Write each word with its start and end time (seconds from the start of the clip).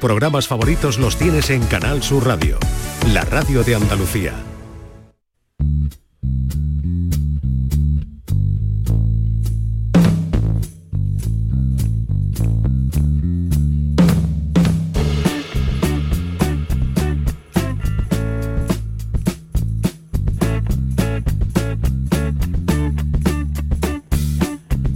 programas 0.00 0.48
favoritos 0.48 0.98
los 0.98 1.16
tienes 1.16 1.50
en 1.50 1.62
Canal 1.66 2.02
Sur 2.02 2.26
Radio, 2.26 2.58
la 3.12 3.22
radio 3.24 3.62
de 3.62 3.74
Andalucía. 3.76 4.34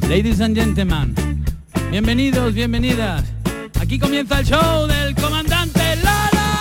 Ladies 0.08 0.40
and 0.40 0.56
gentlemen, 0.56 1.14
bienvenidos, 1.90 2.54
bienvenidas. 2.54 3.33
Aquí 3.84 3.98
comienza 3.98 4.38
el 4.38 4.46
show 4.46 4.86
del 4.86 5.14
comandante 5.14 5.96
Lara. 5.96 6.56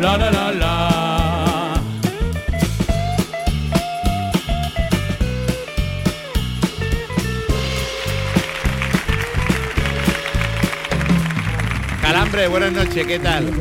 la 0.00 0.16
la 0.18 0.30
la 0.32 0.52
la 0.52 1.82
Calambre, 12.00 12.48
buenas 12.48 12.72
noches, 12.72 13.06
¿qué 13.06 13.20
tal? 13.20 13.52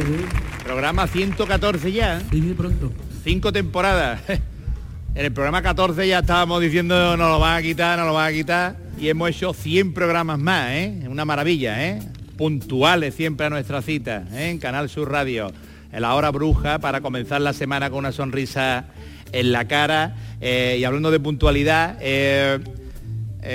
Programa 0.64 1.06
114 1.06 1.92
ya. 1.92 2.20
Sí, 2.32 2.56
pronto. 2.58 2.92
Cinco 3.24 3.54
temporadas. 3.54 4.22
En 5.14 5.26
el 5.26 5.34
programa 5.34 5.62
14 5.62 6.08
ya 6.08 6.20
estábamos 6.20 6.62
diciendo 6.62 7.18
no 7.18 7.28
lo 7.28 7.38
van 7.38 7.58
a 7.58 7.62
quitar, 7.62 8.00
no 8.00 8.06
lo 8.06 8.14
van 8.14 8.30
a 8.30 8.34
quitar. 8.34 8.76
Y 8.98 9.10
hemos 9.10 9.30
hecho 9.30 9.54
100 9.54 9.94
programas 9.94 10.40
más, 10.40 10.72
¿eh? 10.72 11.04
Una 11.10 11.26
maravilla, 11.26 11.86
¿eh? 11.86 12.00
Puntuales 12.38 13.14
siempre 13.14 13.46
a 13.46 13.50
nuestra 13.50 13.82
cita, 13.82 14.24
¿eh? 14.32 14.52
en 14.52 14.58
Canal 14.58 14.90
Sur 14.90 15.12
Radio. 15.12 15.52
En 15.92 16.04
la 16.04 16.16
hora 16.16 16.32
bruja 16.32 16.80
para 16.80 17.02
comenzar 17.02 17.42
la 17.42 17.52
semana 17.52 17.90
con 17.90 18.00
una 18.00 18.14
sonrisa 18.14 18.86
en 19.34 19.52
la 19.52 19.68
cara. 19.68 20.16
Eh, 20.40 20.78
y 20.80 20.86
hablando 20.86 21.12
de 21.12 21.20
puntualidad, 21.20 21.98
eh, 22.00 22.60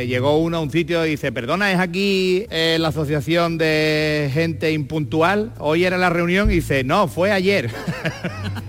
llegó 0.07 0.39
uno 0.39 0.59
a 0.59 0.61
un 0.61 0.71
sitio 0.71 1.07
y 1.07 1.11
dice, 1.11 1.33
perdona, 1.33 1.73
¿es 1.73 1.79
aquí 1.79 2.45
la 2.51 2.89
asociación 2.89 3.57
de 3.57 4.31
gente 4.35 4.73
impuntual? 4.73 5.53
Hoy 5.59 5.85
era 5.85 5.97
la 5.97 6.11
reunión 6.11 6.51
y 6.51 6.57
dice, 6.57 6.85
no, 6.85 7.09
fue 7.09 7.33
ayer. 7.33 7.71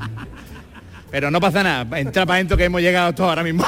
Pero 1.18 1.32
no 1.32 1.42
pasa 1.42 1.64
nada, 1.64 2.00
entra 2.00 2.28
para 2.28 2.36
adentro 2.36 2.56
que 2.56 2.66
hemos 2.66 2.80
llegado 2.80 3.12
todos 3.16 3.30
ahora 3.30 3.42
mismo. 3.44 3.66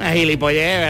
Gilipollez. 0.14 0.88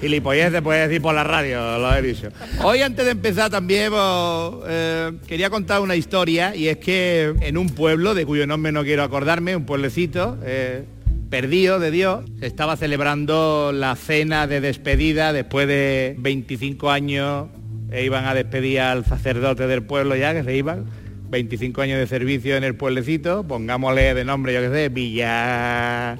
Gilipollez 0.00 0.50
se 0.50 0.62
puede 0.62 0.88
decir 0.88 1.02
por 1.02 1.14
la 1.14 1.24
radio, 1.24 1.78
lo 1.78 1.94
he 1.94 2.00
dicho. 2.00 2.30
Hoy 2.62 2.80
antes 2.80 3.04
de 3.04 3.10
empezar 3.10 3.50
también 3.50 3.90
pues, 3.90 4.64
eh, 4.66 5.12
quería 5.26 5.50
contar 5.50 5.82
una 5.82 5.94
historia 5.94 6.56
y 6.56 6.68
es 6.68 6.78
que 6.78 7.34
en 7.42 7.58
un 7.58 7.68
pueblo, 7.68 8.14
de 8.14 8.24
cuyo 8.24 8.46
nombre 8.46 8.72
no 8.72 8.82
quiero 8.82 9.02
acordarme, 9.02 9.54
un 9.56 9.66
pueblecito, 9.66 10.38
eh, 10.42 10.86
perdido 11.28 11.80
de 11.80 11.90
Dios, 11.90 12.24
se 12.40 12.46
estaba 12.46 12.78
celebrando 12.78 13.72
la 13.74 13.94
cena 13.94 14.46
de 14.46 14.62
despedida 14.62 15.34
después 15.34 15.68
de 15.68 16.16
25 16.16 16.90
años 16.90 17.48
e 17.90 18.04
iban 18.04 18.26
a 18.26 18.34
despedir 18.34 18.80
al 18.80 19.04
sacerdote 19.04 19.66
del 19.66 19.82
pueblo 19.82 20.16
ya, 20.16 20.34
que 20.34 20.44
se 20.44 20.56
iban. 20.56 20.86
25 21.30 21.82
años 21.82 21.98
de 21.98 22.06
servicio 22.06 22.56
en 22.56 22.64
el 22.64 22.74
pueblecito, 22.74 23.46
pongámosle 23.46 24.14
de 24.14 24.24
nombre, 24.24 24.54
yo 24.54 24.60
que 24.60 24.70
sé, 24.70 24.88
Villa... 24.88 26.18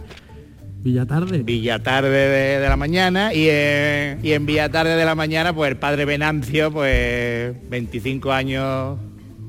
Villatarde. 0.81 1.43
Villatarde 1.43 2.11
de, 2.11 2.61
de 2.61 2.69
la 2.69 2.77
mañana 2.77 3.35
y 3.35 3.49
en, 3.49 4.21
y 4.23 4.33
en 4.33 4.47
Villatarde 4.47 4.95
de 4.95 5.05
la 5.05 5.17
mañana 5.17 5.53
pues 5.53 5.73
el 5.73 5.77
padre 5.77 6.05
Venancio 6.05 6.71
pues 6.71 7.53
25 7.69 8.31
años 8.33 8.97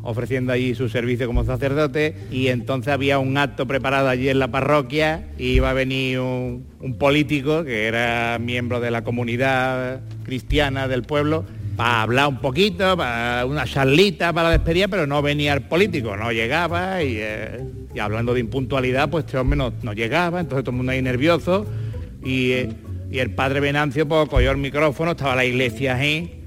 ofreciendo 0.01 0.53
allí 0.53 0.73
su 0.73 0.89
servicio 0.89 1.27
como 1.27 1.43
sacerdote 1.43 2.15
y 2.31 2.47
entonces 2.47 2.91
había 2.91 3.19
un 3.19 3.37
acto 3.37 3.67
preparado 3.67 4.09
allí 4.09 4.27
en 4.27 4.39
la 4.39 4.49
parroquia 4.49 5.27
y 5.37 5.49
iba 5.49 5.69
a 5.69 5.73
venir 5.73 6.19
un, 6.19 6.65
un 6.79 6.97
político 6.97 7.63
que 7.63 7.85
era 7.85 8.39
miembro 8.39 8.79
de 8.79 8.89
la 8.89 9.03
comunidad 9.03 10.01
cristiana 10.23 10.87
del 10.87 11.03
pueblo 11.03 11.45
para 11.79 12.01
hablar 12.01 12.27
un 12.27 12.39
poquito, 12.39 12.97
para 12.97 13.45
una 13.45 13.63
charlita 13.63 14.33
para 14.33 14.49
la 14.49 14.57
despedida, 14.57 14.89
pero 14.89 15.07
no 15.07 15.21
venía 15.21 15.53
el 15.53 15.61
político, 15.61 16.17
no 16.17 16.29
llegaba 16.33 17.01
y, 17.01 17.15
eh, 17.19 17.63
hablando 17.97 18.33
de 18.33 18.41
impuntualidad, 18.41 19.09
pues 19.09 19.23
este 19.23 19.37
hombre 19.37 19.55
no, 19.55 19.71
no 19.81 19.93
llegaba, 19.93 20.41
entonces 20.41 20.65
todo 20.65 20.71
el 20.71 20.77
mundo 20.77 20.91
ahí 20.91 21.01
nervioso 21.01 21.65
y, 22.21 22.51
eh, 22.51 22.69
y 23.09 23.19
el 23.19 23.31
padre 23.31 23.61
Venancio 23.61 24.05
pues 24.05 24.27
cogió 24.27 24.51
el 24.51 24.57
micrófono, 24.57 25.11
estaba 25.11 25.37
la 25.37 25.45
iglesia 25.45 25.95
ahí, 25.95 26.41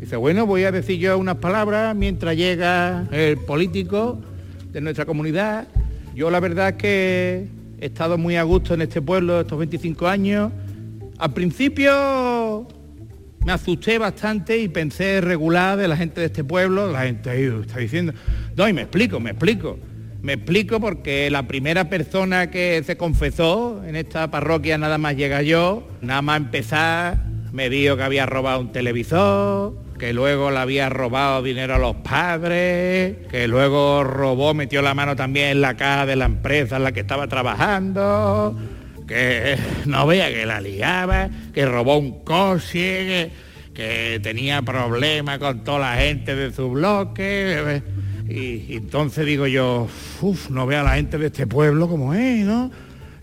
dice, 0.00 0.16
bueno, 0.16 0.44
voy 0.44 0.64
a 0.64 0.72
decir 0.72 0.98
yo 0.98 1.16
unas 1.18 1.36
palabras 1.36 1.94
mientras 1.94 2.36
llega 2.36 3.06
el 3.12 3.38
político 3.38 4.20
de 4.72 4.80
nuestra 4.80 5.06
comunidad. 5.06 5.68
Yo 6.16 6.32
la 6.32 6.40
verdad 6.40 6.70
es 6.70 6.74
que 6.74 7.46
he 7.80 7.86
estado 7.86 8.18
muy 8.18 8.34
a 8.34 8.42
gusto 8.42 8.74
en 8.74 8.82
este 8.82 9.00
pueblo 9.02 9.40
estos 9.40 9.56
25 9.56 10.08
años. 10.08 10.50
Al 11.16 11.32
principio 11.32 12.66
me 13.48 13.54
asusté 13.54 13.96
bastante 13.96 14.58
y 14.58 14.68
pensé 14.68 15.22
regular 15.22 15.78
de 15.78 15.88
la 15.88 15.96
gente 15.96 16.20
de 16.20 16.26
este 16.26 16.44
pueblo, 16.44 16.92
la 16.92 17.04
gente 17.04 17.46
está 17.62 17.78
diciendo, 17.78 18.12
no, 18.54 18.68
y 18.68 18.74
me 18.74 18.82
explico, 18.82 19.20
me 19.20 19.30
explico. 19.30 19.78
Me 20.20 20.34
explico 20.34 20.80
porque 20.80 21.30
la 21.30 21.48
primera 21.48 21.88
persona 21.88 22.50
que 22.50 22.82
se 22.84 22.98
confesó 22.98 23.82
en 23.86 23.96
esta 23.96 24.30
parroquia 24.30 24.76
nada 24.76 24.98
más 24.98 25.16
llega 25.16 25.40
yo, 25.40 25.88
nada 26.02 26.20
más 26.20 26.36
empezar, 26.36 27.24
me 27.50 27.70
dijo 27.70 27.96
que 27.96 28.02
había 28.02 28.26
robado 28.26 28.60
un 28.60 28.70
televisor, 28.70 29.72
que 29.98 30.12
luego 30.12 30.50
le 30.50 30.58
había 30.58 30.90
robado 30.90 31.42
dinero 31.42 31.76
a 31.76 31.78
los 31.78 31.96
padres, 31.96 33.16
que 33.30 33.48
luego 33.48 34.04
robó, 34.04 34.52
metió 34.52 34.82
la 34.82 34.92
mano 34.92 35.16
también 35.16 35.46
en 35.46 35.62
la 35.62 35.74
caja 35.74 36.04
de 36.04 36.16
la 36.16 36.26
empresa 36.26 36.76
en 36.76 36.84
la 36.84 36.92
que 36.92 37.00
estaba 37.00 37.28
trabajando, 37.28 38.54
que 39.08 39.56
no 39.86 40.06
vea 40.06 40.28
que 40.28 40.46
la 40.46 40.60
liaba, 40.60 41.28
que 41.52 41.66
robó 41.66 41.98
un 41.98 42.22
coche, 42.22 42.78
que, 42.78 43.30
que 43.74 44.20
tenía 44.20 44.62
problemas 44.62 45.38
con 45.38 45.64
toda 45.64 45.78
la 45.78 45.96
gente 45.96 46.36
de 46.36 46.52
su 46.52 46.70
bloque. 46.70 47.82
Y, 48.28 48.76
entonces 48.76 49.24
digo 49.24 49.46
yo, 49.46 49.88
uff, 50.20 50.50
no 50.50 50.66
vea 50.66 50.82
la 50.82 50.96
gente 50.96 51.16
de 51.16 51.26
este 51.26 51.46
pueblo 51.46 51.88
como 51.88 52.12
es, 52.14 52.44
¿no? 52.44 52.70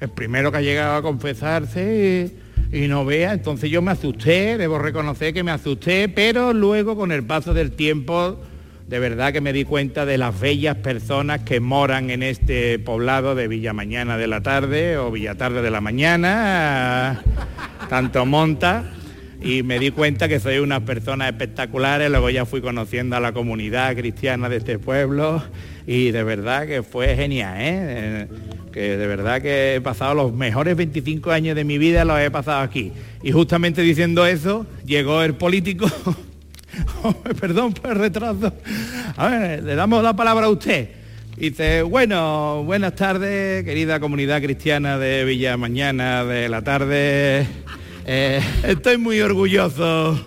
El 0.01 0.09
primero 0.09 0.51
que 0.51 0.57
ha 0.57 0.62
llegado 0.62 0.96
a 0.96 1.01
confesarse 1.01 2.35
y, 2.72 2.84
y 2.84 2.88
no 2.88 3.06
vea, 3.06 3.34
entonces 3.34 3.69
yo 3.69 3.81
me 3.81 3.91
asusté, 3.91 4.57
debo 4.57 4.79
reconocer 4.79 5.34
que 5.34 5.44
me 5.44 5.52
asusté, 5.52 6.09
pero 6.09 6.53
luego 6.53 6.97
con 6.97 7.12
el 7.12 7.23
paso 7.23 7.53
del 7.53 7.72
tiempo 7.72 8.40
de 8.88 9.00
verdad 9.00 9.34
que 9.34 9.41
me 9.41 9.51
di 9.51 9.63
cuenta 9.63 10.06
de 10.06 10.18
las 10.18 10.40
bellas 10.40 10.78
personas 10.78 11.41
que 11.41 11.59
moran 11.59 12.12
en 12.12 12.22
este 12.22 12.78
poblado 12.78 13.34
de 13.34 13.47
Villa 13.47 13.73
Mañana 13.73 14.18
de 14.18 14.28
la 14.28 14.41
tarde 14.41 14.97
o 14.97 15.12
Villa 15.12 15.35
Tarde 15.35 15.63
de 15.63 15.72
la 15.72 15.81
mañana, 15.81 17.23
tanto 17.90 18.25
monta, 18.28 18.84
y 19.41 19.63
me 19.63 19.79
di 19.79 19.90
cuenta 19.90 20.28
que 20.28 20.40
soy 20.40 20.59
unas 20.59 20.81
personas 20.81 21.29
espectaculares, 21.29 22.12
luego 22.12 22.29
ya 22.29 22.46
fui 22.46 22.62
conociendo 22.62 23.16
a 23.16 23.19
la 23.19 23.31
comunidad 23.31 23.96
cristiana 23.96 24.50
de 24.50 24.57
este 24.57 24.78
pueblo 24.78 25.44
y 25.88 26.12
de 26.12 26.23
verdad 26.23 26.67
que 26.67 26.84
fue 26.84 27.16
genial, 27.16 27.56
¿eh? 27.59 28.28
que 28.72 28.97
de 28.97 29.07
verdad 29.07 29.41
que 29.41 29.75
he 29.75 29.81
pasado 29.81 30.13
los 30.13 30.34
mejores 30.34 30.75
25 30.75 31.31
años 31.31 31.56
de 31.56 31.63
mi 31.63 31.79
vida, 31.79 32.06
los 32.06 32.19
he 32.19 32.29
pasado 32.29 32.62
aquí. 32.62 32.91
Y 33.23 33.31
justamente 33.31 33.81
diciendo 33.81 34.28
eso, 34.28 34.67
llegó 34.85 35.23
el 35.23 35.34
político 35.34 35.88
Perdón 37.39 37.73
por 37.73 37.91
el 37.91 37.97
retraso. 37.99 38.53
A 39.17 39.27
ver, 39.27 39.63
le 39.63 39.75
damos 39.75 40.03
la 40.03 40.15
palabra 40.15 40.45
a 40.45 40.49
usted. 40.49 40.89
Dice, 41.37 41.81
bueno, 41.81 42.63
buenas 42.63 42.95
tardes, 42.95 43.63
querida 43.65 43.99
comunidad 43.99 44.41
cristiana 44.41 44.97
de 44.97 45.25
Villa 45.25 45.57
Mañana 45.57 46.23
de 46.23 46.47
la 46.47 46.61
tarde. 46.61 47.45
Eh, 48.05 48.41
estoy 48.63 48.97
muy 48.97 49.19
orgulloso 49.19 50.17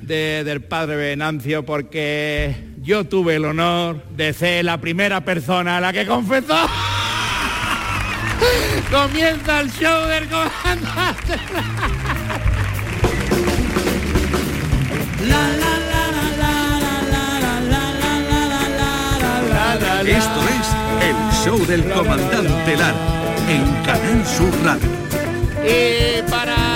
de- 0.00 0.44
del 0.44 0.62
padre 0.62 0.96
Venancio 0.96 1.64
porque 1.64 2.54
yo 2.82 3.04
tuve 3.04 3.36
el 3.36 3.44
honor 3.44 4.02
de 4.16 4.32
ser 4.32 4.64
la 4.64 4.80
primera 4.80 5.24
persona 5.24 5.78
a 5.78 5.80
la 5.80 5.92
que 5.92 6.06
confesó. 6.06 6.56
Comienza 8.90 9.60
el 9.60 9.70
show 9.72 10.06
del 10.06 10.28
comandante. 10.28 11.34
Esto 19.82 20.40
es 20.48 20.66
el 21.08 21.44
show 21.44 21.66
del 21.66 21.82
comandante 21.92 22.76
Lara 22.76 22.94
en 23.48 23.64
Canal 23.84 24.24
Sur 24.26 24.52
Radio. 24.64 24.88
Y 25.64 26.22
para... 26.30 26.71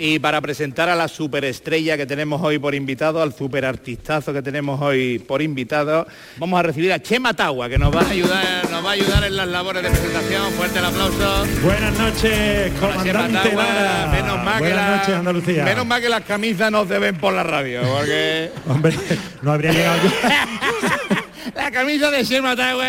Y, 0.00 0.20
para 0.20 0.40
presentar 0.40 0.88
a 0.88 0.94
la 0.94 1.08
superestrella 1.08 1.96
que 1.96 2.06
tenemos 2.06 2.40
hoy 2.40 2.58
por 2.60 2.72
invitado, 2.74 3.20
al 3.20 3.34
superartistazo 3.34 4.32
que 4.32 4.42
tenemos 4.42 4.80
hoy 4.80 5.18
por 5.18 5.42
invitado, 5.42 6.06
vamos 6.36 6.60
a 6.60 6.62
recibir 6.62 6.92
a 6.92 7.02
Chema 7.02 7.34
Tagua, 7.34 7.68
que 7.68 7.78
nos 7.78 7.92
va 7.94 8.02
a 8.02 8.08
ayudar, 8.10 8.70
nos 8.70 8.84
va 8.84 8.90
a 8.90 8.92
ayudar 8.92 9.24
en 9.24 9.36
las 9.36 9.48
labores 9.48 9.82
de 9.82 9.90
presentación. 9.90 10.52
Fuerte 10.52 10.78
el 10.78 10.84
aplauso. 10.84 11.46
Buenas 11.64 11.98
noches, 11.98 12.72
comandante 12.78 13.52
Lara. 13.56 14.06
Menos 14.12 14.44
mal, 14.44 14.58
que 14.62 14.68
Buenas 14.68 14.90
la- 14.90 14.96
noches, 14.98 15.14
Andalucía. 15.16 15.64
menos 15.64 15.84
mal 15.86 16.00
que 16.00 16.08
las 16.08 16.22
camisas 16.24 16.70
no 16.70 16.86
se 16.86 16.98
ven 17.00 17.16
por 17.18 17.32
la 17.32 17.42
radio, 17.42 17.80
porque... 17.82 18.52
Hombre, 18.68 18.94
no 19.42 19.52
habría 19.52 19.72
llegado 19.72 19.98
yo. 20.04 20.10
La 21.54 21.70
camisa 21.70 22.10
de 22.10 22.24
Chema 22.24 22.54
Tagua, 22.54 22.84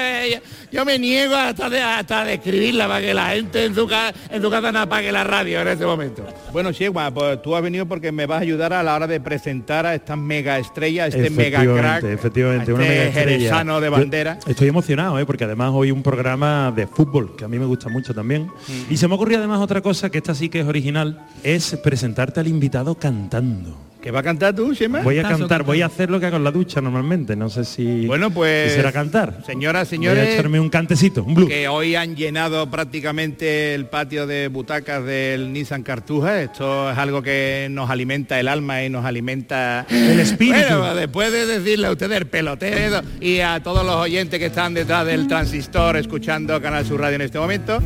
yo, 0.72 0.86
me 0.86 1.00
niego 1.00 1.36
hasta 1.36 1.70
de, 1.70 1.82
hasta 1.82 2.24
de 2.26 2.36
escribirla 2.36 2.88
para 2.88 3.02
que 3.02 3.14
la 3.14 3.30
gente 3.30 3.66
en 3.66 3.76
su, 3.76 3.88
ca- 3.88 4.14
en 4.30 4.42
su 4.42 4.50
casa 4.50 4.72
no 4.72 4.80
apague 4.80 5.12
la 5.12 5.24
radio 5.24 5.62
en 5.62 5.68
este 5.70 5.86
momento. 5.86 6.26
Bueno, 6.54 6.72
Chema, 6.72 7.12
pues 7.14 7.42
tú 7.42 7.56
has 7.56 7.62
venido 7.64 7.86
porque 7.86 8.12
me 8.12 8.26
vas 8.26 8.40
a 8.40 8.42
ayudar 8.42 8.74
a 8.74 8.84
la 8.84 8.96
hora 8.96 9.08
de 9.08 9.20
presentar 9.20 9.86
a 9.86 9.96
esta 9.96 10.16
mega 10.16 10.58
estrella, 10.60 11.08
este 11.08 11.30
mega 11.30 11.62
crack, 11.64 12.04
Efectivamente, 12.04 12.72
a 12.72 12.74
una 12.76 12.84
este 12.84 12.96
mega 12.98 13.08
estrella. 13.10 13.38
jerezano 13.38 13.80
de 13.82 13.88
Yo 13.88 13.92
bandera. 13.92 14.40
Estoy 14.48 14.68
emocionado, 14.68 15.20
¿eh? 15.20 15.26
porque 15.26 15.44
además 15.46 15.72
hoy 15.74 15.92
un 15.92 16.04
programa 16.04 16.72
de 16.76 16.88
fútbol, 16.88 17.36
que 17.36 17.46
a 17.46 17.48
mí 17.48 17.60
me 17.60 17.66
gusta 17.66 17.90
mucho 17.90 18.14
también. 18.14 18.44
Mm. 18.44 18.92
Y 18.94 18.98
se 18.98 19.08
me 19.08 19.16
ocurrió 19.16 19.38
además 19.38 19.60
otra 19.60 19.82
cosa, 19.82 20.10
que 20.10 20.18
esta 20.20 20.34
sí 20.36 20.50
que 20.50 20.62
es 20.62 20.68
original, 20.68 21.20
es 21.44 21.76
presentarte 21.84 22.40
al 22.40 22.48
invitado 22.48 22.96
cantando. 22.96 23.78
¿Qué 24.02 24.12
va 24.12 24.22
a 24.22 24.24
cantar 24.24 24.56
tú, 24.56 24.74
Chema? 24.74 25.02
Voy 25.02 25.20
a 25.20 25.24
cantar, 25.24 25.64
voy 25.64 25.82
a 25.82 25.88
hacer 25.88 26.10
lo 26.10 26.22
que 26.22 26.26
hago 26.28 26.38
en 26.38 26.46
la 26.46 26.52
ducha 26.52 26.80
normalmente, 26.80 27.36
no 27.36 27.50
sé 27.50 27.66
si 27.66 28.08
Bueno, 28.08 28.30
pues, 28.32 28.68
quisiera 28.70 28.94
cantar. 28.94 29.44
Señoras, 29.46 29.90
Voy 29.90 29.98
a 29.98 30.00
señores, 30.00 30.36
echarme 30.60 30.66
un 30.66 30.70
cantecito, 30.70 31.24
un 31.24 31.34
blues. 31.34 31.50
que 31.50 31.68
hoy 31.68 31.96
han 31.96 32.16
llenado 32.16 32.70
prácticamente 32.70 33.74
el 33.74 33.86
patio 33.86 34.28
de 34.28 34.48
butacas 34.48 35.04
del 35.04 35.54
Nissan 35.54 35.84
Cartuja. 35.84 36.42
Esto 36.42 36.92
es 36.92 36.98
algo 36.98 37.22
que 37.22 37.68
nos 37.72 37.90
alimenta 37.90 38.40
el 38.40 38.48
alma 38.48 38.84
y 38.84 38.90
nos 38.90 39.06
alimenta 39.06 39.86
El 39.90 40.20
espíritu. 40.20 40.58
Bueno, 40.60 40.96
después 40.96 41.32
de 41.32 41.46
decirle 41.46 41.88
a 41.88 41.92
ustedes 41.92 42.18
el 42.18 42.28
pelotero 42.28 43.02
y 43.20 43.40
a 43.40 43.62
todos 43.64 43.86
los 43.86 43.96
oyentes 43.96 44.40
que 44.40 44.48
están 44.48 44.74
detrás 44.74 45.06
del 45.06 45.28
transistor 45.28 45.98
escuchando 45.98 46.62
Canal 46.62 46.86
Sur 46.86 47.00
Radio 47.02 47.16
en 47.16 47.22
este 47.22 47.40
momento, 47.40 47.80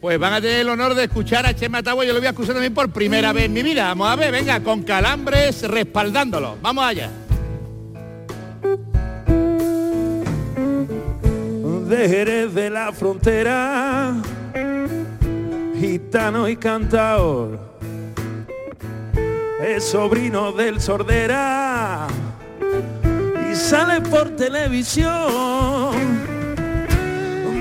pues 0.00 0.18
van 0.18 0.34
a 0.34 0.40
tener 0.40 0.60
el 0.60 0.68
honor 0.68 0.94
de 0.94 1.04
escuchar 1.04 1.46
a 1.46 1.54
Chema 1.54 1.82
Tagua. 1.82 2.04
Yo 2.04 2.12
lo 2.12 2.18
voy 2.18 2.26
a 2.26 2.30
escuchar 2.30 2.54
también 2.54 2.74
por 2.74 2.90
primera 2.90 3.32
vez 3.32 3.44
en 3.44 3.52
mi 3.52 3.62
vida. 3.62 3.88
Vamos 3.88 4.08
a 4.08 4.16
ver, 4.16 4.32
venga, 4.32 4.60
con 4.60 4.82
calambres 4.82 5.62
respaldándolo. 5.62 6.56
Vamos 6.62 6.84
allá. 6.84 7.10
De 11.88 12.08
Jerez 12.08 12.52
de 12.54 12.70
la 12.70 12.92
frontera, 12.92 14.14
gitano 15.78 16.48
y 16.48 16.56
cantador, 16.56 17.58
es 19.62 19.84
sobrino 19.84 20.52
del 20.52 20.80
sordera 20.80 22.08
y 23.50 23.54
sale 23.54 24.00
por 24.00 24.30
televisión, 24.30 25.94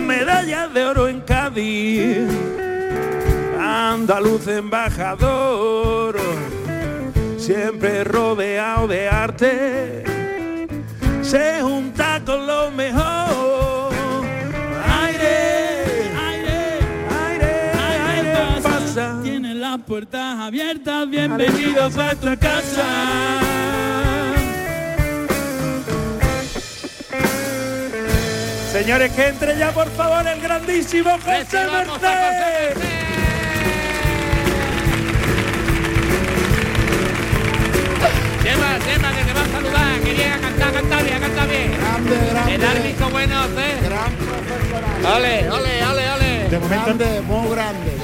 medallas 0.07 0.73
de 0.73 0.85
oro 0.85 1.07
en 1.07 1.21
Cádiz, 1.21 2.27
andaluz 3.59 4.47
embajador, 4.47 6.17
siempre 7.37 8.03
rodeado 8.03 8.87
de 8.87 9.07
arte 9.07 10.03
se 11.21 11.61
junta 11.61 12.21
con 12.23 12.45
lo 12.45 12.71
mejor. 12.71 13.84
Las 19.77 19.85
puertas 19.85 20.39
abiertas, 20.39 21.09
bienvenidos 21.09 21.97
a 21.97 22.11
esta 22.11 22.37
casa. 22.37 22.85
Señores, 28.71 29.11
que 29.11 29.27
entre 29.27 29.57
ya 29.57 29.71
por 29.71 29.89
favor 29.91 30.25
el 30.27 30.39
grandísimo 30.39 31.11
José 31.11 31.67
Merced. 31.71 32.77
Chema, 38.43 38.79
Chema, 38.79 39.11
que 39.11 39.23
te 39.25 39.33
va 39.33 39.41
a 39.41 39.47
saludar, 39.51 39.99
que 39.99 40.13
llega 40.13 40.35
a 40.35 40.39
cantar, 40.39 40.73
canta 40.73 41.01
bien, 41.01 41.19
canta 41.19 41.45
bien. 41.45 41.71
Grande, 41.77 42.27
grande. 42.29 42.55
El 42.55 42.65
árbitro 42.65 43.09
bueno, 43.09 43.41
José. 43.41 43.77
Gran 43.83 44.13
profesional. 44.13 45.17
Ole, 45.17 45.49
ole, 45.49 45.85
ole, 45.85 46.11
ole. 46.11 46.49
De 46.49 46.59
momento, 46.59 46.85
Grande, 46.85 47.21
muy 47.21 47.49
grande. 47.49 47.94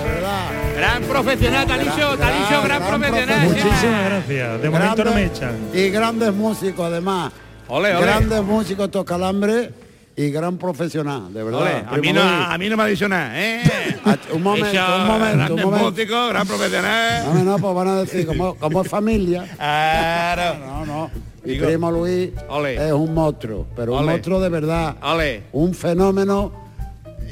Gran 0.82 1.04
profesional, 1.04 1.68
te 1.68 1.74
ha 1.74 1.78
Gran, 1.78 2.64
gran 2.64 2.88
profesional. 2.88 3.48
muchísimas 3.48 4.06
gracias. 4.06 4.62
De 4.64 4.70
momento 4.72 5.04
no 5.06 5.12
me 5.12 5.22
Grandes- 5.28 5.38
echan. 5.38 5.56
Y 5.76 5.90
grandes 5.90 6.34
músicos 6.34 6.88
además. 6.88 7.32
Ole, 7.68 7.96
ole. 7.96 8.02
Grandes 8.04 8.42
músicos 8.42 8.90
tocalambre 8.90 9.72
y 10.16 10.32
gran 10.32 10.58
profesional, 10.58 11.32
de 11.32 11.44
verdad. 11.44 11.62
Ole, 11.62 11.84
a 11.88 11.98
mí, 11.98 12.12
no, 12.12 12.22
a 12.24 12.58
mí 12.58 12.68
no 12.68 12.78
me 12.78 12.84
ha 12.84 12.86
dicho 12.88 13.08
nada, 13.08 13.32
¿eh? 13.40 13.62
Ah, 14.04 14.18
un 14.34 14.42
momento, 14.42 14.72
Dicho, 14.72 14.84
un 14.84 15.08
momento, 15.08 15.32
un 15.32 15.38
grandes 15.38 15.66
momento. 15.66 15.92
músicos, 15.92 16.30
gran 16.30 16.48
profesional. 16.48 17.24
No, 17.32 17.44
no, 17.44 17.58
pues 17.60 17.76
van 17.76 17.88
a 17.88 17.96
decir, 18.02 18.26
como, 18.26 18.56
como 18.56 18.82
es 18.82 18.88
familia. 18.90 19.46
Claro. 19.56 20.66
No, 20.66 20.86
no. 20.88 21.12
Mi 21.44 21.54
Digo, 21.54 21.68
primo 21.68 21.92
Luis 21.92 22.32
ole. 22.50 22.88
es 22.88 22.92
un 22.92 23.14
monstruo, 23.14 23.68
pero 23.76 23.98
un 24.00 24.06
monstruo 24.08 24.40
de 24.40 24.50
verdad. 24.50 24.96
Ole. 25.04 25.44
Un 25.52 25.76
fenómeno. 25.76 26.61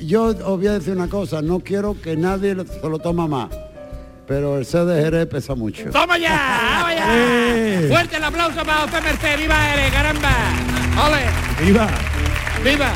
Yo 0.05 0.23
os 0.25 0.57
voy 0.57 0.67
a 0.67 0.73
decir 0.73 0.93
una 0.95 1.07
cosa, 1.09 1.41
no 1.41 1.59
quiero 1.59 1.99
que 2.01 2.15
nadie 2.15 2.55
se 2.55 2.89
lo 2.89 2.99
toma 2.99 3.27
más, 3.27 3.49
pero 4.27 4.57
el 4.57 4.65
C 4.65 4.85
de 4.85 5.01
Jerez 5.01 5.27
pesa 5.27 5.55
mucho. 5.55 5.89
¡Toma 5.91 6.17
ya! 6.17 6.79
¡Vamos 6.81 6.95
ya! 6.95 7.05
¡Eh! 7.09 7.87
Fuerte 7.89 8.17
el 8.17 8.23
aplauso 8.23 8.63
para 8.63 8.81
José 8.81 9.01
Merced. 9.01 9.39
¡Viva 9.39 9.73
él, 9.73 9.91
caramba! 9.91 10.31
¡Ole! 11.05 11.65
¡Viva! 11.65 11.87
¡Viva! 12.63 12.93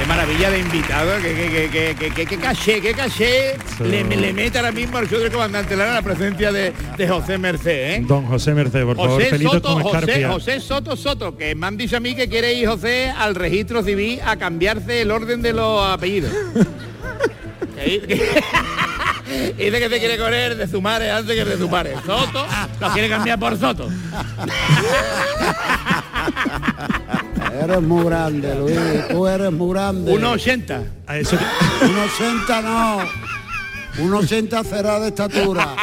Qué 0.00 0.06
maravilla 0.06 0.50
de 0.50 0.58
invitado, 0.60 1.20
que, 1.20 1.34
que, 1.34 1.50
que, 1.50 1.68
que, 1.70 1.94
que, 1.94 2.10
que- 2.14 2.26
que 2.26 2.38
caché, 2.38 2.80
caché 2.94 3.56
le, 3.80 4.02
le 4.04 4.32
mete 4.32 4.56
ahora 4.58 4.72
mismo 4.72 4.96
al 4.96 5.06
show 5.06 5.18
del 5.20 5.30
comandante 5.30 5.76
Lara 5.76 5.92
la 5.92 6.00
presencia 6.00 6.50
de, 6.50 6.72
de 6.96 7.08
José 7.08 7.36
Merced, 7.36 7.70
¿eh? 7.96 8.02
Don 8.06 8.24
José 8.24 8.54
Merced, 8.54 8.82
por 8.84 8.96
favor, 8.96 9.22
José 9.22 9.38
Soto, 9.42 9.74
con 9.74 9.82
José. 9.82 10.24
José 10.24 10.60
Soto 10.60 10.96
Soto, 10.96 11.36
que 11.36 11.54
me 11.54 11.66
han 11.66 11.76
dicho 11.76 11.98
a 11.98 12.00
mí 12.00 12.14
que 12.14 12.30
quiere 12.30 12.54
ir 12.54 12.66
José 12.66 13.10
al 13.10 13.34
registro 13.34 13.82
civil 13.82 14.20
a 14.24 14.36
cambiarse 14.36 15.02
el 15.02 15.10
orden 15.10 15.42
de 15.42 15.52
los 15.52 15.84
apellidos. 15.86 16.32
Y 17.86 17.98
dice 19.64 19.78
que 19.78 19.88
se 19.88 19.98
quiere 20.00 20.18
correr 20.18 20.54
de 20.56 20.66
su 20.68 20.82
madre 20.82 21.10
antes 21.10 21.34
que 21.34 21.44
de 21.46 21.56
su 21.56 21.70
padre. 21.70 21.94
Soto 22.04 22.46
lo 22.78 22.90
quiere 22.90 23.08
cambiar 23.08 23.38
por 23.38 23.58
Soto. 23.58 23.88
Eres 27.62 27.82
muy 27.82 28.04
grande, 28.04 28.54
Luis, 28.54 28.78
tú 29.10 29.26
eres 29.26 29.52
muy 29.52 29.72
grande. 29.74 30.12
1,80. 30.12 30.82
A 31.06 31.18
eso 31.18 31.36
que- 31.38 31.84
Un 31.86 31.96
80 31.98 32.62
no. 32.62 32.98
Un 33.98 34.14
80 34.14 34.64
será 34.64 34.98
de 35.00 35.08
estatura. 35.08 35.74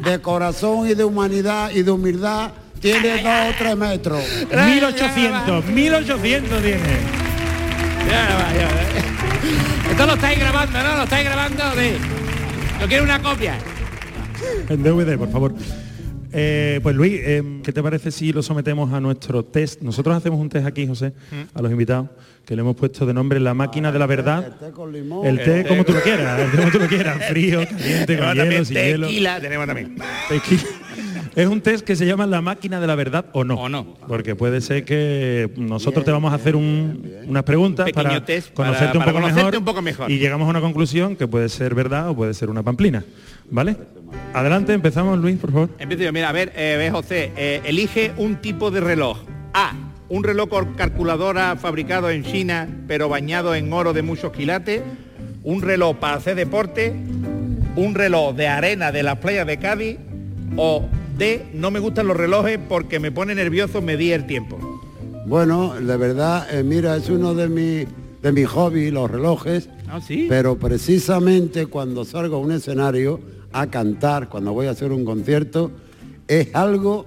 De 0.00 0.20
corazón 0.20 0.86
y 0.88 0.94
de 0.94 1.04
humanidad 1.04 1.70
y 1.72 1.82
de 1.82 1.90
humildad 1.90 2.50
tiene 2.80 3.22
dos 3.22 3.54
o 3.54 3.54
tres 3.58 3.76
metros. 3.76 4.22
1800, 4.50 5.64
1800 5.66 6.62
tiene. 6.62 6.80
Ya 8.10 8.36
va, 8.36 8.52
ya 8.52 8.66
va. 8.66 9.90
Esto 9.90 10.06
lo 10.06 10.14
estáis 10.14 10.38
grabando, 10.38 10.82
¿no? 10.82 10.96
Lo 10.96 11.02
estáis 11.04 11.24
grabando 11.24 11.70
de... 11.76 11.96
Yo 12.80 12.86
quiero 12.88 13.04
una 13.04 13.22
copia. 13.22 13.56
En 14.68 14.82
DVD, 14.82 15.16
por 15.16 15.30
favor. 15.32 15.54
Eh, 16.32 16.80
pues 16.82 16.94
Luis, 16.96 17.20
eh, 17.22 17.60
¿qué 17.62 17.72
te 17.72 17.82
parece 17.82 18.10
si 18.10 18.32
lo 18.32 18.42
sometemos 18.42 18.92
a 18.92 19.00
nuestro 19.00 19.44
test? 19.44 19.80
Nosotros 19.82 20.16
hacemos 20.16 20.40
un 20.40 20.48
test 20.48 20.66
aquí, 20.66 20.86
José, 20.86 21.12
a 21.54 21.62
los 21.62 21.70
invitados, 21.70 22.08
que 22.44 22.54
le 22.54 22.62
hemos 22.62 22.76
puesto 22.76 23.06
de 23.06 23.14
nombre 23.14 23.40
la 23.40 23.54
máquina 23.54 23.92
de 23.92 23.98
la 23.98 24.06
verdad. 24.06 24.44
El 24.46 24.54
té 24.54 24.70
con 24.72 24.92
limón. 24.92 25.26
El 25.26 25.42
té 25.42 25.64
como 25.66 25.84
tú 25.84 25.92
lo 25.92 26.00
quieras, 26.00 26.40
el 26.40 26.50
té 26.50 26.56
como 26.58 26.70
tú 26.70 26.78
lo 26.78 26.86
quieras, 26.88 27.24
frío, 27.28 27.60
caliente, 27.68 28.18
con 28.18 28.64
hielo. 28.64 29.06
tequila, 29.06 29.40
tenemos 29.40 29.66
también. 29.66 29.96
Tequila. 30.28 30.62
Es 31.36 31.46
un 31.46 31.60
test 31.60 31.84
que 31.86 31.94
se 31.96 32.06
llama 32.06 32.26
la 32.26 32.40
máquina 32.40 32.80
de 32.80 32.86
la 32.86 32.94
verdad 32.94 33.26
o 33.32 33.44
no. 33.44 33.54
O 33.56 33.68
no. 33.68 33.94
Porque 34.08 34.34
puede 34.34 34.60
ser 34.62 34.84
que 34.86 35.50
nosotros 35.56 36.02
te 36.04 36.10
vamos 36.10 36.32
a 36.32 36.36
hacer 36.36 36.56
un- 36.56 37.08
unas 37.28 37.42
preguntas 37.42 37.84
Pequeño 37.84 38.04
para 38.08 38.24
test 38.24 38.48
para- 38.54 38.70
conocerte, 38.70 38.96
un, 38.98 39.04
para 39.04 39.12
poco 39.12 39.22
conocerte 39.22 39.44
mejor, 39.44 39.58
un 39.58 39.64
poco 39.66 39.82
mejor. 39.82 40.10
y 40.10 40.18
llegamos 40.18 40.46
a 40.46 40.50
una 40.50 40.60
conclusión 40.62 41.14
que 41.14 41.28
puede 41.28 41.48
ser 41.50 41.74
verdad 41.74 42.08
o 42.08 42.16
puede 42.16 42.32
ser 42.32 42.48
una 42.48 42.62
pamplina. 42.62 43.04
¿Vale? 43.50 43.76
Adelante, 44.32 44.72
empezamos 44.72 45.18
Luis, 45.18 45.36
por 45.36 45.52
favor. 45.52 45.68
Empiezo 45.78 46.04
yo, 46.04 46.12
mira, 46.12 46.30
a 46.30 46.32
ver, 46.32 46.52
eh, 46.56 46.76
ve, 46.78 46.90
José, 46.90 47.30
eh, 47.36 47.60
elige 47.64 48.12
un 48.16 48.36
tipo 48.36 48.70
de 48.70 48.80
reloj. 48.80 49.18
A, 49.52 49.72
un 50.08 50.24
reloj 50.24 50.48
con 50.48 50.74
calculadora 50.74 51.56
fabricado 51.56 52.08
en 52.10 52.24
China, 52.24 52.66
pero 52.88 53.08
bañado 53.10 53.54
en 53.54 53.70
oro 53.72 53.92
de 53.92 54.00
muchos 54.02 54.32
quilates. 54.32 54.80
Un 55.42 55.60
reloj 55.62 55.96
para 55.96 56.14
hacer 56.16 56.34
deporte. 56.34 56.94
Un 57.76 57.94
reloj 57.94 58.34
de 58.34 58.48
arena 58.48 58.90
de 58.90 59.02
las 59.02 59.18
playas 59.18 59.46
de 59.46 59.58
Cádiz. 59.58 59.98
O 60.56 60.88
D, 61.16 61.46
no 61.54 61.70
me 61.70 61.80
gustan 61.80 62.06
los 62.06 62.16
relojes 62.16 62.58
porque 62.68 63.00
me 63.00 63.10
pone 63.12 63.34
nervioso 63.34 63.80
medir 63.82 64.12
el 64.12 64.26
tiempo. 64.26 64.58
Bueno, 65.26 65.74
de 65.74 65.96
verdad, 65.96 66.46
eh, 66.54 66.62
mira, 66.62 66.96
es 66.96 67.08
uno 67.08 67.34
de 67.34 67.48
mis 67.48 67.86
de 68.22 68.32
mis 68.32 68.46
hobbies, 68.48 68.92
los 68.92 69.10
relojes. 69.10 69.68
Ah, 69.88 70.00
sí. 70.00 70.26
Pero 70.28 70.56
precisamente 70.56 71.66
cuando 71.66 72.04
salgo 72.04 72.36
a 72.36 72.38
un 72.40 72.52
escenario 72.52 73.20
a 73.52 73.68
cantar 73.68 74.28
cuando 74.28 74.52
voy 74.52 74.66
a 74.66 74.70
hacer 74.70 74.90
un 74.92 75.04
concierto 75.04 75.70
es 76.26 76.52
algo 76.54 77.06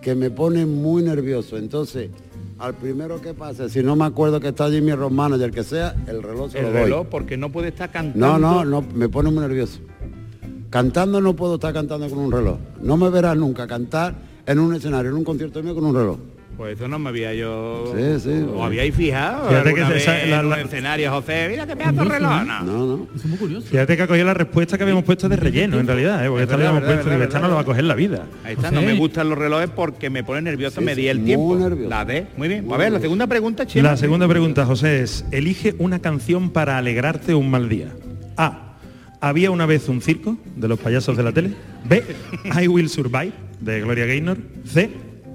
que 0.00 0.14
me 0.14 0.30
pone 0.30 0.64
muy 0.64 1.02
nervioso. 1.02 1.56
Entonces, 1.56 2.10
al 2.58 2.74
primero 2.74 3.20
que 3.20 3.34
pase, 3.34 3.68
si 3.68 3.82
no 3.82 3.96
me 3.96 4.04
acuerdo 4.04 4.38
que 4.38 4.48
está 4.48 4.66
allí 4.66 4.80
mi 4.80 4.92
road 4.92 5.10
manager, 5.10 5.50
que 5.50 5.64
sea, 5.64 5.96
el 6.06 6.22
reloj 6.22 6.52
se 6.52 6.58
El 6.58 6.66
lo 6.66 6.70
doy. 6.72 6.80
reloj, 6.82 7.06
porque 7.10 7.36
no 7.36 7.50
puede 7.50 7.68
estar 7.68 7.90
cantando. 7.90 8.26
No, 8.26 8.38
no, 8.38 8.64
no, 8.64 8.82
me 8.94 9.08
pone 9.08 9.30
muy 9.30 9.40
nervioso. 9.40 9.80
Cantando 10.78 11.20
no 11.20 11.36
puedo 11.36 11.54
estar 11.54 11.72
cantando 11.72 12.08
con 12.10 12.18
un 12.18 12.32
reloj. 12.32 12.58
No 12.82 12.96
me 12.96 13.08
verás 13.08 13.36
nunca 13.36 13.64
cantar 13.64 14.12
en 14.44 14.58
un 14.58 14.74
escenario, 14.74 15.12
en 15.12 15.16
un 15.16 15.22
concierto 15.22 15.62
mío 15.62 15.72
con 15.72 15.84
un 15.84 15.94
reloj. 15.94 16.18
Pues 16.56 16.76
eso 16.76 16.88
no 16.88 16.98
me 16.98 17.10
había 17.10 17.32
yo... 17.32 17.92
Sí, 17.96 18.18
sí. 18.20 18.44
¿O 18.52 18.64
habíais 18.64 18.92
fijado 18.92 19.48
Fíjate 19.50 19.72
que 19.72 19.84
vez 19.84 20.04
la- 20.06 20.22
en 20.24 20.30
la- 20.50 20.56
un 20.56 20.60
escenario, 20.62 21.12
José? 21.12 21.46
Mira 21.48 21.64
que 21.64 21.76
pedazo 21.76 22.02
de 22.02 22.04
reloj. 22.08 22.30
No. 22.44 22.62
No, 22.64 22.86
no. 22.86 23.06
Es 23.14 23.24
muy 23.24 23.38
curioso. 23.38 23.68
Fíjate 23.68 23.96
que 23.96 24.02
ha 24.02 24.06
cogido 24.08 24.26
la 24.26 24.34
respuesta 24.34 24.76
que 24.76 24.82
habíamos 24.82 25.04
puesto 25.04 25.28
de 25.28 25.36
relleno, 25.36 25.78
en 25.78 25.86
realidad, 25.86 26.24
¿eh? 26.24 26.28
porque 26.28 26.42
Es 26.42 26.48
esta 26.48 26.56
la 26.56 26.68
habíamos 26.70 26.88
verdad, 26.88 27.02
puesto, 27.04 27.22
esta 27.22 27.38
no 27.38 27.48
lo 27.48 27.54
va 27.54 27.60
a 27.60 27.64
coger 27.64 27.84
la 27.84 27.94
vida. 27.94 28.26
Ahí 28.42 28.54
está, 28.54 28.72
no 28.72 28.82
me 28.82 28.94
gustan 28.96 29.28
los 29.28 29.38
relojes 29.38 29.70
porque 29.70 30.10
me 30.10 30.24
pone 30.24 30.42
nervioso, 30.42 30.80
Sí, 30.80 30.84
me 30.86 30.96
di 30.96 31.06
el 31.06 31.18
muy 31.18 31.26
tiempo. 31.26 31.54
nervioso. 31.56 31.88
La 31.88 32.04
D, 32.04 32.26
muy 32.36 32.48
bien. 32.48 32.66
a 32.72 32.76
ver, 32.76 32.90
la 32.90 32.98
segunda 32.98 33.28
pregunta, 33.28 33.64
Chema. 33.64 33.90
La 33.90 33.96
segunda 33.96 34.26
pregunta, 34.26 34.66
José, 34.66 35.02
es, 35.02 35.24
elige 35.30 35.76
una 35.78 36.00
canción 36.00 36.50
para 36.50 36.78
alegrarte 36.78 37.32
un 37.36 37.48
mal 37.48 37.68
día. 37.68 37.90
A. 38.36 38.63
Había 39.26 39.50
una 39.50 39.64
vez 39.64 39.88
un 39.88 40.02
circo 40.02 40.36
de 40.54 40.68
los 40.68 40.78
payasos 40.78 41.16
de 41.16 41.22
la 41.22 41.32
tele. 41.32 41.52
B. 41.88 42.04
I 42.62 42.68
Will 42.68 42.90
Survive 42.90 43.32
de 43.58 43.80
Gloria 43.80 44.04
Gaynor. 44.04 44.36
C. 44.66 44.90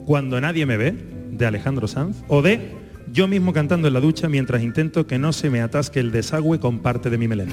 Cuando 0.05 0.39
nadie 0.39 0.67
me 0.67 0.77
ve 0.77 0.93
de 1.31 1.45
Alejandro 1.47 1.87
Sanz. 1.87 2.17
O 2.27 2.43
D. 2.43 2.77
Yo 3.11 3.27
mismo 3.27 3.51
cantando 3.51 3.87
en 3.87 3.95
la 3.95 3.99
ducha 3.99 4.29
mientras 4.29 4.61
intento 4.61 5.07
que 5.07 5.17
no 5.17 5.33
se 5.33 5.49
me 5.49 5.61
atasque 5.61 5.99
el 5.99 6.11
desagüe 6.11 6.59
con 6.59 6.77
parte 6.83 7.09
de 7.09 7.17
mi 7.17 7.27
melena. 7.27 7.51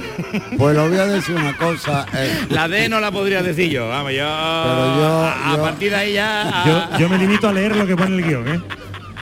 Pues 0.58 0.76
lo 0.76 0.86
voy 0.90 0.98
a 0.98 1.06
decir 1.06 1.34
una 1.36 1.56
cosa. 1.56 2.04
eh, 2.14 2.30
La 2.50 2.68
D 2.68 2.90
no 2.90 3.00
la 3.00 3.10
podría 3.10 3.42
decir 3.42 3.70
yo, 3.70 3.88
vamos, 3.88 4.12
yo... 4.12 4.18
yo- 4.18 4.24
a, 4.26 5.52
a 5.52 5.56
yo- 5.56 5.62
partir 5.62 5.88
de 5.88 5.96
ahí 5.96 6.12
ya... 6.12 6.62
Yo, 6.92 6.98
yo 6.98 7.08
me 7.08 7.16
limito 7.16 7.48
a 7.48 7.54
leer 7.54 7.74
lo 7.74 7.86
que 7.86 7.96
pone 7.96 8.14
el 8.16 8.22
guion, 8.22 8.46
¿eh? 8.48 8.60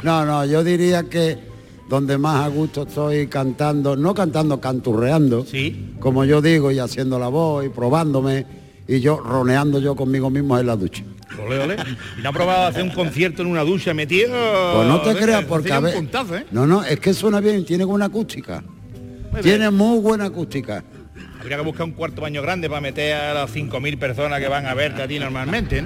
no, 0.03 0.25
no, 0.27 0.45
yo 0.45 0.65
diría 0.65 1.05
que 1.05 1.39
donde 1.95 2.19
más 2.19 2.45
a 2.45 2.49
gusto 2.49 2.83
estoy 2.83 3.27
cantando, 3.29 3.97
no 3.97 4.15
cantando, 4.15 4.61
canturreando, 4.61 5.45
Sí. 5.45 5.93
como 6.01 6.25
yo 6.25 6.43
digo, 6.43 6.71
y 6.73 6.79
haciendo 6.79 7.19
la 7.19 7.29
voz 7.29 7.65
y 7.65 7.69
probándome, 7.69 8.47
y 8.87 9.01
yo 9.01 9.19
roneando 9.19 9.79
yo 9.79 9.95
conmigo 9.97 10.29
mismo 10.31 10.59
en 10.59 10.67
la 10.67 10.77
ducha. 10.77 11.03
Ole, 11.45 11.59
ole. 11.59 11.77
¿Y 12.19 12.23
no 12.23 12.29
ha 12.29 12.33
probado 12.33 12.67
hacer 12.67 12.83
un 12.83 12.91
concierto 12.91 13.43
en 13.43 13.49
una 13.49 13.63
ducha 13.63 13.93
metido? 13.95 14.33
Pues 14.75 14.89
no 14.89 15.01
te 15.03 15.15
creas, 15.17 15.45
porque 15.45 15.73
a 15.73 15.81
ver... 15.81 15.95
puntazo, 15.95 16.37
¿eh? 16.37 16.47
No, 16.53 16.67
no, 16.67 16.85
es 16.85 17.01
que 17.01 17.13
suena 17.15 17.41
bien, 17.41 17.65
tiene 17.65 17.85
buena 17.85 18.05
acústica. 18.07 18.63
Muy 19.33 19.41
Tiene 19.43 19.59
bien. 19.59 19.75
muy 19.75 19.99
buena 20.01 20.27
acústica. 20.27 20.85
Habría 21.41 21.57
que 21.59 21.65
buscar 21.65 21.87
un 21.87 21.93
cuarto 21.93 22.23
baño 22.23 22.41
grande 22.41 22.69
para 22.69 22.81
meter 22.81 23.15
a 23.15 23.35
las 23.35 23.51
5.000 23.55 23.99
personas 23.99 24.41
que 24.41 24.49
van 24.49 24.67
a 24.67 24.75
verte 24.75 25.03
a 25.03 25.09
ti 25.09 25.19
normalmente, 25.19 25.79
¿eh? 25.79 25.85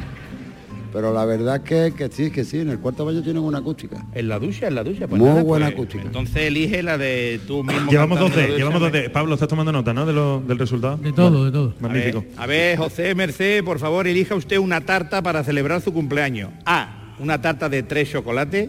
Pero 0.99 1.14
la 1.14 1.25
verdad 1.25 1.62
que, 1.62 1.93
que 1.97 2.09
sí, 2.11 2.28
que 2.33 2.45
sí, 2.45 2.59
en 2.59 2.71
el 2.71 2.81
cuarto 2.81 3.05
baño 3.05 3.23
tiene 3.23 3.38
buena 3.38 3.59
acústica. 3.59 4.05
En 4.17 4.26
la 4.28 4.40
ducha, 4.40 4.67
en 4.67 4.75
la 4.75 4.83
ducha. 4.83 5.07
Pues 5.07 5.21
Muy 5.21 5.28
nada, 5.28 5.45
buena 5.45 5.67
pues, 5.67 5.75
acústica. 5.76 6.02
Entonces 6.02 6.37
elige 6.38 6.83
la 6.83 6.99
de 6.99 7.38
tú 7.47 7.62
mismo. 7.62 7.88
Llevamos 7.88 8.19
la 8.21 8.26
llevamos 8.49 8.81
ducha, 8.81 8.81
dos 8.81 8.93
D. 9.05 9.11
Pablo, 9.11 9.35
estás 9.35 9.47
tomando 9.47 9.71
nota, 9.71 9.95
¿no? 9.95 10.05
De 10.05 10.12
lo- 10.12 10.40
del 10.40 10.59
resultado. 10.59 10.97
De 10.97 11.12
todo, 11.12 11.45
de 11.45 11.52
todo. 11.52 11.67
A 11.69 11.71
ver, 11.71 11.81
Magnífico. 12.12 12.25
a 12.37 12.47
ver, 12.47 12.78
José 12.78 13.14
Merced, 13.14 13.62
por 13.62 13.78
favor, 13.78 14.09
elija 14.09 14.35
usted 14.35 14.59
una 14.59 14.81
tarta 14.81 15.23
para 15.23 15.45
celebrar 15.45 15.81
su 15.83 15.93
cumpleaños. 15.93 16.50
A, 16.67 17.14
una 17.21 17.40
tarta 17.40 17.69
de 17.69 17.85
tres 17.85 18.11
chocolates. 18.11 18.69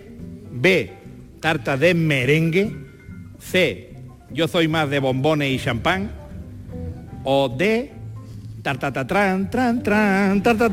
B, 0.51 0.93
tarta 1.39 1.77
de 1.77 1.95
merengue. 1.95 2.75
C, 3.39 3.95
yo 4.31 4.47
soy 4.47 4.67
más 4.67 4.87
de 4.91 4.99
bombones 4.99 5.49
y 5.51 5.57
champán. 5.57 6.11
O 7.23 7.49
D, 7.49 7.91
tran 8.77 9.07
tran 9.07 9.49
tran 9.49 9.81
tran 9.81 10.41
tran 10.41 10.71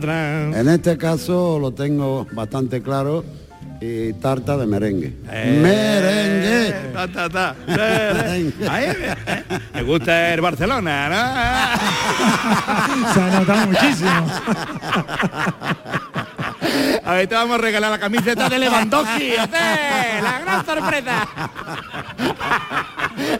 tran. 0.00 0.54
En 0.54 0.68
este 0.68 0.96
caso 0.96 1.58
lo 1.58 1.72
tengo 1.72 2.26
bastante 2.32 2.80
claro 2.82 3.24
y 3.80 4.12
tarta 4.14 4.56
de 4.56 4.66
merengue. 4.66 5.14
Eh, 5.30 5.60
Merengue. 5.62 6.74
ta, 6.94 7.06
ta, 7.08 7.28
ta, 7.28 7.54
merengue. 7.66 8.68
Ahí, 8.68 8.84
eh, 8.86 9.44
Me 9.74 9.82
gusta 9.82 10.32
el 10.32 10.40
Barcelona, 10.40 11.08
¿no? 11.08 11.16
Se 13.12 13.20
ha 13.20 13.30
notado 13.40 13.66
muchísimo. 13.66 14.26
Ahorita 17.04 17.36
vamos 17.36 17.58
a 17.58 17.60
regalar 17.60 17.90
la 17.90 17.98
camiseta 17.98 18.48
de 18.48 18.58
Lewandowski. 18.58 19.32
¡La 20.22 20.38
gran 20.40 20.64
sorpresa! 20.64 21.28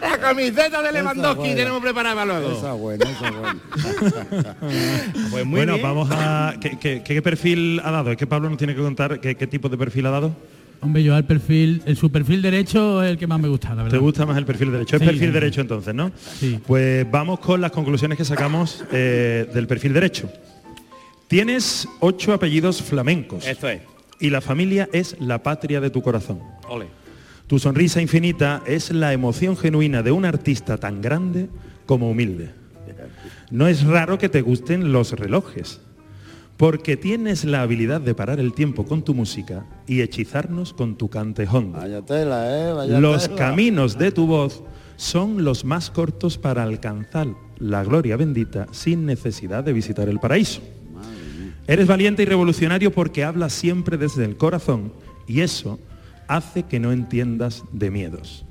La 0.00 0.18
camiseta 0.18 0.82
de 0.82 0.92
Lewandowski 0.92 1.38
buena. 1.40 1.54
tenemos 1.56 1.80
preparada 1.82 2.14
para 2.14 2.38
luego. 2.40 2.56
Esa 2.58 2.74
es 2.74 2.80
buena, 2.80 3.10
esa 3.10 3.30
buena. 3.30 3.56
Pues 5.30 5.44
muy 5.46 5.56
bueno, 5.58 5.72
bien. 5.74 5.82
vamos 5.82 6.08
a... 6.12 6.54
¿qué, 6.60 6.78
qué, 6.78 7.02
qué 7.02 7.22
perfil 7.22 7.80
ha 7.84 7.90
dado? 7.90 8.10
Es 8.12 8.16
que 8.16 8.26
Pablo 8.26 8.48
nos 8.48 8.58
tiene 8.58 8.74
que 8.74 8.80
contar 8.82 9.20
qué, 9.20 9.34
qué 9.36 9.46
tipo 9.46 9.68
de 9.68 9.76
perfil 9.76 10.06
ha 10.06 10.10
dado. 10.10 10.34
Hombre, 10.80 11.02
yo 11.02 11.14
al 11.14 11.24
perfil, 11.24 11.82
en 11.86 11.96
su 11.96 12.10
perfil 12.12 12.42
derecho 12.42 13.02
es 13.02 13.10
el 13.10 13.18
que 13.18 13.26
más 13.26 13.40
me 13.40 13.48
gusta, 13.48 13.70
la 13.70 13.76
verdad. 13.84 13.90
¿Te 13.90 13.98
gusta 13.98 14.26
más 14.26 14.36
el 14.36 14.44
perfil 14.44 14.70
derecho? 14.70 14.96
Es 14.96 15.00
Sí, 15.00 15.06
perfil 15.06 15.28
sí, 15.28 15.32
derecho 15.32 15.60
entonces, 15.62 15.94
¿no? 15.94 16.12
Sí. 16.38 16.60
Pues 16.66 17.10
vamos 17.10 17.38
con 17.40 17.60
las 17.62 17.70
conclusiones 17.70 18.18
que 18.18 18.24
sacamos 18.24 18.84
eh, 18.92 19.48
del 19.54 19.66
perfil 19.66 19.94
derecho. 19.94 20.30
Tienes 21.28 21.88
ocho 22.00 22.32
apellidos 22.34 22.82
flamencos 22.82 23.46
Esto 23.46 23.68
es. 23.68 23.80
y 24.20 24.28
la 24.30 24.40
familia 24.42 24.88
es 24.92 25.16
la 25.20 25.42
patria 25.42 25.80
de 25.80 25.88
tu 25.90 26.02
corazón. 26.02 26.40
Ole. 26.68 26.86
Tu 27.46 27.58
sonrisa 27.58 28.00
infinita 28.00 28.62
es 28.66 28.90
la 28.90 29.12
emoción 29.12 29.56
genuina 29.56 30.02
de 30.02 30.12
un 30.12 30.24
artista 30.24 30.78
tan 30.78 31.02
grande 31.02 31.48
como 31.86 32.10
humilde. 32.10 32.50
No 33.50 33.66
es 33.68 33.84
raro 33.84 34.18
que 34.18 34.28
te 34.30 34.40
gusten 34.40 34.92
los 34.92 35.12
relojes, 35.12 35.80
porque 36.56 36.96
tienes 36.96 37.44
la 37.44 37.60
habilidad 37.62 38.00
de 38.00 38.14
parar 38.14 38.40
el 38.40 38.54
tiempo 38.54 38.86
con 38.86 39.02
tu 39.04 39.12
música 39.14 39.66
y 39.86 40.00
hechizarnos 40.00 40.72
con 40.72 40.96
tu 40.96 41.08
cante 41.10 41.46
hondo. 41.46 41.78
Vaya 41.78 42.00
tela, 42.02 42.46
eh, 42.48 42.72
vaya 42.72 43.00
Los 43.00 43.24
tela. 43.24 43.36
caminos 43.36 43.98
de 43.98 44.10
tu 44.10 44.26
voz 44.26 44.62
son 44.96 45.44
los 45.44 45.64
más 45.64 45.90
cortos 45.90 46.38
para 46.38 46.62
alcanzar 46.62 47.26
la 47.58 47.84
gloria 47.84 48.16
bendita 48.16 48.66
sin 48.70 49.04
necesidad 49.04 49.62
de 49.64 49.72
visitar 49.72 50.08
el 50.08 50.18
paraíso. 50.20 50.62
Eres 51.66 51.86
valiente 51.86 52.22
y 52.22 52.26
revolucionario 52.26 52.92
porque 52.92 53.24
hablas 53.24 53.52
siempre 53.52 53.96
desde 53.96 54.24
el 54.24 54.36
corazón 54.36 54.92
y 55.26 55.40
eso 55.40 55.78
hace 56.28 56.64
que 56.64 56.81
no 56.81 56.93
entiendas 56.93 57.64
de 57.73 57.90
miedos. 57.90 58.45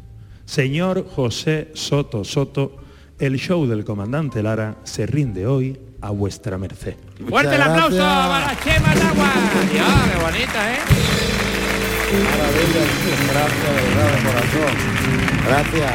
Señor 0.45 1.07
José 1.07 1.71
Soto 1.73 2.23
Soto, 2.23 2.77
el 3.19 3.37
show 3.37 3.65
del 3.65 3.85
comandante 3.85 4.43
Lara 4.43 4.77
se 4.83 5.05
rinde 5.05 5.47
hoy 5.47 5.79
a 6.01 6.09
vuestra 6.09 6.57
merced. 6.57 6.95
Fuerte 7.29 7.55
el 7.55 7.61
aplauso 7.61 7.95
gracias. 7.95 8.27
para 8.27 8.59
Chema 8.59 8.93
Tagua. 8.93 9.31
Dios, 9.71 9.87
qué 10.11 10.23
bonita, 10.23 10.73
¿eh? 10.73 10.79
Maravilla, 12.13 12.83
gracias, 13.31 13.75
de 13.75 13.81
verdad, 13.87 14.11
de 14.11 14.23
corazón. 14.27 14.73
Gracias, 15.47 15.91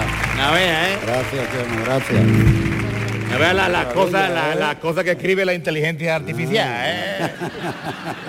¿eh? 0.59 0.99
gracias, 1.05 1.47
Chema, 1.53 1.85
gracias. 1.85 2.88
A 3.31 3.39
ver 3.39 3.55
las 3.55 3.71
la 3.71 3.89
cosas 3.89 4.31
la, 4.31 4.55
las 4.55 4.77
cosas 4.77 5.05
que 5.05 5.13
escribe 5.13 5.45
la 5.45 5.55
inteligencia 5.55 6.17
artificial, 6.17 6.69
¿eh? 6.85 7.31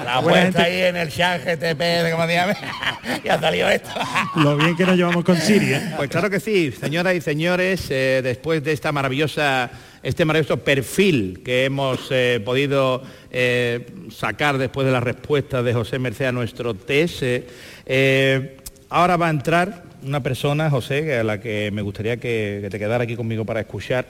La 0.06 0.22
puesta 0.22 0.64
ahí 0.64 0.82
en 0.82 0.98
el 0.98 1.10
chat 1.10 1.42
GTP, 1.44 2.12
como 2.12 2.28
llame, 2.28 2.56
y 3.24 3.30
ha 3.30 3.40
salido 3.40 3.70
esto. 3.70 3.90
Lo 4.36 4.58
bien 4.58 4.76
que 4.76 4.86
nos 4.86 4.98
llevamos 4.98 5.24
con 5.24 5.38
Siri, 5.38 5.74
¿eh? 5.74 5.94
Pues 5.98 6.10
claro 6.10 6.30
que 6.30 6.40
sí, 6.40 6.72
señoras 6.72 7.16
y 7.16 7.22
señores, 7.22 7.88
eh, 7.90 8.22
después 8.24 8.64
de 8.64 8.74
esta 8.74 8.92
maravillosa, 8.92 9.70
este 10.04 10.26
maravilloso 10.26 10.58
perfil 10.58 11.42
que 11.44 11.66
hemos 11.66 12.08
eh, 12.12 12.42
podido 12.44 13.02
eh, 13.32 13.86
sacar 14.12 14.58
después 14.58 14.86
de 14.86 14.92
la 14.92 15.00
respuesta 15.00 15.64
de 15.64 15.74
José 15.74 16.00
Merced 16.00 16.26
a 16.26 16.32
nuestro 16.32 16.74
test, 16.74 17.24
eh, 17.24 17.48
eh, 17.86 18.58
ahora 18.90 19.18
va 19.18 19.28
a 19.28 19.32
entrar 19.32 19.84
una 20.04 20.24
persona, 20.24 20.70
José, 20.70 21.20
a 21.20 21.24
la 21.24 21.40
que 21.40 21.72
me 21.72 21.82
gustaría 21.82 22.18
que, 22.18 22.60
que 22.62 22.70
te 22.70 22.80
quedara 22.80 23.04
aquí 23.04 23.16
conmigo 23.16 23.46
para 23.46 23.60
escuchar, 23.60 24.06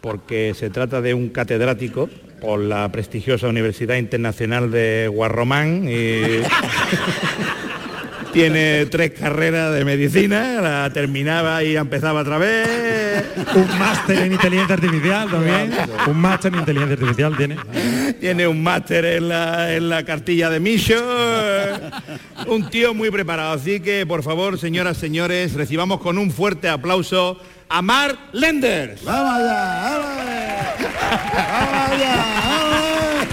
porque 0.00 0.54
se 0.54 0.70
trata 0.70 1.00
de 1.00 1.14
un 1.14 1.28
catedrático 1.28 2.08
por 2.40 2.60
la 2.60 2.90
prestigiosa 2.90 3.48
Universidad 3.48 3.96
Internacional 3.96 4.70
de 4.70 5.08
Guarromán. 5.12 5.86
y- 5.88 6.40
tiene 8.32 8.86
tres 8.86 9.10
carreras 9.18 9.74
de 9.74 9.84
medicina, 9.84 10.60
la 10.60 10.90
terminaba 10.92 11.64
y 11.64 11.76
empezaba 11.76 12.20
otra 12.20 12.38
vez. 12.38 13.24
Un 13.56 13.78
máster 13.78 14.18
en 14.20 14.32
inteligencia 14.32 14.74
artificial 14.76 15.28
también. 15.28 15.72
Un 16.06 16.16
máster 16.20 16.52
en 16.52 16.60
inteligencia 16.60 16.94
artificial 16.94 17.36
tiene. 17.36 17.56
Tiene 18.20 18.46
un 18.46 18.62
máster 18.62 19.04
en 19.04 19.28
la, 19.28 19.74
en 19.74 19.88
la 19.88 20.04
cartilla 20.04 20.48
de 20.48 20.60
Micho. 20.60 20.94
Un 22.46 22.70
tío 22.70 22.94
muy 22.94 23.10
preparado. 23.10 23.52
Así 23.52 23.80
que, 23.80 24.06
por 24.06 24.22
favor, 24.22 24.58
señoras, 24.60 24.96
señores, 24.96 25.54
recibamos 25.54 26.00
con 26.00 26.16
un 26.16 26.30
fuerte 26.30 26.68
aplauso 26.68 27.36
a 27.70 27.80
Mark 27.82 28.18
Lenders. 28.32 29.02
Vamos 29.04 29.32
allá, 29.32 29.98
vamos 29.98 30.10
allá. 30.20 30.74
Vamos 31.32 31.92
allá, 31.92 32.16
vamos 32.16 32.74
allá. 32.80 33.26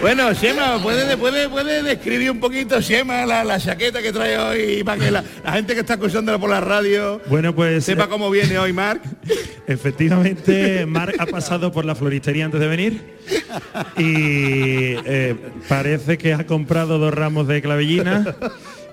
Bueno, 0.00 0.32
Shema, 0.32 0.82
¿puede, 0.82 1.14
puede, 1.18 1.48
puede 1.50 1.82
describir 1.82 2.30
un 2.30 2.40
poquito, 2.40 2.80
Shema, 2.80 3.26
la, 3.26 3.44
la 3.44 3.60
chaqueta 3.60 4.00
que 4.00 4.12
trae 4.12 4.38
hoy 4.38 4.82
para 4.82 4.98
que 5.04 5.10
la, 5.10 5.22
la 5.44 5.52
gente 5.52 5.74
que 5.74 5.80
está 5.80 5.94
escuchándola 5.94 6.38
por 6.38 6.48
la 6.48 6.60
radio 6.60 7.20
Bueno, 7.28 7.54
pues 7.54 7.84
sepa 7.84 8.04
eh, 8.04 8.08
cómo 8.08 8.30
viene 8.30 8.58
hoy, 8.58 8.72
Marc? 8.72 9.02
efectivamente 9.66 10.86
Marc 10.86 11.16
ha 11.18 11.26
pasado 11.26 11.70
por 11.70 11.84
la 11.84 11.94
floristería 11.94 12.46
antes 12.46 12.60
de 12.60 12.66
venir 12.66 13.18
y 13.98 14.94
eh, 15.04 15.36
parece 15.68 16.16
que 16.16 16.32
ha 16.32 16.46
comprado 16.46 16.98
dos 16.98 17.12
ramos 17.12 17.46
de 17.46 17.60
clavellina 17.60 18.34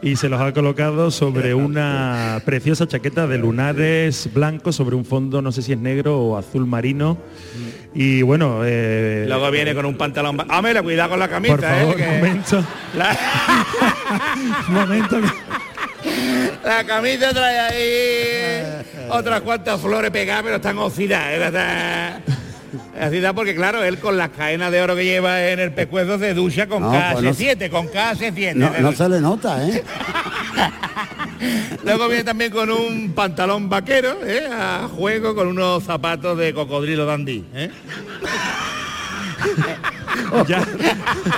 y 0.01 0.15
se 0.15 0.29
los 0.29 0.39
ha 0.39 0.53
colocado 0.53 1.09
sobre 1.11 1.53
una 1.55 2.41
preciosa 2.45 2.87
chaqueta 2.87 3.25
de 3.27 3.37
lunares 3.37 4.29
blancos 4.33 4.75
sobre 4.75 4.95
un 4.95 5.05
fondo 5.05 5.41
no 5.41 5.51
sé 5.51 5.61
si 5.61 5.73
es 5.73 5.79
negro 5.79 6.19
o 6.19 6.37
azul 6.37 6.65
marino 6.67 7.17
y 7.95 8.21
bueno 8.21 8.61
eh, 8.63 9.25
Luego 9.27 9.49
viene 9.49 9.73
con 9.73 9.85
un 9.85 9.97
pantalón... 9.97 10.37
ba- 10.37 10.45
Hombre, 10.55 10.81
cuidado 10.83 11.09
con 11.11 11.19
la 11.19 11.27
camisa, 11.27 11.55
por 11.55 11.65
favor 11.65 11.93
¿eh? 11.93 11.97
que 11.97 12.05
momento 12.17 12.63
la, 12.95 13.17
momento 14.69 15.17
la 16.63 16.83
camisa 16.85 17.33
trae 17.33 17.59
ahí 17.59 18.85
otras 19.09 19.41
cuantas 19.41 19.79
flores 19.81 20.11
pegadas, 20.11 20.43
pero 20.43 20.55
están 20.57 20.77
oxidadas. 20.77 21.53
¿eh? 21.55 22.33
Está- 22.93 23.07
Oxidadas 23.07 23.33
porque, 23.33 23.55
claro, 23.55 23.83
él 23.83 23.97
con 23.99 24.17
las 24.17 24.29
cadenas 24.29 24.71
de 24.71 24.81
oro 24.81 24.95
que 24.95 25.05
lleva 25.05 25.47
en 25.47 25.59
el 25.59 25.71
pescuezo 25.71 26.17
se 26.19 26.33
ducha 26.33 26.67
con 26.67 26.81
No, 26.83 26.89
pues 26.91 27.23
no 27.23 27.31
KS7, 27.31 27.69
con 27.69 27.87
KS7. 27.87 28.53
No, 28.55 28.73
se 28.73 28.81
no 28.81 28.87
ducha. 28.91 29.03
se 29.03 29.09
le 29.09 29.21
nota, 29.21 29.67
¿eh? 29.67 29.83
Luego 31.85 32.07
viene 32.07 32.23
también 32.23 32.51
con 32.51 32.69
un 32.69 33.11
pantalón 33.13 33.69
vaquero, 33.69 34.17
¿eh? 34.25 34.47
a 34.51 34.87
juego 34.93 35.35
con 35.35 35.47
unos 35.47 35.83
zapatos 35.83 36.37
de 36.37 36.53
cocodrilo 36.53 37.05
dandy. 37.05 37.45
¿eh? 37.53 37.69
ya, 40.47 40.65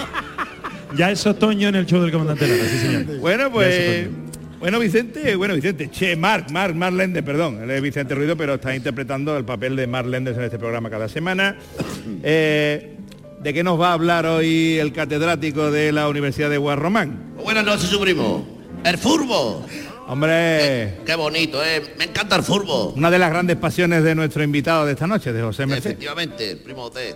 ya 0.96 1.12
es 1.12 1.26
otoño 1.28 1.68
en 1.70 1.76
el 1.76 1.86
show 1.86 2.02
del 2.02 2.12
comandante 2.12 2.48
Lara, 2.48 2.64
sí 2.70 2.78
señor. 2.80 3.20
Bueno, 3.20 3.52
Ya 3.60 3.68
es 3.68 4.08
pues... 4.10 4.10
Bueno, 4.60 4.78
Vicente, 4.80 5.36
bueno, 5.38 5.56
Vicente, 5.56 5.90
che, 5.90 6.18
Marc, 6.18 6.52
Marc, 6.52 6.76
Marc 6.76 6.94
Lende, 6.94 7.24
perdón, 7.24 7.62
él 7.64 7.72
es 7.72 7.82
Vicente 7.82 8.14
Ruido, 8.14 8.36
pero 8.36 8.56
está 8.56 8.76
interpretando 8.76 9.38
el 9.38 9.46
papel 9.46 9.76
de 9.78 9.88
Marc 9.88 10.08
Lendes 10.08 10.36
en 10.38 10.44
este 10.44 10.60
programa 10.60 10.90
cada 10.90 11.08
semana. 11.08 11.58
Eh, 12.24 12.98
¿De 13.42 13.54
qué 13.54 13.64
nos 13.64 13.80
va 13.80 13.92
a 13.92 13.94
hablar 13.94 14.26
hoy 14.26 14.78
el 14.78 14.92
catedrático 14.92 15.72
de 15.72 15.94
la 15.94 16.10
Universidad 16.10 16.50
de 16.50 16.58
Guarromán? 16.58 17.36
Buenas 17.42 17.64
noches, 17.64 17.88
su 17.90 18.02
primo. 18.02 18.46
El 18.84 18.98
furbo. 18.98 19.66
Hombre, 20.08 20.98
Qué 21.06 21.16
bonito, 21.16 21.64
¿eh? 21.64 21.82
Me 21.98 22.06
encanta 22.06 22.36
el 22.36 22.44
furbo. 22.44 22.90
una 22.98 23.10
de 23.10 23.20
las 23.20 23.30
grandes 23.30 23.56
pasiones 23.56 24.04
de 24.04 24.14
nuestro 24.14 24.44
invitado 24.44 24.86
de 24.86 24.92
esta 24.92 25.08
noche, 25.08 25.32
de 25.32 25.42
José 25.42 25.68
Merced. 25.68 25.92
Efectivamente, 25.92 26.52
el 26.52 26.58
primo 26.58 26.90
José. 26.90 27.16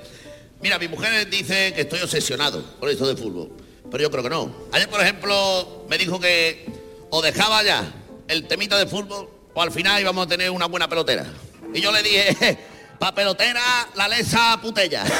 Mira, 0.62 0.80
mi 0.80 0.88
mujer 0.88 1.30
dice 1.30 1.74
que 1.76 1.82
estoy 1.82 2.00
obsesionado 2.00 2.64
por 2.80 2.88
esto 2.90 3.06
del 3.06 3.18
fútbol, 3.18 3.50
pero 3.92 4.04
yo 4.04 4.10
creo 4.12 4.24
que 4.24 4.30
no. 4.30 4.50
Ayer, 4.72 4.88
por 4.88 5.02
ejemplo, 5.02 5.86
me 5.90 5.98
dijo 5.98 6.22
que 6.22 6.83
o 7.16 7.22
dejaba 7.22 7.62
ya 7.64 7.84
el 8.28 8.48
temita 8.48 8.76
de 8.78 8.88
fútbol 8.88 9.30
o 9.54 9.62
al 9.62 9.72
final 9.72 10.02
íbamos 10.02 10.26
a 10.26 10.30
tener 10.30 10.50
una 10.50 10.66
buena 10.66 10.88
pelotera. 10.90 11.26
Y 11.72 11.80
yo 11.80 11.92
le 11.92 12.02
dije, 12.02 12.58
pa' 13.00 13.14
pelotera, 13.14 13.62
la 13.96 14.08
lesa 14.08 14.60
putella. 14.60 15.04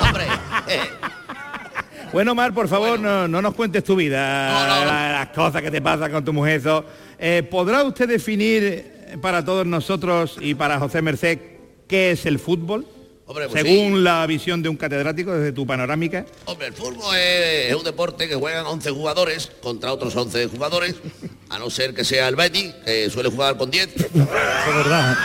Hombre, 0.00 0.24
eh, 0.68 0.80
Bueno, 2.12 2.34
Mar, 2.36 2.54
por 2.54 2.68
favor, 2.68 3.00
no, 3.00 3.26
no 3.26 3.42
nos 3.42 3.54
cuentes 3.54 3.82
tu 3.82 3.96
vida, 3.96 4.48
No, 4.48 4.66
no, 4.66 4.80
no. 4.80 4.84
la- 4.86 5.12
las 5.12 5.28
cosas 5.30 5.60
que 5.60 5.70
te 5.72 5.82
pasan 5.82 6.12
con 6.12 6.24
tu 6.24 6.32
mujer. 6.32 6.60
eso. 6.60 6.84
Eh, 7.18 7.42
¿Podrá 7.50 7.82
usted 7.82 8.08
definir 8.08 9.18
para 9.20 9.44
todos 9.44 9.66
nosotros 9.66 10.36
y 10.40 10.54
para 10.54 10.78
José 10.78 11.02
Merced 11.02 11.38
qué 11.88 12.12
es 12.12 12.26
el 12.26 12.38
fútbol? 12.38 12.86
Hombre, 13.28 13.46
pues 13.46 13.62
Según 13.62 14.02
la 14.02 14.26
visión 14.26 14.62
de 14.62 14.70
un 14.70 14.76
catedrático 14.78 15.34
desde 15.34 15.52
tu 15.52 15.66
panorámica. 15.66 16.24
Hombre, 16.46 16.68
el 16.68 16.72
fútbol 16.72 17.14
es, 17.14 17.70
es 17.70 17.74
un 17.74 17.84
deporte 17.84 18.26
que 18.26 18.34
juegan 18.34 18.64
11 18.64 18.90
jugadores 18.90 19.52
contra 19.62 19.92
otros 19.92 20.16
11 20.16 20.46
jugadores, 20.46 20.94
a 21.50 21.58
no 21.58 21.68
ser 21.68 21.92
que 21.92 22.06
sea 22.06 22.26
el 22.28 22.36
Betty, 22.36 22.72
que 22.86 23.10
suele 23.10 23.28
jugar 23.28 23.58
con 23.58 23.70
10. 23.70 23.96
Eso 23.96 24.08
es 24.08 24.74
verdad. 24.74 25.18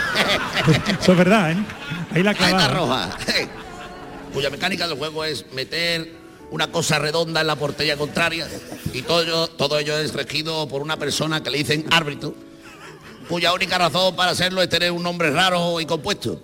Eso 1.00 1.12
es 1.12 1.18
verdad, 1.18 1.52
¿eh? 1.52 1.56
Ahí 2.12 2.22
la 2.22 2.34
clavada. 2.34 2.68
roja. 2.68 3.18
Cuya 4.34 4.50
mecánica 4.50 4.86
del 4.86 4.98
juego 4.98 5.24
es 5.24 5.46
meter 5.54 6.12
una 6.50 6.70
cosa 6.70 6.98
redonda 6.98 7.40
en 7.40 7.46
la 7.46 7.56
portería 7.56 7.96
contraria 7.96 8.46
y 8.92 9.00
todo 9.00 9.22
ello, 9.22 9.46
todo 9.48 9.78
ello 9.78 9.98
es 9.98 10.12
regido 10.12 10.68
por 10.68 10.82
una 10.82 10.98
persona 10.98 11.42
que 11.42 11.48
le 11.48 11.56
dicen 11.56 11.86
árbitro, 11.90 12.34
cuya 13.30 13.54
única 13.54 13.78
razón 13.78 14.14
para 14.14 14.32
hacerlo 14.32 14.60
es 14.60 14.68
tener 14.68 14.92
un 14.92 15.02
nombre 15.02 15.30
raro 15.30 15.80
y 15.80 15.86
compuesto. 15.86 16.42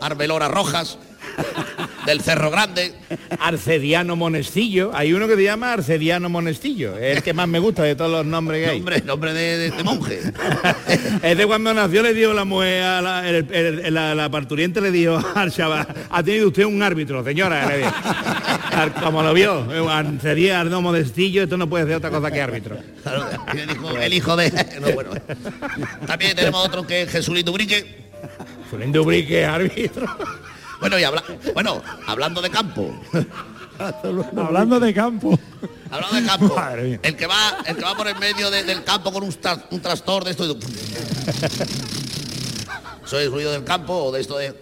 Arbelora 0.00 0.48
Rojas, 0.48 0.98
del 2.06 2.20
Cerro 2.22 2.50
Grande, 2.50 2.94
Arcediano 3.38 4.16
Monestillo. 4.16 4.90
Hay 4.94 5.12
uno 5.12 5.28
que 5.28 5.36
se 5.36 5.44
llama 5.44 5.72
Arcediano 5.72 6.28
Monestillo. 6.28 6.96
Es 6.96 7.18
el 7.18 7.22
que 7.22 7.32
más 7.34 7.46
me 7.46 7.58
gusta 7.58 7.82
de 7.82 7.94
todos 7.94 8.10
los 8.10 8.24
nombres 8.26 8.64
que 8.64 8.70
hay. 8.70 8.78
nombre, 8.78 9.02
nombre 9.02 9.32
de, 9.34 9.58
de- 9.58 9.70
de 9.70 9.82
monje. 9.84 10.20
Es 11.22 11.36
de 11.36 11.46
cuando 11.46 11.72
nació 11.74 12.02
le 12.02 12.14
dio 12.14 12.32
la 12.32 12.44
mujer 12.44 12.82
a 12.82 13.02
la, 13.02 13.28
el- 13.28 13.46
el- 13.52 13.94
la- 13.94 14.14
la 14.14 14.30
parturiente 14.30 14.80
le 14.80 14.90
dijo 14.90 15.22
al 15.34 15.52
chaval, 15.52 15.86
ha 16.10 16.22
tenido 16.22 16.48
usted 16.48 16.64
un 16.64 16.82
árbitro, 16.82 17.22
señora. 17.22 17.66
le 17.66 17.78
dijo. 17.78 17.92
Al- 18.72 18.94
Como 18.94 19.22
lo 19.22 19.34
vio, 19.34 19.66
eh, 19.72 20.04
sería 20.22 20.60
Arno 20.60 20.80
Modestillo, 20.82 21.42
esto 21.42 21.56
no 21.56 21.68
puede 21.68 21.84
ser 21.86 21.96
otra 21.96 22.10
cosa 22.10 22.30
que 22.30 22.40
árbitro. 22.40 22.78
Claro, 23.02 23.26
el 23.52 23.70
hijo, 23.70 23.90
el 23.98 24.12
hijo 24.14 24.36
de... 24.36 24.50
no, 24.80 24.90
bueno. 24.92 25.10
También 26.06 26.34
tenemos 26.34 26.64
otro 26.66 26.86
que 26.86 27.02
es 27.02 27.10
Jesulito 27.10 27.52
Brique. 27.52 28.08
Suelen 28.70 28.92
Dubrique, 28.92 29.44
árbitro. 29.44 30.06
Bueno, 30.80 30.98
y 30.98 31.04
habla, 31.04 31.22
bueno, 31.52 31.82
hablando 32.06 32.40
de 32.40 32.48
campo. 32.50 32.94
Hablando 34.36 34.80
de 34.80 34.94
campo. 34.94 35.38
Hablando 35.90 36.16
de 36.20 36.26
campo. 36.26 36.54
Madre 36.54 36.82
mía. 36.84 37.00
El 37.02 37.16
que 37.16 37.26
va, 37.26 37.58
el 37.66 37.76
que 37.76 37.82
va 37.82 37.94
por 37.96 38.06
el 38.08 38.16
medio 38.16 38.50
de- 38.50 38.62
del 38.64 38.84
campo 38.84 39.12
con 39.12 39.22
un, 39.24 39.30
tra- 39.32 39.62
un 39.70 39.80
trastor 39.80 40.24
de 40.24 40.30
esto. 40.30 40.54
de- 40.54 40.60
Eso 43.04 43.18
es 43.18 43.30
ruido 43.30 43.52
del 43.52 43.64
campo 43.64 43.92
o 43.94 44.12
de 44.12 44.20
esto 44.20 44.38
de. 44.38 44.54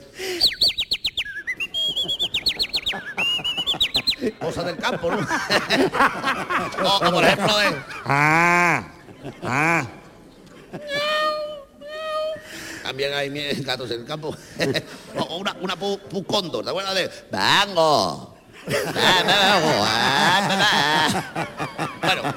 Cosas 4.41 4.65
del 4.67 4.77
campo, 4.79 5.11
¿no? 5.11 5.19
o, 5.19 6.97
o 7.07 7.11
por 7.13 7.25
ejemplo 7.25 7.59
de. 7.59 7.67
Ah, 8.05 8.89
ah. 9.45 9.87
También 12.89 13.13
hay 13.13 13.29
gatos 13.65 13.91
en 13.91 14.01
el 14.01 14.07
campo. 14.07 14.35
o 15.19 15.37
una, 15.37 15.55
una 15.61 15.77
pu, 15.77 15.99
pu 15.99 16.25
cóndor, 16.25 16.65
¿te 16.65 16.71
acuerdas 16.71 16.95
de? 16.95 17.11
¡Vango! 17.31 18.35
Bueno, 22.03 22.35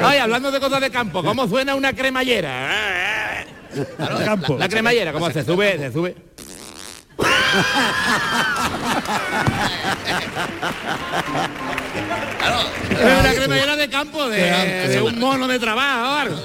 Ay, 0.00 0.18
hablando 0.20 0.50
de 0.50 0.58
cosas 0.58 0.80
de 0.80 0.90
campo, 0.90 1.22
¿cómo 1.22 1.46
suena 1.46 1.74
una 1.74 1.92
cremallera? 1.92 3.44
claro, 3.98 4.24
Campo. 4.24 4.56
La 4.56 4.70
cremallera, 4.70 5.12
¿cómo 5.12 5.30
se 5.30 5.44
sube? 5.44 5.76
Se 5.76 5.92
sube. 5.92 6.16
Claro, 12.38 12.60
Es 12.90 13.20
una 13.20 13.34
cremallera 13.34 13.76
de 13.76 13.88
campo, 13.88 14.28
de, 14.28 14.88
de 14.88 15.00
un 15.02 15.18
mono 15.18 15.46
de 15.48 15.58
trabajo 15.58 16.02
o 16.02 16.14
algo. 16.14 16.40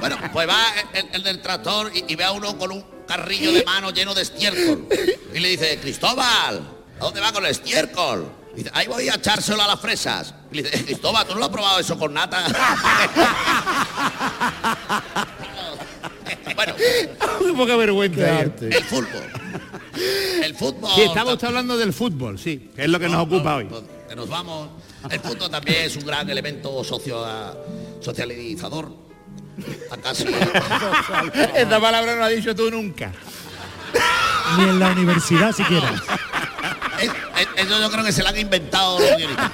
Bueno, 0.00 0.16
pues 0.32 0.48
va 0.48 0.60
el, 0.92 1.08
el 1.12 1.22
del 1.22 1.40
tractor 1.42 1.90
y, 1.94 2.04
y 2.08 2.16
ve 2.16 2.24
a 2.24 2.32
uno 2.32 2.56
con 2.58 2.70
un 2.70 2.84
carrillo 3.06 3.52
de 3.52 3.64
mano 3.64 3.90
lleno 3.90 4.14
de 4.14 4.22
estiércol. 4.22 4.86
Y 5.34 5.38
le 5.40 5.48
dice, 5.50 5.78
Cristóbal, 5.80 6.60
¿a 7.00 7.04
dónde 7.04 7.20
va 7.20 7.32
con 7.32 7.44
el 7.44 7.50
estiércol? 7.50 8.30
Y 8.54 8.58
dice, 8.58 8.70
ahí 8.74 8.86
voy 8.86 9.08
a 9.08 9.14
echárselo 9.14 9.62
a 9.62 9.66
las 9.66 9.80
fresas. 9.80 10.34
Y 10.52 10.56
le 10.56 10.62
dice, 10.64 10.84
Cristóbal, 10.84 11.26
¿tú 11.26 11.32
no 11.34 11.40
lo 11.40 11.46
has 11.46 11.52
probado 11.52 11.78
eso 11.80 11.98
con 11.98 12.14
nata? 12.14 12.44
bueno, 16.54 16.74
Muy 17.42 17.52
poca 17.52 17.76
vergüenza. 17.76 18.40
el 18.40 18.52
fútbol. 18.84 19.22
El 20.42 20.54
fútbol. 20.54 20.90
Sí, 20.94 21.02
estamos 21.02 21.42
hablando 21.42 21.76
del 21.76 21.92
fútbol, 21.92 22.38
sí, 22.38 22.70
que 22.76 22.84
es 22.84 22.88
lo 22.88 22.98
que 23.00 23.08
nos 23.08 23.22
ocupa 23.26 23.56
hoy. 23.56 23.68
Que 24.08 24.14
nos 24.14 24.28
vamos. 24.28 24.68
El 25.10 25.20
fútbol 25.20 25.50
también 25.50 25.82
es 25.86 25.96
un 25.96 26.04
gran 26.06 26.28
elemento 26.28 26.82
socio, 26.84 27.24
socializador. 28.00 28.90
Acaso. 29.90 30.24
Esta 31.54 31.80
palabra 31.80 32.14
no 32.14 32.20
la 32.20 32.26
has 32.26 32.36
dicho 32.36 32.54
tú 32.54 32.70
nunca. 32.70 33.12
Ni 34.58 34.64
en 34.64 34.78
la 34.78 34.90
universidad 34.90 35.52
siquiera. 35.52 35.92
Es- 37.00 37.08
es- 37.10 37.64
Eso 37.66 37.80
yo 37.80 37.90
creo 37.90 38.04
que 38.04 38.12
se 38.12 38.22
lo 38.22 38.28
han 38.28 38.38
inventado 38.38 38.98
los 39.00 39.16
guionistas. 39.16 39.50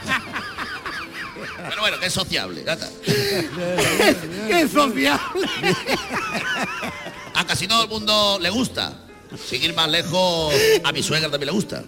Bueno, 1.83 1.99
que 1.99 2.07
es 2.07 2.13
sociable. 2.13 2.63
ya 2.65 2.75
está. 2.75 2.89
¡Qué 4.47 4.69
sociable! 4.69 5.49
A 7.35 7.45
casi 7.45 7.67
todo 7.67 7.83
el 7.83 7.89
mundo 7.89 8.39
le 8.41 8.51
gusta. 8.51 9.01
Sin 9.49 9.61
ir 9.65 9.75
más 9.75 9.89
lejos, 9.89 10.55
a 10.85 10.93
mi 10.93 11.03
suegra 11.03 11.29
también 11.29 11.47
le 11.47 11.53
gusta. 11.53 11.83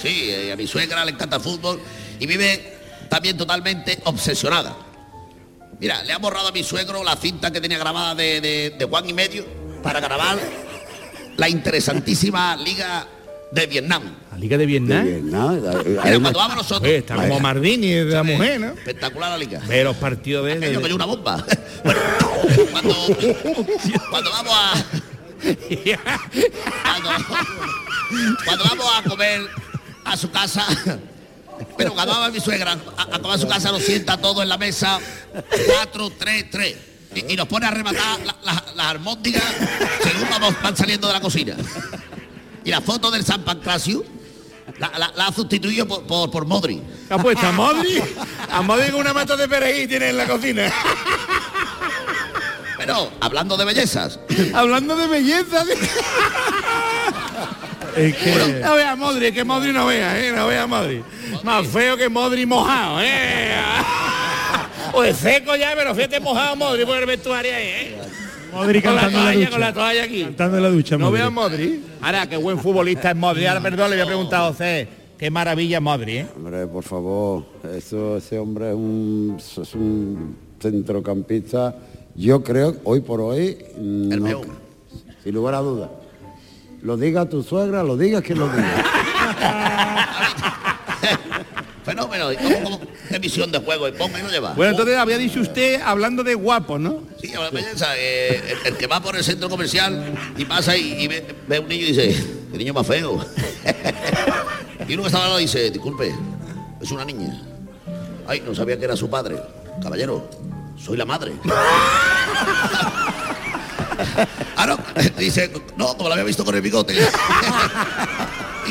Sí, 0.00 0.30
eh, 0.30 0.52
a 0.52 0.56
mi 0.56 0.68
suegra 0.68 1.04
le 1.04 1.10
encanta 1.10 1.36
el 1.36 1.42
fútbol 1.42 1.80
y 2.20 2.26
vive 2.26 2.78
también 3.10 3.36
totalmente 3.36 3.98
obsesionada. 4.04 4.76
Mira, 5.80 6.04
le 6.04 6.12
ha 6.12 6.18
borrado 6.18 6.48
a 6.48 6.52
mi 6.52 6.62
suegro 6.62 7.02
la 7.02 7.16
cinta 7.16 7.50
que 7.50 7.60
tenía 7.60 7.78
grabada 7.78 8.14
de, 8.14 8.40
de, 8.40 8.70
de 8.78 8.84
Juan 8.84 9.08
y 9.08 9.14
medio 9.14 9.44
para 9.82 9.98
grabar 9.98 10.38
la 11.38 11.48
interesantísima 11.48 12.54
Liga 12.54 13.08
de 13.52 13.66
Vietnam. 13.66 14.02
La 14.30 14.38
Liga 14.38 14.56
de 14.58 14.66
Vietnam. 14.66 15.06
Una- 15.06 16.20
cuando 16.20 16.38
vamos 16.38 16.56
nosotros. 16.56 16.82
Oye, 16.82 16.96
está 16.98 17.16
como 17.16 17.38
Mardini 17.40 17.88
de 17.90 18.04
la 18.06 18.22
mujer, 18.22 18.60
¿no? 18.60 18.68
Espectacular 18.68 19.30
la 19.30 19.38
liga. 19.38 19.60
Ve 19.68 19.84
los 19.84 19.96
partidos 19.96 20.46
de... 20.46 20.52
Aquello 20.54 20.80
que 20.80 20.86
es 20.88 20.92
una 20.94 21.04
bomba. 21.06 21.44
Bueno, 21.84 22.00
cuando, 22.70 22.94
cuando 24.10 24.30
vamos 24.30 24.52
a. 24.54 24.84
Cuando, 26.82 27.10
cuando 28.44 28.64
vamos 28.64 28.86
a 28.96 29.02
comer 29.08 29.40
a 30.04 30.16
su 30.16 30.30
casa. 30.30 30.64
Pero 31.76 31.92
cuando 31.94 32.12
vamos 32.14 32.28
a 32.28 32.30
mi 32.30 32.40
suegra 32.40 32.76
a, 32.96 33.02
a 33.02 33.18
comer 33.18 33.36
a 33.36 33.38
su 33.38 33.48
casa 33.48 33.72
nos 33.72 33.82
sienta 33.82 34.16
todo 34.18 34.42
en 34.42 34.48
la 34.48 34.58
mesa. 34.58 34.98
4, 35.66 36.10
3, 36.18 36.50
3. 36.50 36.76
Y, 37.16 37.32
y 37.32 37.36
nos 37.36 37.46
pone 37.48 37.66
a 37.66 37.70
rematar 37.70 38.20
la- 38.24 38.36
la- 38.44 38.64
las 38.76 38.86
almóndigas 38.86 39.42
según 40.02 40.28
vamos, 40.30 40.54
van 40.62 40.76
saliendo 40.76 41.08
de 41.08 41.12
la 41.14 41.20
cocina. 41.20 41.56
Y 42.64 42.70
la 42.70 42.80
foto 42.80 43.10
del 43.10 43.24
San 43.24 43.42
Pancracio 43.42 44.04
la, 44.78 44.90
la- 44.96 45.12
la 45.16 45.26
ha 45.26 45.32
sustituido 45.32 45.86
por, 45.86 46.04
por, 46.06 46.30
por 46.30 46.46
Modri. 46.46 46.80
¿Qué 47.08 47.14
ha 47.14 47.18
puesto 47.18 47.46
a 47.46 47.52
Modri? 47.52 48.02
A 48.50 48.62
Modri 48.62 48.90
con 48.90 49.00
una 49.00 49.12
mata 49.12 49.36
de 49.36 49.48
perejil 49.48 49.88
tiene 49.88 50.10
en 50.10 50.16
la 50.16 50.26
cocina. 50.26 50.72
Pero 52.78 53.10
hablando 53.20 53.56
de 53.56 53.64
bellezas, 53.64 54.18
Hablando 54.54 54.96
de 54.96 55.06
belleza. 55.06 55.64
de- 55.64 55.74
Es 57.96 58.16
que 58.16 58.60
No 58.64 58.74
vea 58.74 58.96
Modri, 58.96 59.32
que 59.32 59.44
Modri 59.44 59.72
no 59.72 59.86
vea, 59.86 60.18
¿eh? 60.18 60.32
No 60.34 60.46
vea 60.46 60.66
Modri. 60.66 61.04
Más 61.44 61.66
feo 61.68 61.96
que 61.96 62.08
Modri 62.08 62.46
mojado, 62.46 62.98
¿eh? 63.00 63.54
O 64.94 65.02
es 65.04 65.16
seco 65.16 65.54
ya, 65.56 65.72
pero 65.76 65.94
fíjate 65.94 66.18
mojado 66.20 66.56
Modri 66.56 66.84
por 66.86 66.96
el 66.98 67.06
vestuario 67.06 67.54
ahí, 67.54 67.66
¿eh? 67.66 67.98
Modri 68.52 68.82
Con 68.82 68.94
la 68.94 69.00
cantando 69.02 69.18
la 69.18 69.24
toalla, 69.32 69.50
con 69.50 69.60
la 69.60 69.66
ducha. 69.68 69.80
toalla 69.80 70.04
aquí. 70.04 70.22
Cantando 70.24 70.56
en 70.58 70.62
la 70.62 70.68
ducha, 70.70 70.96
No 70.98 71.04
Modri. 71.06 71.18
vea 71.18 71.26
a 71.26 71.30
Modri. 71.30 71.84
Ahora, 72.00 72.28
qué 72.28 72.36
buen 72.36 72.58
futbolista 72.58 73.10
es 73.10 73.16
Modri. 73.16 73.46
Ahora, 73.46 73.60
perdón, 73.62 73.90
le 73.90 73.96
voy 73.96 74.02
a 74.02 74.06
preguntar 74.06 74.40
a 74.42 74.48
José. 74.48 74.88
Qué 75.18 75.30
maravilla 75.30 75.80
Modri, 75.80 76.18
¿eh? 76.18 76.26
Hombre, 76.36 76.66
por 76.66 76.82
favor, 76.84 77.44
eso, 77.76 78.16
ese 78.16 78.38
hombre 78.38 78.70
es 78.70 78.74
un, 78.74 79.36
es 79.38 79.74
un 79.74 80.36
centrocampista, 80.60 81.76
yo 82.16 82.42
creo, 82.42 82.76
hoy 82.84 83.00
por 83.02 83.20
hoy, 83.20 83.56
El 83.76 84.08
no- 84.18 84.24
peor. 84.24 84.46
sin 85.22 85.34
lugar 85.34 85.54
a 85.54 85.58
dudas. 85.58 85.90
Lo 86.82 86.96
diga 86.96 87.28
tu 87.28 87.42
suegra, 87.44 87.84
lo 87.84 87.96
digas 87.96 88.22
que 88.22 88.34
lo 88.34 88.48
diga. 88.48 88.84
fenómeno. 91.84 92.32
¿Y 92.32 92.36
cómo, 92.36 92.54
cómo, 92.64 92.80
qué 93.12 93.18
visión 93.18 93.52
de 93.52 93.58
juego? 93.58 93.86
Y 93.88 93.92
ponga 93.92 94.18
y 94.18 94.22
lo 94.22 94.30
lleva. 94.30 94.54
Bueno, 94.54 94.70
entonces 94.72 94.96
había 94.96 95.18
dicho 95.18 95.40
usted 95.40 95.80
hablando 95.82 96.24
de 96.24 96.34
guapo, 96.34 96.78
¿no? 96.78 97.02
Sí, 97.20 97.32
ahora 97.34 97.50
belleza, 97.50 97.96
eh, 97.96 98.42
el, 98.48 98.72
el 98.72 98.78
que 98.78 98.86
va 98.86 99.00
por 99.00 99.14
el 99.16 99.22
centro 99.22 99.48
comercial 99.48 100.14
y 100.36 100.44
pasa 100.44 100.76
y, 100.76 101.02
y 101.02 101.08
ve, 101.08 101.24
ve 101.46 101.58
un 101.58 101.68
niño 101.68 101.84
y 101.84 101.92
dice, 101.92 102.16
qué 102.50 102.58
niño 102.58 102.72
más 102.72 102.86
feo. 102.86 103.24
y 104.88 104.94
uno 104.94 105.02
que 105.02 105.08
estaba 105.08 105.24
al 105.24 105.30
lado 105.30 105.38
dice, 105.38 105.70
disculpe, 105.70 106.14
es 106.80 106.90
una 106.90 107.04
niña. 107.04 107.40
Ay, 108.26 108.42
no 108.44 108.54
sabía 108.54 108.78
que 108.78 108.84
era 108.84 108.96
su 108.96 109.10
padre. 109.10 109.36
Caballero, 109.82 110.28
soy 110.82 110.96
la 110.96 111.04
madre. 111.04 111.32
ah, 114.56 114.66
no, 114.66 114.78
dice, 115.18 115.52
no, 115.76 115.96
como 115.96 116.08
la 116.08 116.14
había 116.14 116.24
visto 116.24 116.44
con 116.44 116.54
el 116.54 116.62
bigote. 116.62 116.94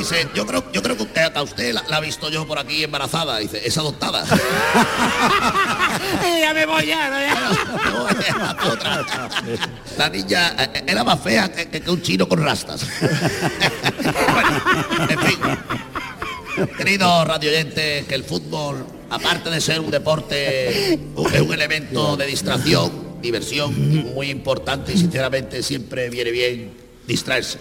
Dice, 0.02 0.28
yo 0.34 0.48
creo, 0.48 0.72
yo 0.72 0.82
creo 0.82 0.98
que 0.98 1.20
a 1.22 1.44
usted 1.44 1.74
la, 1.74 1.84
la 1.88 2.00
he 2.00 2.02
visto 2.02 2.28
yo 2.32 2.48
por 2.48 2.58
aquí 2.58 2.84
embarazada. 2.84 3.38
Dice, 3.38 3.62
es 3.64 3.78
adoptada. 3.78 4.26
ya 6.42 6.54
me 6.56 6.66
voy 6.66 6.88
ya, 6.88 7.36
No, 7.86 8.04
otra. 8.74 9.06
La 10.00 10.10
niña 10.10 10.56
eh, 10.58 10.86
era 10.88 11.04
más 11.04 11.22
fea 11.22 11.52
que, 11.52 11.70
que- 11.70 11.82
que 11.82 11.92
un 11.92 12.02
chino 12.02 12.28
con 12.28 12.42
rastas. 12.44 12.88
Bueno, 14.34 14.62
en 15.10 15.20
fin. 15.20 15.40
Queridos 16.78 17.28
radioyentes, 17.28 18.08
que 18.08 18.16
el 18.16 18.24
fútbol, 18.24 18.84
aparte 19.12 19.52
de 19.52 19.62
ser 19.62 19.82
un 19.82 19.92
deporte, 19.92 20.94
es 20.94 21.00
un 21.42 21.54
elemento 21.54 22.18
de 22.18 22.26
distracción, 22.26 23.20
diversión 23.22 24.14
muy 24.16 24.32
importante 24.32 24.94
y 24.94 24.98
sinceramente 24.98 25.62
siempre 25.62 26.10
viene 26.10 26.32
bien 26.32 26.74
distraerse 27.08 27.60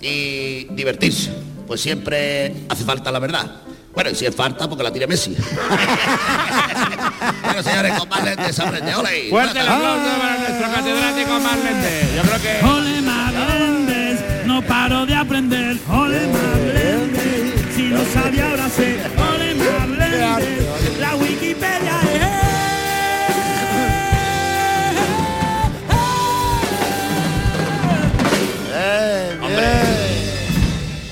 y 0.00 0.64
divertirse. 0.74 1.30
Pues 1.68 1.80
siempre 1.82 2.64
hace 2.70 2.82
falta 2.82 3.12
la 3.12 3.18
verdad. 3.18 3.44
Bueno, 3.92 4.08
y 4.10 4.14
si 4.14 4.24
es 4.24 4.34
falta, 4.34 4.66
porque 4.68 4.82
la 4.82 4.90
tire 4.90 5.06
Messi. 5.06 5.36
bueno, 7.44 7.62
señores, 7.62 7.92
con 7.98 8.08
más 8.08 8.24
lentes, 8.24 8.58
aprende. 8.58 8.94
¡Ole! 8.94 9.28
Fuerte 9.28 9.60
el 9.60 9.68
aplauso 9.68 10.18
para 10.18 10.38
nuestro 10.38 10.72
catedrático 10.72 11.38
Marlende. 11.40 12.08
Yo 12.16 12.22
creo 12.22 12.40
que... 12.40 12.64
Ole 12.64 13.02
Marlendes, 13.02 14.46
no 14.46 14.62
paro 14.62 15.04
de 15.04 15.14
aprender. 15.14 15.76
Ole 15.90 16.26
Marlendes, 16.28 17.74
si 17.76 17.82
no 17.82 18.00
sabía 18.14 18.48
ahora 18.50 18.70
sé. 18.70 19.02
Ole 19.34 19.54
Marlendes, 19.54 20.98
la 20.98 21.14
Wikipedia 21.16 22.00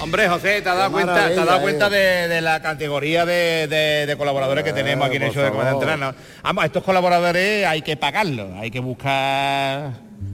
Hombre, 0.06 0.28
José, 0.28 0.62
¿te 0.62 0.68
has 0.68 0.76
dado 0.76 0.92
cuenta, 0.92 1.28
te 1.28 1.40
has 1.40 1.46
dado 1.46 1.60
cuenta 1.62 1.90
de, 1.90 2.28
de 2.28 2.40
la 2.40 2.62
categoría 2.62 3.26
de, 3.26 3.66
de- 3.66 4.06
de 4.06 4.16
colaboradores 4.16 4.62
que 4.62 4.72
tenemos 4.72 5.04
aquí 5.04 5.16
en 5.16 5.24
el 5.24 5.32
show 5.32 5.42
de. 5.42 5.50
Comandante? 5.50 5.84
Vamos, 6.44 6.64
estos 6.64 6.84
colaboradores 6.84 7.66
hay 7.66 7.82
que 7.82 7.96
pagarlos, 7.96 8.52
hay 8.56 8.70
que 8.70 8.78
buscar 8.78 9.90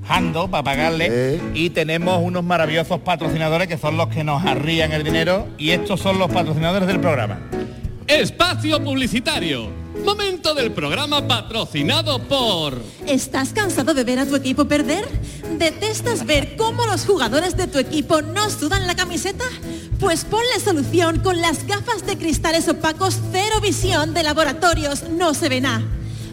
hando 0.06 0.48
para 0.50 0.62
pagarle 0.62 1.40
y 1.54 1.70
tenemos 1.70 2.20
unos 2.22 2.44
maravillosos 2.44 3.00
patrocinadores 3.00 3.66
que 3.66 3.78
son 3.78 3.96
los 3.96 4.08
que 4.08 4.22
nos 4.24 4.44
arrían 4.44 4.92
el 4.92 5.04
dinero 5.04 5.48
y 5.56 5.70
estos 5.70 6.00
son 6.00 6.18
los 6.18 6.30
patrocinadores 6.30 6.87
del 6.87 7.00
programa. 7.00 7.40
Espacio 8.06 8.82
Publicitario. 8.85 9.80
Momento 10.04 10.54
del 10.54 10.72
programa 10.72 11.26
patrocinado 11.28 12.18
por... 12.20 12.78
¿Estás 13.06 13.50
cansado 13.52 13.94
de 13.94 14.04
ver 14.04 14.18
a 14.18 14.26
tu 14.26 14.35
equipo 14.37 14.64
perder? 14.66 15.04
¿Detestas 15.59 16.27
ver 16.27 16.57
cómo 16.57 16.87
los 16.87 17.05
jugadores 17.05 17.57
de 17.57 17.67
tu 17.67 17.79
equipo 17.79 18.23
no 18.23 18.51
sudan 18.51 18.87
la 18.87 18.95
camiseta? 18.97 19.45
Pues 20.01 20.25
ponle 20.25 20.61
solución 20.62 21.21
con 21.21 21.41
las 21.41 21.67
gafas 21.67 22.05
de 22.07 22.17
cristales 22.17 22.69
opacos 22.69 23.19
Cero 23.31 23.61
Visión 23.62 24.15
de 24.15 24.23
Laboratorios 24.23 25.05
No 25.11 25.35
Se 25.35 25.49
Ven 25.49 25.67
A. 25.67 25.83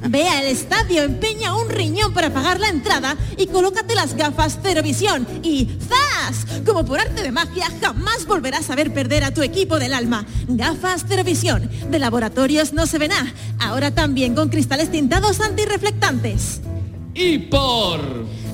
Ve 0.07 0.27
al 0.27 0.45
estadio, 0.45 1.03
empeña 1.03 1.55
un 1.55 1.69
riñón 1.69 2.13
para 2.13 2.33
pagar 2.33 2.59
la 2.59 2.69
entrada 2.69 3.17
y 3.37 3.47
colócate 3.47 3.95
las 3.95 4.15
gafas 4.15 4.59
Cero 4.63 4.81
Visión 4.81 5.27
y 5.43 5.67
¡zas! 5.87 6.63
Como 6.65 6.85
por 6.85 6.99
arte 6.99 7.21
de 7.21 7.31
magia, 7.31 7.67
jamás 7.81 8.25
volverás 8.25 8.69
a 8.69 8.75
ver 8.75 8.93
perder 8.93 9.23
a 9.23 9.33
tu 9.33 9.43
equipo 9.43 9.77
del 9.77 9.93
alma. 9.93 10.25
Gafas 10.47 11.05
Cero 11.07 11.23
Visión 11.23 11.69
de 11.91 11.99
Laboratorios 11.99 12.73
No 12.73 12.87
Se 12.87 12.97
Ven 12.97 13.11
A. 13.11 13.33
Ahora 13.59 13.91
también 13.91 14.33
con 14.33 14.49
cristales 14.49 14.91
tintados 14.91 15.39
antirreflectantes. 15.41 16.61
Y 17.13 17.37
por... 17.39 17.99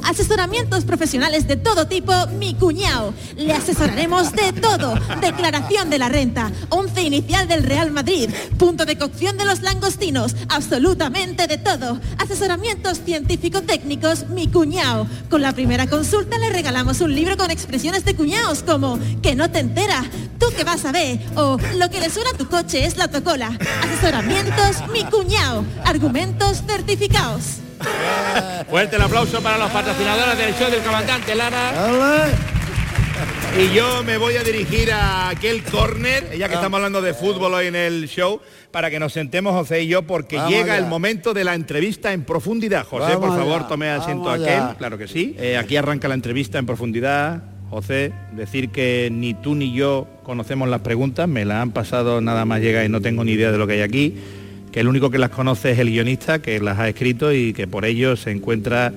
Asesoramientos 0.04 0.86
profesionales 0.86 1.48
de 1.48 1.56
todo 1.56 1.88
tipo, 1.88 2.14
mi 2.40 2.54
cuñao. 2.54 3.14
Le 3.36 3.54
asesoraremos 3.54 4.32
de 4.34 4.54
todo. 4.54 4.96
Declaración 5.22 5.90
de 5.90 5.98
la 5.98 6.10
renta, 6.10 6.52
once 6.70 7.02
inicial 7.02 7.48
del 7.48 7.64
Real 7.64 7.92
Madrid, 7.92 8.30
punto 8.58 8.86
de 8.86 8.98
cocción 8.98 9.38
de 9.38 9.46
los 9.46 9.62
langostinos, 9.62 10.36
absolutamente 10.50 11.48
de 11.48 11.58
todo. 11.58 12.00
Asesoramientos 12.18 13.02
científico-técnicos, 13.04 14.30
mi 14.30 14.48
cuñao. 14.48 15.08
Con 15.30 15.42
la 15.42 15.54
primera 15.54 15.88
consulta 15.88 16.38
le 16.38 16.50
regalamos 16.50 17.02
un 17.02 17.14
libro 17.14 17.38
con 17.38 17.52
expresiones 17.52 18.06
de 18.06 18.16
cuñaos 18.16 18.64
como 18.64 19.00
que 19.22 19.36
no 19.36 19.50
te 19.50 19.60
entera, 19.60 20.04
tú 20.40 20.48
que 20.56 20.64
vas 20.64 20.86
a 20.86 20.92
ver, 20.92 21.20
o 21.36 21.58
lo 21.78 21.90
que 21.90 22.00
le 22.00 22.10
suena 22.10 22.32
a 22.32 22.38
tu 22.38 22.48
coche 22.48 22.86
es 22.86 22.98
la 22.98 23.08
tocola. 23.08 23.58
Asesoramientos, 23.84 24.88
mi 24.92 25.04
cuñao. 25.06 25.64
Argumentos 25.84 26.64
certificados. 26.68 27.65
Fuerte 28.70 28.96
el 28.96 29.02
aplauso 29.02 29.42
para 29.42 29.58
los 29.58 29.70
patrocinadores 29.72 30.38
del 30.38 30.54
show 30.56 30.70
del 30.70 30.82
comandante 30.82 31.36
Lara. 31.36 32.28
Y 33.58 33.74
yo 33.74 34.04
me 34.04 34.18
voy 34.18 34.36
a 34.36 34.44
dirigir 34.44 34.92
a 34.92 35.30
aquel 35.30 35.64
córner, 35.64 36.38
ya 36.38 36.50
que 36.50 36.56
estamos 36.56 36.78
hablando 36.78 37.02
de 37.02 37.14
fútbol 37.14 37.54
hoy 37.54 37.68
en 37.68 37.76
el 37.76 38.08
show, 38.10 38.42
para 38.72 38.90
que 38.90 39.00
nos 39.00 39.14
sentemos 39.14 39.54
José 39.54 39.84
y 39.84 39.88
yo, 39.88 40.02
porque 40.02 40.36
Vamos 40.36 40.52
llega 40.52 40.74
allá. 40.74 40.78
el 40.84 40.88
momento 40.90 41.34
de 41.34 41.46
la 41.46 41.56
entrevista 41.56 42.12
en 42.12 42.26
profundidad. 42.26 42.86
José, 42.86 43.14
Vamos 43.14 43.30
por 43.30 43.38
favor, 43.38 43.60
allá, 43.60 43.68
tome 43.70 43.90
asiento 43.90 44.26
vamos 44.26 44.42
aquel. 44.46 44.60
allá. 44.60 44.76
Claro 44.78 44.98
que 44.98 45.08
sí. 45.08 45.36
Eh, 45.40 45.56
aquí 45.58 45.78
arranca 45.78 46.10
la 46.10 46.16
entrevista 46.16 46.60
en 46.60 46.66
profundidad. 46.66 47.44
José, 47.70 48.12
decir 48.34 48.70
que 48.70 49.10
ni 49.12 49.34
tú 49.34 49.56
ni 49.56 49.74
yo 49.74 50.08
conocemos 50.24 50.68
las 50.68 50.82
preguntas, 50.82 51.28
me 51.30 51.46
las 51.46 51.62
han 51.62 51.72
pasado 51.72 52.20
nada 52.20 52.44
más 52.44 52.60
llegar 52.60 52.86
y 52.86 52.90
no 52.90 53.02
tengo 53.02 53.24
ni 53.24 53.32
idea 53.32 53.52
de 53.54 53.58
lo 53.58 53.68
que 53.68 53.74
hay 53.74 53.82
aquí, 53.82 54.16
que 54.76 54.82
el 54.82 54.90
único 54.90 55.10
que 55.10 55.18
las 55.18 55.30
conoce 55.30 55.72
es 55.72 55.80
el 55.80 55.90
guionista, 55.90 56.40
que 56.40 56.60
las 56.60 56.78
ha 56.80 56.90
escrito 56.90 57.32
y 57.32 57.54
que 57.54 57.66
por 57.66 57.86
ello 57.86 58.18
se 58.18 58.32
encuentra 58.32 58.92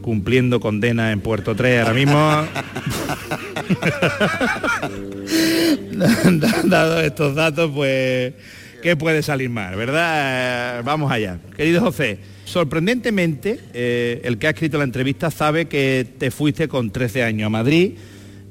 cumpliendo 0.00 0.58
condena 0.58 1.12
en 1.12 1.20
Puerto 1.20 1.54
3 1.54 1.78
ahora 1.78 1.94
mismo. 1.94 2.18
Dado 6.64 7.00
estos 7.00 7.36
datos, 7.36 7.70
pues, 7.72 8.34
¿qué 8.82 8.96
puede 8.96 9.22
salir 9.22 9.48
mal, 9.48 9.76
verdad? 9.76 10.80
Eh, 10.80 10.82
vamos 10.84 11.12
allá. 11.12 11.38
Querido 11.56 11.82
José, 11.82 12.18
sorprendentemente, 12.44 13.60
eh, 13.74 14.22
el 14.24 14.38
que 14.38 14.48
ha 14.48 14.50
escrito 14.50 14.76
la 14.76 14.82
entrevista 14.82 15.30
sabe 15.30 15.66
que 15.66 16.04
te 16.18 16.32
fuiste 16.32 16.66
con 16.66 16.90
13 16.90 17.22
años 17.22 17.46
a 17.46 17.50
Madrid 17.50 17.92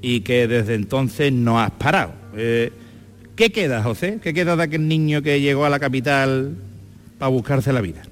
y 0.02 0.22
que 0.22 0.48
desde 0.48 0.76
entonces 0.76 1.34
no 1.34 1.60
has 1.60 1.72
parado. 1.72 2.14
Eh, 2.34 2.72
¿Qué 3.42 3.52
queda, 3.52 3.82
José? 3.82 4.20
¿Qué 4.22 4.36
queda 4.36 4.56
de 4.56 4.62
aquel 4.62 4.88
niño 4.88 5.24
que 5.24 5.42
llegó 5.42 5.66
a 5.66 5.70
la 5.72 5.80
capital 5.80 6.54
para 7.18 7.32
buscarse 7.32 7.74
la 7.74 7.82
vida? 7.82 8.04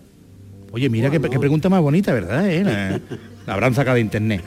Oye, 0.72 0.90
mira 0.90 1.12
qué, 1.12 1.22
qué 1.22 1.38
pregunta 1.38 1.70
más 1.70 1.82
bonita, 1.82 2.12
¿verdad? 2.14 2.50
eh? 2.50 2.64
La, 2.64 3.00
la 3.46 3.54
habrán 3.54 3.76
sacado 3.76 3.94
de 3.94 4.02
internet. 4.02 4.42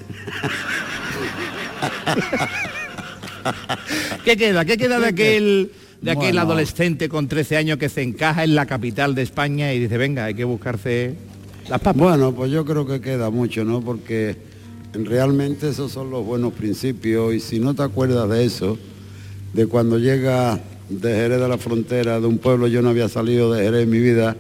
¿Qué 4.25 4.37
queda? 4.37 4.65
¿Qué 4.65 4.77
queda 4.77 4.99
de 4.99 5.07
aquel, 5.07 5.71
de 6.01 6.11
aquel 6.11 6.21
Bueno. 6.33 6.41
adolescente 6.41 7.09
con 7.09 7.29
13 7.29 7.59
años 7.59 7.79
que 7.79 7.89
se 7.89 8.03
encaja 8.03 8.43
en 8.43 8.57
la 8.57 8.67
capital 8.67 9.15
de 9.15 9.23
España 9.23 9.73
y 9.73 9.79
dice, 9.79 9.97
venga, 9.99 10.25
hay 10.25 10.35
que 10.35 10.43
buscarse 10.43 11.15
las 11.69 11.79
papas? 11.81 11.97
Bueno, 11.97 12.33
pues 12.35 12.51
yo 12.51 12.65
creo 12.65 12.85
que 12.89 13.01
queda 13.01 13.31
mucho, 13.31 13.65
¿no? 13.65 13.83
Porque 13.83 14.37
realmente 14.95 15.69
esos 15.69 15.93
son 15.93 16.11
los 16.11 16.27
buenos 16.27 16.53
principios 16.55 17.35
y 17.35 17.39
si 17.39 17.61
no 17.61 17.73
te 17.73 17.85
acuerdas 17.85 18.29
de 18.29 18.45
eso, 18.45 18.77
de 19.53 19.67
cuando 19.69 19.97
llega 20.01 20.59
de 21.01 21.15
Jerez 21.15 21.41
de 21.41 21.49
la 21.49 21.59
Frontera, 21.59 22.21
de 22.21 22.27
un 22.27 22.39
pueblo, 22.39 22.67
yo 22.67 22.83
no 22.83 22.91
había 22.91 23.09
salido 23.09 23.53
de 23.53 23.65
Jerez 23.65 23.85
en 23.85 23.91
mi 23.91 23.99
vida, 23.99 24.37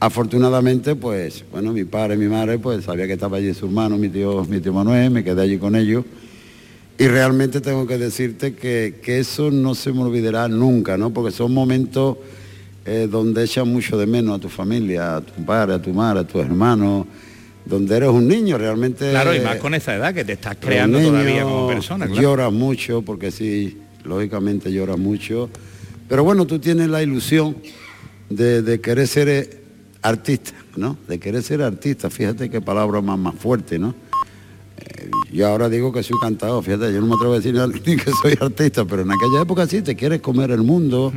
afortunadamente, 0.00 0.94
pues, 0.94 1.44
bueno, 1.50 1.72
mi 1.72 1.84
padre 1.84 2.14
y 2.14 2.18
mi 2.18 2.28
madre, 2.28 2.58
pues 2.58 2.84
sabía 2.84 3.06
que 3.06 3.14
estaba 3.14 3.38
allí 3.38 3.52
su 3.54 3.66
hermano, 3.66 3.98
mi 3.98 4.08
tío, 4.08 4.44
mi 4.44 4.60
tío 4.60 4.72
Manuel, 4.72 5.10
me 5.10 5.24
quedé 5.24 5.42
allí 5.42 5.58
con 5.58 5.76
ellos. 5.76 6.04
Y 6.98 7.06
realmente 7.06 7.60
tengo 7.60 7.86
que 7.86 7.96
decirte 7.96 8.54
que, 8.54 8.96
que 9.02 9.20
eso 9.20 9.50
no 9.50 9.74
se 9.74 9.92
me 9.92 10.02
olvidará 10.02 10.48
nunca, 10.48 10.96
¿no? 10.96 11.10
Porque 11.10 11.30
son 11.30 11.54
momentos 11.54 12.16
eh, 12.90 13.06
donde 13.06 13.44
echas 13.44 13.66
mucho 13.66 13.98
de 13.98 14.06
menos 14.06 14.38
a 14.38 14.40
tu 14.40 14.48
familia, 14.48 15.16
a 15.16 15.20
tu 15.20 15.44
padre, 15.44 15.74
a 15.74 15.82
tu 15.82 15.92
madre, 15.92 16.20
a 16.20 16.24
tus 16.24 16.40
hermanos, 16.40 17.06
donde 17.66 17.94
eres 17.94 18.08
un 18.08 18.26
niño 18.26 18.56
realmente. 18.56 19.10
Claro, 19.10 19.34
y 19.34 19.40
más 19.40 19.56
con 19.56 19.74
esa 19.74 19.94
edad 19.94 20.14
que 20.14 20.24
te 20.24 20.32
estás 20.32 20.56
creando 20.58 20.98
niño 20.98 21.10
todavía 21.10 21.42
como 21.42 21.68
persona. 21.68 22.06
Claro. 22.06 22.22
Lloras 22.22 22.52
mucho, 22.52 23.02
porque 23.02 23.30
sí, 23.30 23.76
lógicamente 24.04 24.72
lloras 24.72 24.98
mucho. 24.98 25.50
Pero 26.08 26.24
bueno, 26.24 26.46
tú 26.46 26.58
tienes 26.58 26.88
la 26.88 27.02
ilusión 27.02 27.56
de, 28.30 28.62
de 28.62 28.80
querer 28.80 29.06
ser 29.06 29.28
eh, 29.28 29.50
artista, 30.02 30.52
¿no? 30.76 30.96
De 31.08 31.18
querer 31.18 31.42
ser 31.42 31.62
artista, 31.62 32.08
fíjate 32.10 32.48
qué 32.50 32.60
palabra 32.60 33.00
más, 33.00 33.18
más 33.18 33.34
fuerte, 33.34 33.78
¿no? 33.78 33.94
Eh, 34.78 35.10
yo 35.32 35.46
ahora 35.48 35.68
digo 35.68 35.92
que 35.92 36.02
soy 36.02 36.16
cantador, 36.20 36.62
fíjate, 36.64 36.92
yo 36.92 37.00
no 37.00 37.06
me 37.08 37.14
atrevo 37.14 37.34
a 37.34 37.36
decir 37.36 37.54
ni 37.86 37.96
que 37.96 38.10
soy 38.22 38.36
artista, 38.40 38.84
pero 38.84 39.02
en 39.02 39.10
aquella 39.10 39.42
época 39.42 39.66
sí, 39.66 39.82
te 39.82 39.94
quieres 39.96 40.20
comer 40.20 40.50
el 40.50 40.62
mundo, 40.62 41.12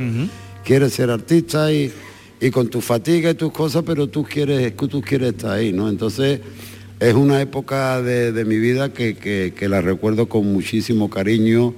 quieres 0.64 0.92
ser 0.92 1.10
artista 1.10 1.72
y, 1.72 1.90
y 2.40 2.50
con 2.50 2.68
tu 2.68 2.80
fatiga 2.80 3.30
y 3.30 3.34
tus 3.34 3.52
cosas, 3.52 3.82
pero 3.86 4.08
tú 4.08 4.24
quieres, 4.24 4.76
tú 4.76 5.00
quieres 5.00 5.28
estar 5.34 5.52
ahí, 5.52 5.72
¿no? 5.72 5.88
Entonces 5.88 6.40
es 7.00 7.14
una 7.14 7.40
época 7.40 8.00
de, 8.02 8.32
de 8.32 8.44
mi 8.44 8.58
vida 8.58 8.92
que, 8.92 9.16
que- 9.16 9.54
que 9.56 9.68
la 9.68 9.80
recuerdo 9.80 10.28
con 10.28 10.52
muchísimo 10.52 11.08
cariño 11.10 11.74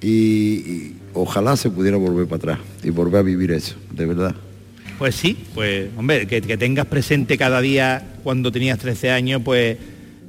y, 0.00 0.08
y 0.08 0.96
ojalá 1.14 1.56
se 1.56 1.70
pudiera 1.70 1.96
volver 1.96 2.26
para 2.26 2.36
atrás 2.54 2.58
y 2.84 2.90
volver 2.90 3.16
a 3.20 3.22
vivir 3.22 3.50
eso, 3.52 3.74
de 3.92 4.06
verdad. 4.06 4.34
Pues 4.98 5.14
sí, 5.14 5.36
pues 5.54 5.90
hombre, 5.96 6.26
que, 6.26 6.40
que 6.42 6.56
tengas 6.56 6.86
presente 6.86 7.36
cada 7.38 7.60
día 7.60 8.16
cuando 8.24 8.50
tenías 8.50 8.78
13 8.78 9.10
años, 9.10 9.42
pues 9.44 9.76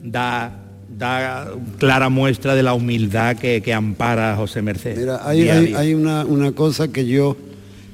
da, 0.04 0.60
da 0.98 1.52
clara 1.80 2.10
muestra 2.10 2.54
de 2.56 2.62
la 2.64 2.74
humildad 2.74 3.36
que, 3.38 3.62
que 3.62 3.74
ampara 3.74 4.34
a 4.34 4.36
José 4.36 4.62
Merced. 4.62 4.96
Mira, 4.98 5.28
hay, 5.28 5.42
día 5.42 5.54
a 5.54 5.58
hay- 5.58 5.66
día. 5.66 5.80
hay 5.80 5.94
una, 5.96 6.26
una 6.26 6.52
cosa 6.52 6.88
que 6.90 7.08
yo 7.08 7.36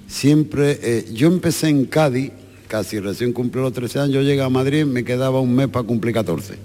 siempre, 0.07 0.79
eh, 0.81 1.05
yo 1.13 1.27
empecé 1.27 1.69
en 1.69 1.85
Cádiz, 1.85 2.31
casi 2.67 2.99
recién 2.99 3.31
cumplí 3.31 3.61
los 3.61 3.71
13 3.73 3.99
años, 3.99 4.13
yo 4.15 4.21
llegué 4.21 4.41
a 4.41 4.49
Madrid, 4.49 4.85
me 4.85 5.03
quedaba 5.03 5.39
un 5.39 5.55
mes 5.55 5.67
para 5.69 5.85
cumplir 5.85 6.13
14. 6.13 6.55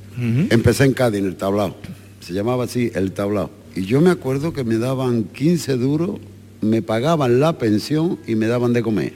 Empecé 0.50 0.84
en 0.84 0.92
Cádiz, 0.92 1.20
en 1.20 1.26
el 1.26 1.36
tablao. 1.36 1.74
Se 2.20 2.32
llamaba 2.32 2.64
así, 2.64 2.90
el 2.94 3.12
tablao. 3.12 3.50
Y 3.74 3.84
yo 3.86 4.00
me 4.00 4.10
acuerdo 4.10 4.52
que 4.52 4.64
me 4.64 4.78
daban 4.78 5.24
15 5.24 5.76
duros, 5.76 6.18
me 6.60 6.82
pagaban 6.82 7.40
la 7.40 7.56
pensión 7.58 8.18
y 8.26 8.34
me 8.34 8.46
daban 8.46 8.72
de 8.72 8.82
comer. 8.82 9.12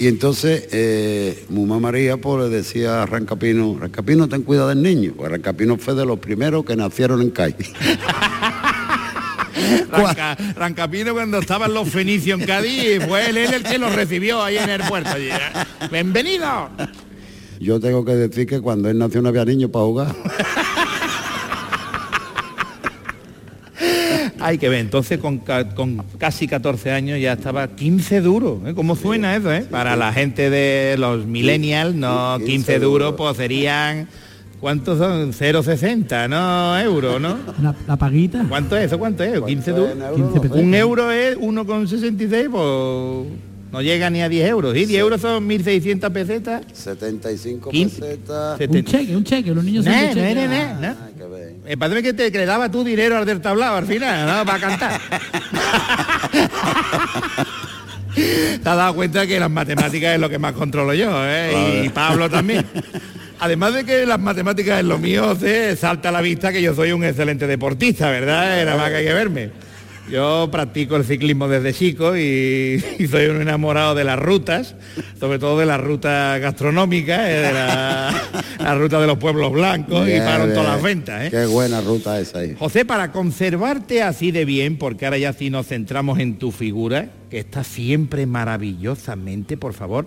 Y 0.00 0.06
entonces, 0.06 0.68
eh, 0.72 1.44
mamá 1.50 1.78
María 1.80 2.16
pues, 2.18 2.48
le 2.48 2.56
decía 2.56 3.02
a 3.02 3.06
Rancapino, 3.06 3.76
Rancapino, 3.80 4.28
ten 4.28 4.42
cuidado 4.42 4.68
del 4.68 4.82
niño. 4.82 5.12
Pues 5.16 5.30
Rancapino 5.30 5.76
fue 5.76 5.94
de 5.94 6.06
los 6.06 6.18
primeros 6.20 6.64
que 6.64 6.76
nacieron 6.76 7.20
en 7.20 7.30
Cádiz. 7.30 7.72
Ranca- 9.90 10.36
Rancapino 10.54 11.12
cuando 11.14 11.38
estaban 11.38 11.74
los 11.74 11.88
fenicios 11.88 12.40
en 12.40 12.46
Cádiz, 12.46 13.02
fue 13.06 13.28
él, 13.28 13.36
él 13.38 13.52
el 13.54 13.62
que 13.64 13.78
los 13.78 13.94
recibió 13.94 14.42
ahí 14.42 14.56
en 14.56 14.70
el 14.70 14.82
puerto. 14.82 15.10
allí, 15.10 15.28
¿eh? 15.28 15.88
¡Bienvenido! 15.90 16.70
Yo 17.60 17.80
tengo 17.80 18.04
que 18.04 18.12
decir 18.14 18.46
que 18.46 18.60
cuando 18.60 18.88
él 18.88 18.98
nació 18.98 19.20
no 19.20 19.30
había 19.30 19.44
niños 19.44 19.70
para 19.70 19.84
jugar. 19.84 20.14
Hay 24.40 24.58
que 24.58 24.68
ver, 24.68 24.80
entonces 24.80 25.18
con, 25.18 25.38
con 25.74 26.04
casi 26.18 26.46
14 26.46 26.90
años 26.92 27.20
ya 27.20 27.32
estaba 27.34 27.68
15 27.68 28.20
duros. 28.20 28.60
¿eh? 28.66 28.72
¿Cómo 28.74 28.96
suena 28.96 29.36
eso? 29.36 29.52
Eh? 29.52 29.66
Para 29.70 29.96
la 29.96 30.12
gente 30.12 30.50
de 30.50 30.96
los 30.98 31.26
millennials, 31.26 31.94
no 31.94 32.36
15 32.38 32.52
15 32.52 32.78
duros, 32.78 33.14
pues 33.16 33.36
serían... 33.36 34.08
¿Cuántos 34.60 34.98
son? 34.98 35.32
0,60, 35.32 36.28
¿no? 36.28 36.76
Euros, 36.80 37.20
¿no? 37.20 37.38
La, 37.62 37.76
la 37.86 37.96
paguita. 37.96 38.44
¿Cuánto 38.48 38.76
es 38.76 38.86
eso? 38.86 38.98
¿Cuánto 38.98 39.22
es? 39.22 39.40
15 39.40 39.70
duros. 39.70 39.92
15 40.16 40.40
pesetas. 40.40 40.60
Un 40.64 40.74
euro 40.74 41.12
es 41.12 41.38
1,66, 41.38 42.50
pues 42.50 43.47
no 43.72 43.82
llega 43.82 44.08
ni 44.10 44.22
a 44.22 44.28
10 44.28 44.48
euros. 44.48 44.74
¿sí? 44.74 44.86
10 44.86 45.00
euros 45.00 45.20
son 45.20 45.48
1.600 45.48 46.10
pesetas. 46.12 46.62
75 46.72 47.70
15. 47.70 48.00
pesetas. 48.00 48.60
Un 48.60 48.84
cheque, 48.84 49.16
un 49.16 49.24
cheque, 49.24 49.54
los 49.54 49.64
niños 49.64 49.84
No, 49.84 49.92
son 49.92 50.00
no, 50.00 50.14
cheque. 50.14 50.34
no, 50.34 50.46
no, 50.48 50.54
Ah, 50.56 50.74
no. 50.80 51.08
Hay 51.96 52.02
que 52.02 52.14
te 52.14 52.32
que 52.32 52.38
le 52.38 52.46
daba 52.46 52.70
tú 52.70 52.82
dinero 52.82 53.18
al 53.18 53.26
del 53.26 53.40
tablado 53.40 53.76
al 53.76 53.86
final, 53.86 54.26
¿no? 54.26 54.44
Para 54.46 54.58
cantar. 54.58 55.00
Te 58.14 58.68
has 58.68 58.76
dado 58.76 58.94
cuenta 58.94 59.26
que 59.26 59.38
las 59.38 59.50
matemáticas 59.50 60.14
es 60.14 60.20
lo 60.20 60.28
que 60.28 60.38
más 60.38 60.52
controlo 60.52 60.92
yo, 60.94 61.10
¿eh? 61.24 61.82
Y 61.84 61.88
Pablo 61.90 62.28
también. 62.28 62.64
Además 63.40 63.74
de 63.74 63.84
que 63.84 64.04
las 64.06 64.18
matemáticas 64.18 64.80
es 64.80 64.84
lo 64.84 64.98
mío, 64.98 65.36
se 65.38 65.76
salta 65.76 66.08
a 66.08 66.12
la 66.12 66.20
vista 66.20 66.52
que 66.52 66.60
yo 66.60 66.74
soy 66.74 66.90
un 66.90 67.04
excelente 67.04 67.46
deportista, 67.46 68.10
¿verdad? 68.10 68.64
Nada 68.64 68.76
más 68.76 68.90
que 68.90 68.96
hay 68.96 69.04
que 69.04 69.12
verme. 69.12 69.50
Yo 70.10 70.48
practico 70.50 70.96
el 70.96 71.04
ciclismo 71.04 71.48
desde 71.48 71.74
chico 71.74 72.16
y, 72.16 72.82
y 72.98 73.06
soy 73.08 73.26
un 73.26 73.42
enamorado 73.42 73.94
de 73.94 74.04
las 74.04 74.18
rutas, 74.18 74.74
sobre 75.20 75.38
todo 75.38 75.58
de 75.58 75.66
las 75.66 75.78
rutas 75.80 76.40
gastronómicas, 76.40 77.20
eh, 77.28 77.32
de 77.32 77.52
la, 77.52 78.14
la 78.58 78.74
ruta 78.74 79.00
de 79.00 79.06
los 79.06 79.18
pueblos 79.18 79.52
blancos 79.52 80.08
y 80.08 80.18
paro 80.20 80.44
en 80.44 80.54
todas 80.54 80.68
las 80.74 80.82
ventas. 80.82 81.24
¿eh? 81.26 81.30
Qué 81.30 81.44
buena 81.44 81.82
ruta 81.82 82.18
esa 82.18 82.38
ahí. 82.38 82.54
José, 82.58 82.86
para 82.86 83.12
conservarte 83.12 84.02
así 84.02 84.30
de 84.30 84.46
bien, 84.46 84.78
porque 84.78 85.04
ahora 85.04 85.18
ya 85.18 85.34
sí 85.34 85.50
nos 85.50 85.66
centramos 85.66 86.18
en 86.20 86.38
tu 86.38 86.52
figura, 86.52 87.10
que 87.28 87.38
está 87.40 87.62
siempre 87.62 88.24
maravillosamente, 88.24 89.58
por 89.58 89.74
favor, 89.74 90.06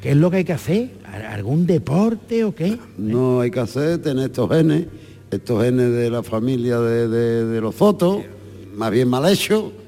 ¿qué 0.00 0.10
es 0.10 0.16
lo 0.16 0.30
que 0.30 0.36
hay 0.38 0.44
que 0.44 0.52
hacer? 0.52 0.90
¿Al- 1.12 1.26
¿Algún 1.26 1.66
deporte 1.66 2.44
o 2.44 2.54
qué? 2.54 2.78
No 2.96 3.40
hay 3.40 3.50
que 3.50 3.58
hacer, 3.60 3.98
tener 3.98 4.26
estos 4.26 4.48
genes, 4.48 4.84
estos 5.32 5.64
genes 5.64 5.90
de 5.92 6.08
la 6.08 6.22
familia 6.22 6.78
de, 6.78 7.08
de- 7.08 7.44
de 7.46 7.60
los 7.60 7.74
fotos, 7.74 8.18
más 8.78 8.90
bien 8.92 9.08
mal 9.08 9.26
hecho. 9.28 9.72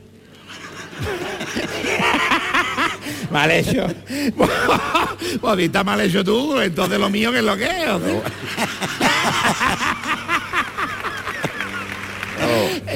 Mal 3.31 3.48
hecho. 3.53 3.87
pues 5.40 5.57
si 5.57 5.62
está 5.64 5.85
mal 5.85 6.00
hecho 6.00 6.24
tú, 6.24 6.59
entonces 6.61 6.98
lo 6.98 7.09
mío 7.09 7.31
que 7.31 7.38
es 7.38 7.44
lo 7.44 7.57
que 7.57 7.64
es. 7.64 7.88
José. 7.88 8.22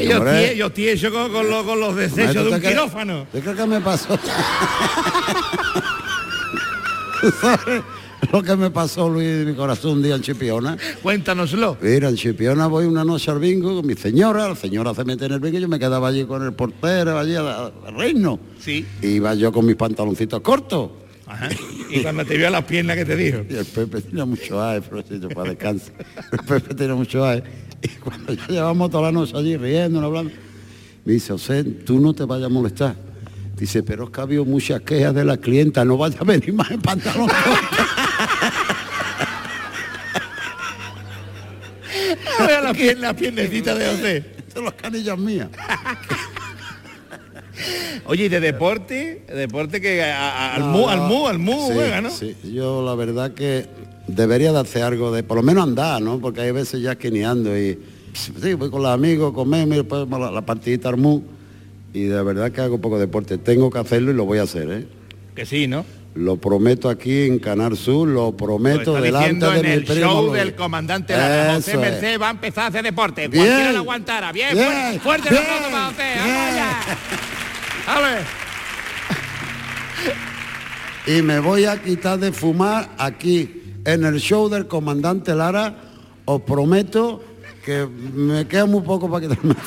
yo, 0.09 0.16
estoy, 0.26 0.57
yo 0.57 0.66
estoy 0.66 0.88
hecho 0.88 1.12
con, 1.12 1.30
con 1.30 1.48
los- 1.48 1.64
con 1.64 1.78
los 1.78 1.94
desechos 1.94 2.35
de 2.46 2.50
un 2.50 2.61
quirófano. 2.61 3.26
¿Tú 3.33 3.38
crees 3.40 3.57
que 3.57 3.66
me 3.66 3.80
pasó? 3.80 4.18
¿Tú 8.24 8.30
sabes 8.30 8.32
lo 8.32 8.42
que 8.42 8.56
me 8.56 8.70
pasó, 8.70 9.08
Luis, 9.08 9.26
de 9.26 9.44
mi 9.44 9.54
corazón 9.54 9.92
un 9.92 10.02
día 10.02 10.14
en 10.14 10.22
Chipiona? 10.22 10.76
Cuéntanoslo. 11.02 11.76
Mira, 11.80 12.08
en 12.08 12.16
Chipiona 12.16 12.66
voy 12.66 12.87
una 12.87 13.04
noche 13.04 13.30
al 13.30 13.38
bingo 13.38 13.76
con 13.76 13.87
mi 13.87 13.94
señora, 13.94 14.48
la 14.48 14.56
señora 14.56 14.94
se 14.94 15.04
mete 15.04 15.26
en 15.26 15.32
el 15.32 15.40
bingo 15.40 15.58
y 15.58 15.60
yo 15.60 15.68
me 15.68 15.78
quedaba 15.78 16.08
allí 16.08 16.24
con 16.24 16.42
el 16.42 16.52
portero, 16.52 17.18
allí 17.18 17.34
al, 17.34 17.72
reino. 17.96 18.38
Sí. 18.58 18.84
Iba 19.02 19.34
yo 19.34 19.52
con 19.52 19.66
mis 19.66 19.76
pantaloncitos 19.76 20.40
cortos. 20.40 20.90
Ajá. 21.26 21.48
Y 21.90 22.02
cuando 22.02 22.24
te 22.24 22.37
vio 22.37 22.50
las 22.50 22.64
piernas 22.64 22.96
que 22.96 23.04
te 23.04 23.16
dijo. 23.16 23.38
Y 23.48 23.54
el 23.56 23.64
Pepe 23.64 24.00
tenía 24.00 24.24
mucho 24.24 24.62
aire, 24.62 24.84
pero 24.88 25.02
si 25.06 25.20
yo 25.20 25.28
para 25.28 25.50
descansar. 25.50 25.94
El 26.32 26.38
Pepe 26.40 26.74
tenía 26.74 26.94
mucho 26.94 27.24
aire. 27.24 27.44
Y 27.82 27.88
cuando 27.88 28.32
ya 28.32 28.46
llevamos 28.48 28.90
toda 28.90 29.04
la 29.04 29.12
noche 29.12 29.37
allí 29.37 29.56
riendo, 29.56 30.00
hablando, 30.00 30.32
me 31.04 31.12
dice, 31.12 31.32
José, 31.32 31.64
tú 31.64 32.00
no 32.00 32.14
te 32.14 32.24
vayas 32.24 32.46
a 32.46 32.48
molestar. 32.50 32.96
Dice, 33.56 33.82
pero 33.82 34.04
es 34.04 34.10
que 34.10 34.20
ha 34.20 34.24
habido 34.24 34.44
muchas 34.44 34.80
quejas 34.80 35.14
de 35.14 35.24
la 35.24 35.37
clienta, 35.37 35.84
no 35.84 35.96
vaya 35.96 36.18
a 36.20 36.24
venir 36.24 36.52
más 36.52 36.70
en 36.70 36.80
pantalón. 36.80 37.28
corto". 37.28 38.03
Vea 42.64 42.72
la, 42.72 42.79
pier- 42.79 42.98
la 42.98 43.14
piernecita 43.16 43.74
de 43.74 43.87
José. 43.87 44.24
Son 44.53 44.64
las 44.64 44.74
canillas 44.74 45.18
mías. 45.18 45.48
Oye, 48.07 48.24
¿y 48.24 48.29
de 48.29 48.40
deporte? 48.40 49.24
Deporte 49.33 49.81
que 49.81 50.03
a- 50.03 50.29
a- 50.31 50.55
al 50.57 50.64
mu, 50.64 50.88
al 50.88 51.00
mu, 51.03 51.27
al 51.29 51.38
mu 51.38 51.53
Sí, 51.68 51.72
juega, 51.74 52.00
¿no? 52.00 52.11
Sí, 52.11 52.37
yo 52.53 52.85
la 52.85 52.94
verdad 52.94 53.33
que 53.33 53.66
debería 54.09 54.53
de 54.53 54.59
hacer 54.61 54.83
algo 54.83 55.12
de, 55.12 55.22
por 55.22 55.37
lo 55.37 55.42
menos 55.42 55.62
andar, 55.62 56.03
¿no? 56.03 56.18
Porque 56.20 56.40
hay 56.42 56.50
veces 56.50 56.83
ya 56.83 56.96
que 56.96 57.11
ni 57.11 57.22
ando 57.22 57.57
y, 57.57 57.79
sí, 58.12 58.55
voy 58.55 58.70
con 58.70 58.83
los 58.83 58.90
amigos, 58.90 59.33
comemos 59.33 59.77
después 59.77 60.07
la, 60.11 60.31
la 60.31 60.42
partidita 60.42 60.88
armú. 60.88 61.22
Y 61.92 62.03
de 62.05 62.22
verdad 62.24 62.50
que 62.50 62.61
hago 62.61 62.81
poco 62.81 62.98
deporte. 62.98 63.38
Tengo 63.38 63.70
que 63.70 63.79
hacerlo 63.79 64.11
y 64.11 64.14
lo 64.14 64.24
voy 64.24 64.38
a 64.38 64.42
hacer, 64.42 64.68
¿eh? 64.70 64.87
Que 65.37 65.46
sí, 65.46 65.68
¿no? 65.68 65.85
Lo 66.14 66.37
prometo 66.37 66.88
aquí 66.88 67.27
en 67.27 67.40
Canal 67.40 67.77
Sur, 67.77 68.07
lo 68.07 68.37
prometo 68.37 68.96
Lo 68.96 69.03
delante 69.03 69.46
de 69.46 69.57
en 69.59 69.62
mi 69.66 69.72
el 69.72 69.85
primo. 69.85 70.00
show 70.00 70.33
del 70.33 70.55
comandante 70.55 71.16
Lara. 71.16 71.55
José. 71.57 71.77
Merced 71.77 72.20
va 72.20 72.29
a 72.29 72.31
empezar 72.31 72.64
a 72.64 72.66
hacer 72.68 72.85
deporte. 72.85 73.27
Bien. 73.27 73.44
Cualquiera 73.44 73.72
lo 73.72 73.79
aguantara. 73.81 74.31
Bien, 74.33 74.55
Bien. 74.55 75.00
fuerte, 75.00 75.00
fuerte 75.00 75.31
Bien. 75.31 75.42
aplauso 75.42 75.70
para 75.70 75.87
José. 75.87 76.12
¡Vamos 76.16 76.24
Bien. 76.33 76.46
allá! 76.46 76.77
¡Ale! 81.07 81.18
Y 81.18 81.22
me 81.22 81.38
voy 81.40 81.64
a 81.64 81.83
quitar 81.83 82.18
de 82.18 82.31
fumar 82.33 82.90
aquí 82.96 83.62
en 83.85 84.05
el 84.05 84.20
show 84.20 84.48
del 84.48 84.68
comandante 84.68 85.35
Lara. 85.35 85.74
Os 86.27 86.40
prometo 86.42 87.22
que 87.64 87.87
me 87.87 88.46
queda 88.46 88.66
muy 88.66 88.83
poco 88.83 89.11
para 89.11 89.27
quitarme. 89.29 89.55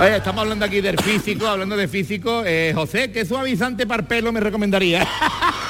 Oye, 0.00 0.16
estamos 0.16 0.40
hablando 0.40 0.64
aquí 0.64 0.80
del 0.80 0.98
físico, 0.98 1.46
hablando 1.46 1.76
de 1.76 1.86
físico. 1.86 2.42
Eh, 2.46 2.72
José, 2.74 3.12
¿qué 3.12 3.26
suavizante 3.26 3.86
para 3.86 4.00
el 4.00 4.08
pelo 4.08 4.32
me 4.32 4.40
recomendaría? 4.40 5.06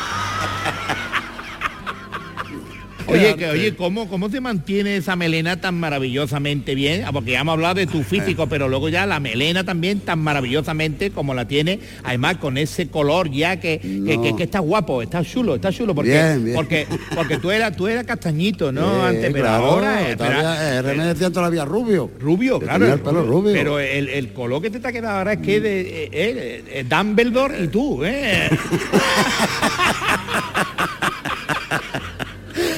Oye, 3.10 3.34
que, 3.36 3.46
oye, 3.48 3.74
¿cómo, 3.76 4.08
¿cómo 4.08 4.28
se 4.30 4.40
mantiene 4.40 4.96
esa 4.96 5.16
melena 5.16 5.60
tan 5.60 5.74
maravillosamente 5.78 6.74
bien? 6.74 7.04
Ah, 7.06 7.12
Porque 7.12 7.32
ya 7.32 7.40
hemos 7.40 7.52
hablado 7.54 7.74
de 7.74 7.86
tu 7.86 8.02
físico, 8.02 8.46
pero 8.48 8.68
luego 8.68 8.88
ya 8.88 9.06
la 9.06 9.20
melena 9.20 9.64
también 9.64 10.00
tan 10.00 10.18
maravillosamente 10.20 11.10
como 11.10 11.34
la 11.34 11.46
tiene, 11.48 11.78
además 12.04 12.36
con 12.36 12.58
ese 12.58 12.88
color 12.88 13.30
ya 13.30 13.58
que, 13.60 13.78
que, 13.80 13.88
No. 14.16 14.22
que- 14.22 14.36
que 14.36 14.42
está 14.44 14.60
guapo, 14.60 15.02
está 15.02 15.22
chulo, 15.24 15.54
está 15.56 15.72
chulo, 15.72 15.94
porque, 15.94 16.10
Bien, 16.12 16.44
bien. 16.44 16.54
porque, 16.56 16.86
porque 17.14 17.38
tú 17.38 17.50
eras, 17.50 17.76
tú 17.76 17.86
eras 17.88 18.04
castañito, 18.04 18.72
¿no? 18.72 19.04
Eh, 19.04 19.08
Antes, 19.08 19.32
pero 19.32 19.44
claro, 19.44 19.64
ahora 19.64 20.10
eh, 20.10 20.16
todavía, 20.16 20.74
eh, 20.78 20.82
René 20.82 21.04
decía 21.06 21.30
todavía 21.30 21.64
rubio. 21.64 22.10
Rubio, 22.20 22.58
claro. 22.58 22.92
el 22.92 23.00
pelo 23.00 23.22
rubio. 23.24 23.52
Pero 23.52 23.78
el, 23.80 24.08
el 24.08 24.32
color 24.32 24.62
que 24.62 24.70
te 24.70 24.76
está 24.78 24.92
quedando 24.92 25.18
ahora 25.18 25.32
es 25.34 25.38
que 25.40 25.60
de 25.60 25.80
eh, 25.80 26.08
eh, 26.12 26.64
eh, 26.68 26.84
Dumbledore 26.88 27.64
y 27.64 27.68
tú, 27.68 28.04
¿eh? 28.04 28.48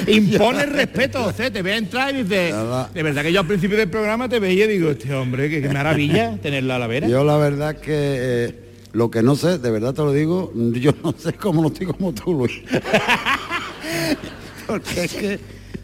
Impone 0.07 0.67
respeto, 0.67 1.23
José, 1.25 1.51
te 1.51 1.63
ve 1.63 1.77
entrar 1.77 2.15
y 2.15 2.23
dices, 2.23 2.53
Nada. 2.53 2.91
de 2.93 3.03
verdad 3.03 3.23
que 3.23 3.33
yo 3.33 3.41
al 3.41 3.47
principio 3.47 3.77
del 3.77 3.89
programa 3.91 4.29
te 4.29 4.39
veía 4.41 4.65
y 4.65 4.69
digo, 4.69 4.91
este 4.91 5.13
hombre, 5.15 5.49
qué, 5.49 5.63
qué 5.63 5.69
maravilla 5.69 6.37
tenerla 6.43 6.77
a 6.77 6.79
la 6.79 6.87
vera. 6.87 7.09
Yo 7.09 7.25
la 7.25 7.37
verdad 7.37 7.77
que 7.77 7.93
eh, 7.95 8.55
lo 8.93 9.11
que 9.11 9.23
no 9.23 9.37
sé, 9.37 9.59
de 9.59 9.71
verdad 9.71 9.95
te 9.95 10.03
lo 10.03 10.13
digo, 10.13 10.53
yo 10.75 10.93
no 11.03 11.15
sé 11.17 11.33
cómo 11.35 11.63
no 11.63 11.69
estoy 11.69 11.87
como 11.87 12.13
tú, 12.13 12.33
Luis. 12.35 12.53
Porque 14.67 15.05
es 15.05 15.15
que 15.15 15.39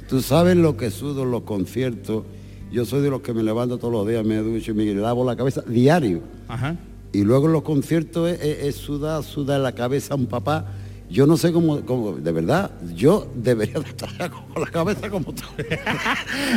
tú 0.09 0.21
sabes 0.23 0.57
lo 0.57 0.77
que 0.77 0.91
sudo 0.91 1.25
en 1.25 1.31
los 1.31 1.43
conciertos. 1.43 2.25
Yo 2.71 2.85
soy 2.85 3.03
de 3.03 3.11
los 3.11 3.23
que 3.23 3.33
me 3.33 3.43
levanto 3.43 3.79
todos 3.79 3.93
los 3.93 4.07
días, 4.07 4.25
me 4.25 4.37
ducho 4.37 4.73
y 4.73 4.75
me 4.75 4.85
lavo 4.95 5.25
la 5.25 5.37
cabeza 5.37 5.63
diario. 5.67 6.21
Ajá. 6.49 6.77
Y 7.13 7.23
luego 7.25 7.47
en 7.47 7.53
los 7.53 7.63
conciertos 7.63 8.31
es, 8.31 8.41
es- 8.43 8.65
es 8.65 8.75
sudar, 8.77 9.23
sudar 9.25 9.61
la 9.61 9.73
cabeza 9.73 10.15
a 10.15 10.17
un 10.17 10.27
papá. 10.27 10.67
Yo 11.11 11.27
no 11.27 11.37
sé 11.39 11.53
cómo, 11.53 11.81
cómo- 11.87 12.13
de 12.17 12.33
verdad, 12.33 12.71
yo 12.95 13.31
debería 13.35 13.81
de 13.81 13.89
estar 13.89 14.31
con 14.53 14.63
la 14.63 14.71
cabeza 14.71 15.09
como 15.09 15.33
tú. 15.33 15.43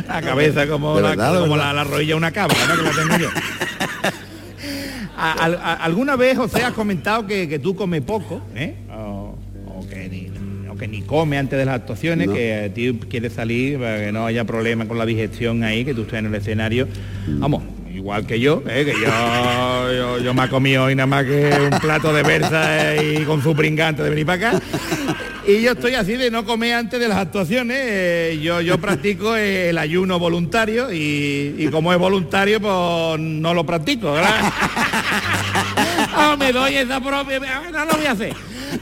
La 0.08 0.22
cabeza 0.22 0.68
como, 0.68 1.00
la, 1.00 1.10
verdad, 1.10 1.40
como 1.40 1.56
la, 1.58 1.72
la 1.74 1.84
rodilla 1.86 2.10
de 2.10 2.16
una 2.16 2.32
cabra, 2.32 2.58
¿no? 2.68 2.76
Que 2.76 2.84
la 2.84 2.92
tengo 2.92 3.18
yo. 3.18 3.30
Al- 5.18 5.60
¿Alguna 5.82 6.16
vez, 6.16 6.38
José, 6.38 6.64
has 6.64 6.74
comentado 6.74 7.28
que, 7.28 7.48
que 7.48 7.60
tú 7.60 7.76
comes 7.76 8.02
poco, 8.02 8.42
¿eh? 8.56 8.76
O, 8.92 9.36
o 9.68 9.88
que 9.88 10.10
ni, 10.10 10.68
o 10.70 10.76
que 10.76 10.88
ni 10.88 11.02
come 11.04 11.38
antes 11.38 11.60
de 11.60 11.66
las 11.66 11.76
actuaciones, 11.76 12.28
No. 12.28 12.34
que 12.34 12.64
a 12.66 12.74
ti 12.74 12.98
quieres 13.10 13.34
salir 13.34 13.78
para 13.80 13.98
que 14.06 14.12
no 14.12 14.26
haya 14.26 14.46
problema 14.46 14.88
con 14.88 14.98
la 14.98 15.06
digestión 15.06 15.64
ahí, 15.64 15.86
que 15.86 15.94
tú 15.94 16.02
estés 16.02 16.20
en 16.20 16.26
el 16.28 16.36
escenario. 16.36 16.88
Vamos, 17.28 17.64
igual 18.02 18.26
que 18.26 18.40
yo, 18.40 18.64
¿eh? 18.68 18.84
que 18.84 18.94
yo, 18.94 19.94
yo, 19.94 20.20
yo 20.24 20.34
me 20.34 20.44
he 20.46 20.50
comido 20.50 20.86
hoy 20.86 20.96
nada 20.96 21.06
más 21.06 21.24
que 21.24 21.52
un 21.72 21.80
plato 21.80 22.12
de 22.12 22.24
berza 22.24 22.96
eh, 22.96 23.20
y 23.22 23.26
con 23.26 23.44
su 23.44 23.56
pringante 23.56 24.02
de 24.02 24.10
venir 24.10 24.26
para 24.26 24.50
acá. 24.50 24.62
Y 25.46 25.62
yo 25.62 25.74
estoy 25.74 25.94
así 25.94 26.14
de 26.18 26.32
no 26.32 26.44
comer 26.44 26.74
antes 26.74 27.00
de 27.00 27.08
las 27.08 27.20
actuaciones. 27.20 27.78
eh, 27.80 28.40
yo, 28.42 28.60
yo 28.62 28.80
practico 28.80 29.36
el 29.36 29.78
ayuno 29.78 30.18
voluntario 30.18 30.92
y, 30.92 31.56
y 31.60 31.68
como 31.70 31.94
es 31.94 32.00
voluntario, 32.00 32.60
pues 32.60 33.20
no 33.20 33.54
lo 33.54 33.64
practico, 33.66 34.14
¿verdad? 34.14 34.52
Ah, 36.14 36.36
me 36.38 36.52
doy 36.52 36.76
esa 36.76 37.00
propia. 37.00 37.40
No 37.72 37.86
lo 37.86 37.94
voy 37.94 38.06
a 38.06 38.12
hacer. 38.12 38.34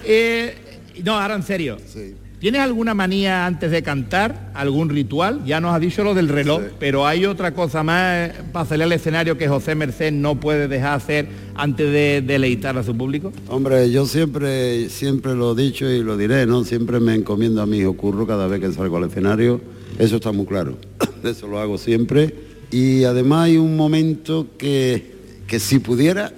Eh, 0.03 0.55
no, 1.03 1.19
ahora 1.19 1.35
en 1.35 1.43
serio. 1.43 1.77
Sí. 1.85 2.15
¿Tienes 2.39 2.61
alguna 2.61 2.93
manía 2.93 3.45
antes 3.45 3.69
de 3.69 3.83
cantar? 3.83 4.51
¿Algún 4.53 4.87
ritual? 4.89 5.43
Ya 5.45 5.59
nos 5.59 5.75
has 5.75 5.81
dicho 5.81 6.05
lo 6.05 6.13
del 6.13 6.29
reloj, 6.29 6.61
pero 6.79 7.05
hay 7.05 7.25
otra 7.25 7.53
cosa 7.53 7.83
más 7.83 8.29
eh, 8.29 8.33
para 8.53 8.65
salir 8.65 8.83
al 8.83 8.93
escenario 8.93 9.37
que 9.37 9.49
José 9.49 9.75
Merced 9.75 10.13
no 10.13 10.39
puede 10.39 10.69
dejar 10.69 10.93
hacer 10.93 11.27
antes 11.55 11.91
de 11.91 12.23
deleitar 12.25 12.77
a 12.77 12.83
su 12.83 12.95
público. 12.95 13.33
Hombre, 13.49 13.91
yo 13.91 14.05
siempre, 14.05 14.87
siempre 14.87 15.35
lo 15.35 15.51
he 15.51 15.63
dicho 15.63 15.89
y 15.89 16.01
lo 16.01 16.15
diré, 16.15 16.45
¿no? 16.45 16.63
Siempre 16.63 17.01
me 17.01 17.13
encomiendo 17.13 17.61
a 17.61 17.65
mi 17.65 17.79
hijo 17.79 17.97
Curro 17.97 18.25
cada 18.25 18.47
vez 18.47 18.61
que 18.61 18.71
salgo 18.71 18.95
al 18.95 19.09
escenario. 19.09 19.59
Eso 19.97 20.15
está 20.15 20.31
muy 20.31 20.45
claro. 20.45 20.77
Eso 21.25 21.45
lo 21.47 21.59
hago 21.59 21.77
siempre. 21.77 22.33
Y 22.71 23.03
además 23.03 23.47
hay 23.47 23.57
un 23.57 23.75
momento 23.75 24.47
que, 24.57 25.13
que 25.45 25.59
si 25.59 25.79
pudiera, 25.79 26.31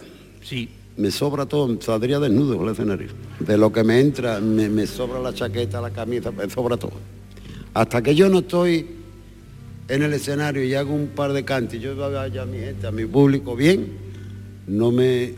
Sí. 0.44 0.68
Me 0.98 1.10
sobra 1.12 1.46
todo, 1.46 1.80
saldría 1.82 2.20
desnudo 2.20 2.62
al 2.62 2.70
escenario. 2.74 3.08
De 3.40 3.58
lo 3.58 3.72
que 3.72 3.84
me 3.84 4.00
entra, 4.00 4.40
me, 4.40 4.70
me 4.70 4.86
sobra 4.88 5.20
la 5.20 5.34
chaqueta, 5.34 5.82
la 5.82 5.90
camisa, 5.92 6.32
me 6.32 6.50
sobra 6.50 6.78
todo. 6.78 6.94
Hasta 7.74 8.02
que 8.02 8.14
yo 8.16 8.30
no 8.30 8.40
estoy 8.40 8.88
en 9.88 10.04
el 10.04 10.14
escenario 10.14 10.64
y 10.64 10.74
hago 10.76 10.94
un 10.94 11.08
par 11.08 11.34
de 11.34 11.44
cantos 11.44 11.76
y 11.76 11.80
yo 11.80 11.96
vaya 11.96 12.42
a 12.42 12.46
mi 12.46 12.60
gente, 12.60 12.88
a 12.88 12.92
mi 12.92 13.06
público 13.06 13.56
bien, 13.56 13.88
no 14.68 14.92
me... 14.92 15.34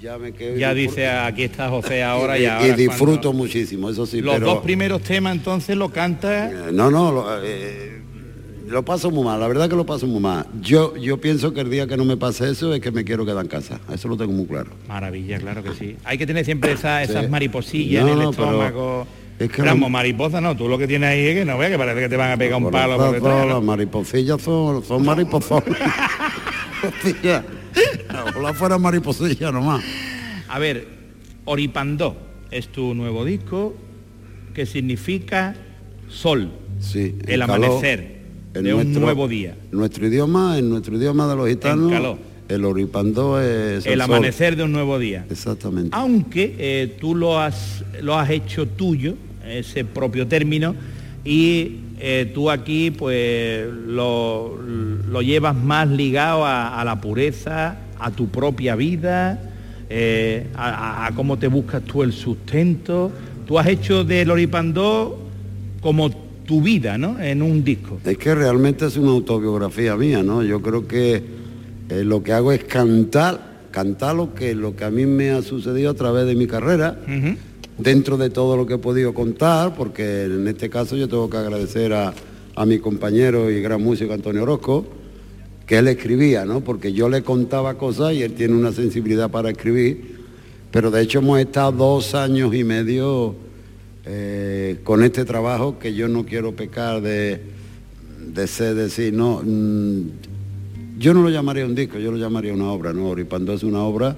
Ya 0.00 0.18
me 0.18 0.32
quedo... 0.32 0.56
Ya 0.56 0.74
dice, 0.74 1.08
aquí 1.08 1.44
está 1.44 1.68
José 1.68 2.02
ahora 2.04 2.36
y, 2.38 2.44
y, 2.44 2.72
disfruto 2.74 3.28
cuando- 3.28 3.32
muchísimo, 3.34 3.88
eso 3.88 4.04
sí, 4.04 4.20
Los 4.20 4.34
pero... 4.34 4.46
dos 4.46 4.58
primeros 4.64 5.00
temas 5.02 5.36
entonces 5.36 5.76
lo 5.76 5.90
canta. 5.90 6.50
Eh, 6.50 6.72
No, 6.72 6.90
no, 6.90 7.12
lo, 7.12 7.44
eh, 7.44 8.01
lo 8.68 8.84
paso 8.84 9.10
muy 9.10 9.24
mal, 9.24 9.38
la 9.40 9.48
verdad 9.48 9.68
que 9.68 9.76
lo 9.76 9.84
paso 9.86 10.06
muy 10.06 10.20
mal. 10.20 10.46
Yo, 10.60 10.96
yo 10.96 11.20
pienso 11.20 11.52
que 11.52 11.60
el 11.60 11.70
día 11.70 11.86
que 11.86 11.96
no 11.96 12.04
me 12.04 12.16
pase 12.16 12.50
eso 12.50 12.72
es 12.74 12.80
que 12.80 12.90
me 12.90 13.04
quiero 13.04 13.24
quedar 13.26 13.42
en 13.44 13.48
casa, 13.50 13.80
eso 13.92 14.08
lo 14.08 14.16
tengo 14.16 14.32
muy 14.32 14.46
claro. 14.46 14.70
Maravilla, 14.88 15.38
claro 15.38 15.62
que 15.62 15.72
sí. 15.74 15.96
Hay 16.04 16.18
que 16.18 16.26
tener 16.26 16.44
siempre 16.44 16.72
esa- 16.72 17.02
esas 17.02 17.24
Sí. 17.24 17.30
mariposillas 17.30 18.02
No, 18.04 18.08
en 18.12 18.18
el 18.18 18.24
no, 18.24 18.30
estómago. 18.30 19.06
es 19.38 19.50
que 19.50 19.62
Vamos, 19.62 19.82
la- 19.82 19.88
mariposa 19.88 20.40
no, 20.40 20.56
tú 20.56 20.68
lo 20.68 20.78
que 20.78 20.86
tienes 20.86 21.10
ahí 21.10 21.26
es 21.26 21.34
que 21.36 21.44
no 21.44 21.58
veas 21.58 21.72
que 21.72 21.78
parece 21.78 22.00
que 22.00 22.08
te 22.08 22.16
van 22.16 22.30
a 22.32 22.36
pegar 22.36 22.62
un 22.62 22.70
palo 22.70 22.96
por 22.96 23.12
detrás. 23.12 23.46
Las 23.46 23.62
mariposillas 23.62 24.40
son, 24.40 24.84
son 24.84 25.04
mariposones. 25.04 25.76
Ojalá 28.34 28.52
fuera 28.54 28.78
mariposilla 28.78 29.50
nomás. 29.50 29.82
A 30.48 30.58
ver, 30.58 30.86
Oripandó 31.44 32.16
es 32.50 32.68
tu 32.68 32.94
nuevo 32.94 33.24
disco 33.24 33.74
que 34.54 34.66
significa 34.66 35.54
sol, 36.08 36.52
Sí, 36.78 37.16
el 37.26 37.40
amanecer 37.42 38.21
en 38.54 38.64
de 38.64 38.74
un 38.74 38.92
nuevo 38.92 39.28
día. 39.28 39.56
Nuestro 39.70 40.06
idioma, 40.06 40.58
en 40.58 40.68
nuestro 40.70 40.96
idioma 40.96 41.28
de 41.28 41.36
los 41.36 41.48
gitanos, 41.48 41.90
calor. 41.92 42.18
el 42.48 42.64
oripandó 42.64 43.40
es 43.40 43.86
El 43.86 44.00
amanecer 44.00 44.56
de 44.56 44.64
un 44.64 44.72
nuevo 44.72 44.98
día. 44.98 45.24
Exactamente. 45.30 45.90
Aunque 45.92 46.54
eh, 46.58 46.96
tú 47.00 47.14
lo 47.14 47.38
has, 47.40 47.84
lo 48.02 48.18
has 48.18 48.30
hecho 48.30 48.66
tuyo, 48.66 49.14
ese 49.46 49.84
propio 49.84 50.26
término, 50.26 50.74
y 51.24 51.76
eh, 51.98 52.30
tú 52.34 52.50
aquí 52.50 52.90
pues 52.90 53.66
lo, 53.86 54.58
lo 54.60 55.22
llevas 55.22 55.54
más 55.56 55.88
ligado 55.88 56.44
a, 56.44 56.80
a 56.80 56.84
la 56.84 57.00
pureza, 57.00 57.76
a 57.98 58.10
tu 58.10 58.28
propia 58.28 58.74
vida, 58.76 59.40
eh, 59.88 60.46
a, 60.54 61.06
a- 61.06 61.12
cómo 61.14 61.38
te 61.38 61.46
buscas 61.48 61.82
tú 61.82 62.02
el 62.02 62.12
sustento. 62.12 63.12
Tú 63.46 63.58
has 63.58 63.66
hecho 63.68 64.04
del 64.04 64.30
Oripandó 64.30 65.18
como 65.80 66.10
tu 66.44 66.60
vida, 66.60 66.98
¿no? 66.98 67.20
En 67.20 67.42
un 67.42 67.64
disco. 67.64 67.98
Es 68.04 68.18
que 68.18 68.34
realmente 68.34 68.86
es 68.86 68.96
una 68.96 69.10
autobiografía 69.10 69.96
mía, 69.96 70.22
¿no? 70.22 70.42
Yo 70.42 70.60
creo 70.60 70.86
que 70.86 71.22
eh, 71.88 72.04
lo 72.04 72.22
que 72.22 72.32
hago 72.32 72.52
es 72.52 72.64
cantar, 72.64 73.68
cantar 73.70 74.16
lo 74.16 74.34
que, 74.34 74.54
lo 74.54 74.74
que 74.76 74.84
a 74.84 74.90
mí 74.90 75.06
me 75.06 75.30
ha 75.30 75.42
sucedido 75.42 75.90
a 75.90 75.94
través 75.94 76.26
de 76.26 76.34
mi 76.34 76.46
carrera, 76.46 76.98
dentro 77.78 78.16
de 78.16 78.30
todo 78.30 78.56
lo 78.56 78.66
que 78.66 78.74
he 78.74 78.78
podido 78.78 79.14
contar, 79.14 79.74
porque 79.74 80.24
en 80.24 80.46
este 80.48 80.68
caso 80.70 80.96
yo 80.96 81.08
tengo 81.08 81.28
que 81.28 81.36
agradecer 81.36 81.92
a, 81.92 82.12
a 82.54 82.66
mi 82.66 82.78
compañero 82.78 83.50
y 83.50 83.60
gran 83.60 83.82
músico 83.82 84.12
Antonio 84.12 84.42
Orozco, 84.42 84.86
que 85.66 85.78
él 85.78 85.88
escribía, 85.88 86.44
¿no? 86.44 86.60
Porque 86.60 86.92
yo 86.92 87.08
le 87.08 87.22
contaba 87.22 87.74
cosas 87.74 88.14
y 88.14 88.22
él 88.22 88.32
tiene 88.34 88.54
una 88.54 88.72
sensibilidad 88.72 89.30
para 89.30 89.50
escribir, 89.50 90.16
pero 90.70 90.90
de 90.90 91.02
hecho 91.02 91.20
hemos 91.20 91.38
estado 91.40 91.72
dos 91.72 92.14
años 92.14 92.54
y 92.54 92.64
medio 92.64 93.34
eh, 94.04 94.78
con 94.82 95.04
este 95.04 95.24
trabajo 95.24 95.78
que 95.78 95.94
yo 95.94 96.08
no 96.08 96.26
quiero 96.26 96.56
pecar 96.56 97.00
de, 97.02 97.40
de 98.34 98.46
ser 98.46 98.74
decir, 98.74 99.12
no, 99.12 99.42
mm, 99.44 100.98
yo 100.98 101.14
no 101.14 101.22
lo 101.22 101.30
llamaría 101.30 101.64
un 101.64 101.74
disco, 101.74 101.98
yo 101.98 102.10
lo 102.10 102.18
llamaría 102.18 102.52
una 102.52 102.70
obra, 102.70 102.92
¿no? 102.92 103.08
Oripando 103.08 103.52
es 103.52 103.62
una 103.62 103.82
obra, 103.82 104.16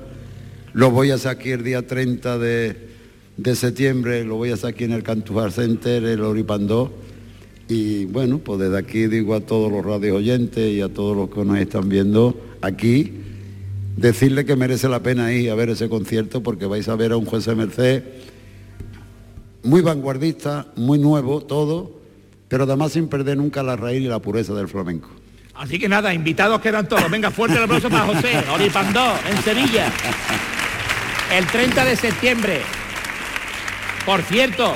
lo 0.73 0.91
voy 0.91 1.11
a 1.11 1.17
aquí 1.29 1.51
el 1.51 1.63
día 1.63 1.87
30 1.87 2.39
de, 2.39 2.77
de 3.37 3.55
septiembre, 3.55 4.25
lo 4.25 4.37
voy 4.37 4.51
a 4.51 4.55
aquí 4.55 4.85
en 4.85 4.93
el 4.93 5.03
Cantujar 5.03 5.53
Center, 5.53 6.03
el 6.05 6.21
Oripandó, 6.23 6.91
Y 7.69 8.07
bueno, 8.07 8.39
pues 8.39 8.61
desde 8.61 8.79
aquí 8.79 9.07
digo 9.07 9.35
a 9.35 9.41
todos 9.41 9.71
los 9.71 9.85
radios 9.85 10.17
oyentes 10.17 10.73
y 10.73 10.81
a 10.81 10.89
todos 10.89 11.17
los 11.17 11.31
que 11.31 11.45
nos 11.45 11.59
están 11.59 11.89
viendo 11.89 12.41
aquí, 12.63 13.13
decirle 13.97 14.45
que 14.45 14.57
merece 14.57 14.89
la 14.89 15.03
pena 15.03 15.33
ir 15.33 15.51
a 15.51 15.55
ver 15.55 15.69
ese 15.69 15.89
concierto 15.89 16.43
porque 16.43 16.67
vais 16.67 16.89
a 16.89 16.97
ver 16.97 17.13
a 17.13 17.17
un 17.17 17.27
José 17.27 17.55
Merced 17.55 18.03
muy 19.65 19.81
vanguardista, 19.81 20.67
muy 20.77 20.99
nuevo, 20.99 21.41
todo, 21.41 21.99
pero 22.49 22.65
además 22.65 22.93
sin 22.93 23.09
perder 23.09 23.39
nunca 23.39 23.63
la 23.63 23.77
raíz 23.77 24.03
y 24.03 24.07
la 24.07 24.21
pureza 24.21 24.55
del 24.55 24.69
flamenco. 24.69 25.09
Así 25.55 25.79
que 25.79 25.89
nada, 25.89 26.13
invitados 26.13 26.61
quedan 26.61 26.89
todos. 26.89 27.11
Venga, 27.11 27.31
fuerte 27.31 27.57
el 27.57 27.65
aplauso 27.65 27.89
para 27.89 28.07
José 28.07 28.45
Oripandó, 28.53 29.15
en 29.29 29.43
Sevilla. 29.43 29.91
El 31.33 31.47
30 31.47 31.85
de 31.85 31.97
septiembre. 31.97 32.61
Por 34.05 34.21
cierto, 34.23 34.75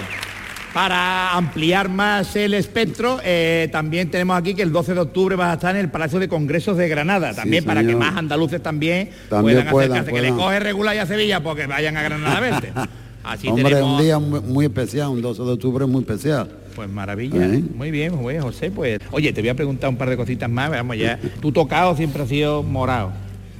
para 0.72 1.32
ampliar 1.32 1.88
más 1.88 2.34
el 2.36 2.54
espectro, 2.54 3.20
eh, 3.22 3.68
también 3.70 4.10
tenemos 4.10 4.38
aquí 4.38 4.54
que 4.54 4.62
el 4.62 4.72
12 4.72 4.94
de 4.94 5.00
octubre 5.00 5.36
vas 5.36 5.50
a 5.50 5.54
estar 5.54 5.74
en 5.74 5.82
el 5.82 5.90
Palacio 5.90 6.18
de 6.18 6.28
Congresos 6.28 6.76
de 6.78 6.88
Granada, 6.88 7.34
también 7.34 7.64
para 7.64 7.84
que 7.84 7.94
más 7.94 8.16
andaluces 8.16 8.62
también, 8.62 9.10
También 9.28 9.58
puedan, 9.58 9.70
puedan, 9.70 9.92
acercarse, 9.92 10.12
que 10.12 10.22
le 10.22 10.36
coge 10.36 10.60
regular 10.60 10.94
y 10.94 10.98
a 10.98 11.06
Sevilla 11.06 11.42
porque 11.42 11.66
vayan 11.66 11.96
a 11.96 12.02
Granada 12.02 12.36
a 12.36 12.40
verte. 12.40 12.72
Así 13.28 13.46
Hombre, 13.48 13.64
tenemos... 13.64 13.98
un 13.98 14.02
día 14.02 14.18
muy, 14.18 14.64
especial, 14.64 15.10
un 15.10 15.20
12 15.20 15.42
de 15.42 15.50
octubre 15.50 15.84
muy 15.84 16.00
especial. 16.00 16.48
Pues 16.74 16.88
maravilla, 16.88 17.44
¿Eh? 17.44 17.62
muy 17.74 17.90
bien, 17.90 18.14
muy 18.14 18.32
bien, 18.32 18.42
José. 18.42 18.70
Pues, 18.70 19.00
oye, 19.10 19.34
te 19.34 19.42
voy 19.42 19.50
a 19.50 19.54
preguntar 19.54 19.90
un 19.90 19.96
par 19.96 20.08
de 20.08 20.16
cositas 20.16 20.48
más, 20.48 20.70
vamos 20.70 20.96
ya. 20.96 21.20
Tu 21.40 21.52
tocado 21.52 21.94
siempre 21.94 22.22
ha 22.22 22.26
sido 22.26 22.62
morado. 22.62 23.12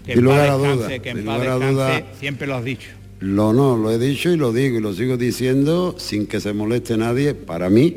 Que 0.06 0.12
en 0.12 0.20
paz 0.20 0.24
lugar 0.24 0.48
a 0.48 0.56
descanse, 0.56 0.76
duda, 0.76 0.98
que 1.00 1.10
en 1.10 1.24
paz 1.26 1.40
descanse, 1.40 1.72
duda. 1.72 2.02
siempre 2.18 2.46
lo 2.46 2.54
has 2.54 2.64
dicho. 2.64 2.88
Lo 3.20 3.52
no, 3.52 3.76
lo 3.76 3.90
he 3.90 3.98
dicho 3.98 4.30
y 4.30 4.38
lo 4.38 4.52
digo 4.52 4.78
y 4.78 4.80
lo 4.80 4.94
sigo 4.94 5.18
diciendo 5.18 5.96
sin 5.98 6.26
que 6.26 6.40
se 6.40 6.54
moleste 6.54 6.96
nadie. 6.96 7.34
Para 7.34 7.68
mí, 7.68 7.94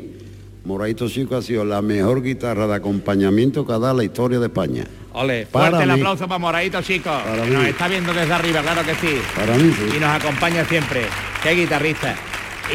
Moraito 0.66 1.08
Chico 1.08 1.36
ha 1.36 1.42
sido 1.42 1.64
la 1.64 1.80
mejor 1.80 2.22
guitarra 2.22 2.66
de 2.66 2.74
acompañamiento 2.74 3.66
que 3.66 3.72
ha 3.72 3.78
dado 3.78 3.96
la 3.96 4.04
historia 4.04 4.38
de 4.40 4.46
España. 4.46 4.84
Ole, 5.14 5.46
Para 5.46 5.66
fuerte 5.70 5.84
el 5.84 5.92
mí. 5.92 6.00
aplauso 6.00 6.26
para 6.28 6.38
Moradito, 6.38 6.80
chicos. 6.82 7.12
Para 7.22 7.42
que 7.44 7.50
mí. 7.50 7.54
nos 7.56 7.64
está 7.66 7.88
viendo 7.88 8.12
desde 8.12 8.32
arriba, 8.32 8.62
claro 8.62 8.82
que 8.82 8.94
sí. 8.94 9.14
Para 9.36 9.56
mí 9.56 9.72
sí. 9.76 9.96
Y 9.96 10.00
nos 10.00 10.10
acompaña 10.10 10.64
siempre. 10.64 11.02
Qué 11.42 11.50
guitarrista. 11.52 12.14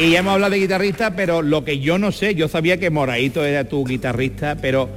Y 0.00 0.10
ya 0.10 0.20
hemos 0.20 0.34
hablado 0.34 0.52
de 0.52 0.58
guitarrista, 0.60 1.16
pero 1.16 1.42
lo 1.42 1.64
que 1.64 1.80
yo 1.80 1.98
no 1.98 2.12
sé, 2.12 2.34
yo 2.34 2.46
sabía 2.48 2.78
que 2.78 2.90
Moradito 2.90 3.44
era 3.44 3.64
tu 3.68 3.84
guitarrista, 3.84 4.56
pero 4.60 4.88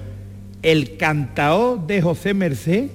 el 0.61 0.97
cantao 0.97 1.77
de 1.87 2.01
José 2.01 2.33
Merced, 2.35 2.89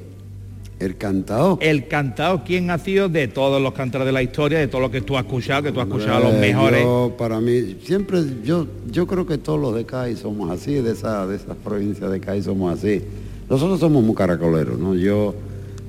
El 0.78 0.96
cantao. 0.96 1.58
el 1.62 1.88
cantao, 1.88 2.44
¿quién 2.44 2.70
ha 2.70 2.78
sido 2.78 3.08
de 3.08 3.26
todos 3.26 3.60
los 3.60 3.72
cantadores 3.72 4.06
de 4.06 4.12
la 4.12 4.22
historia, 4.22 4.58
de 4.60 4.68
todo 4.68 4.82
lo 4.82 4.90
que 4.90 5.00
tú 5.00 5.16
has 5.16 5.24
escuchado, 5.24 5.62
que 5.64 5.72
tú 5.72 5.80
has 5.80 5.86
escuchado 5.88 6.16
a 6.18 6.30
los 6.30 6.34
mejores? 6.38 6.82
yo, 6.84 7.14
para 7.18 7.40
mí, 7.40 7.78
siempre, 7.82 8.20
yo, 8.44 8.66
yo 8.88 9.06
creo 9.08 9.26
que 9.26 9.38
todos 9.38 9.58
los 9.58 9.74
de 9.74 9.84
CAI 9.84 10.14
somos 10.16 10.50
así, 10.50 10.74
de 10.74 10.92
esa, 10.92 11.26
de 11.26 11.36
esas 11.36 11.56
provincias 11.56 12.08
de 12.12 12.20
CAI 12.20 12.42
somos 12.42 12.78
así. 12.78 13.02
Nosotros 13.48 13.78
somos 13.80 14.02
muy 14.02 14.14
caracoleros, 14.14 14.78
¿no? 14.78 14.94
Yo, 14.94 15.34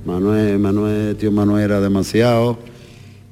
Manuel, 0.05 0.59
Manuel, 0.59 1.15
tío 1.15 1.31
Manuel 1.31 1.63
era 1.65 1.81
demasiado. 1.81 2.57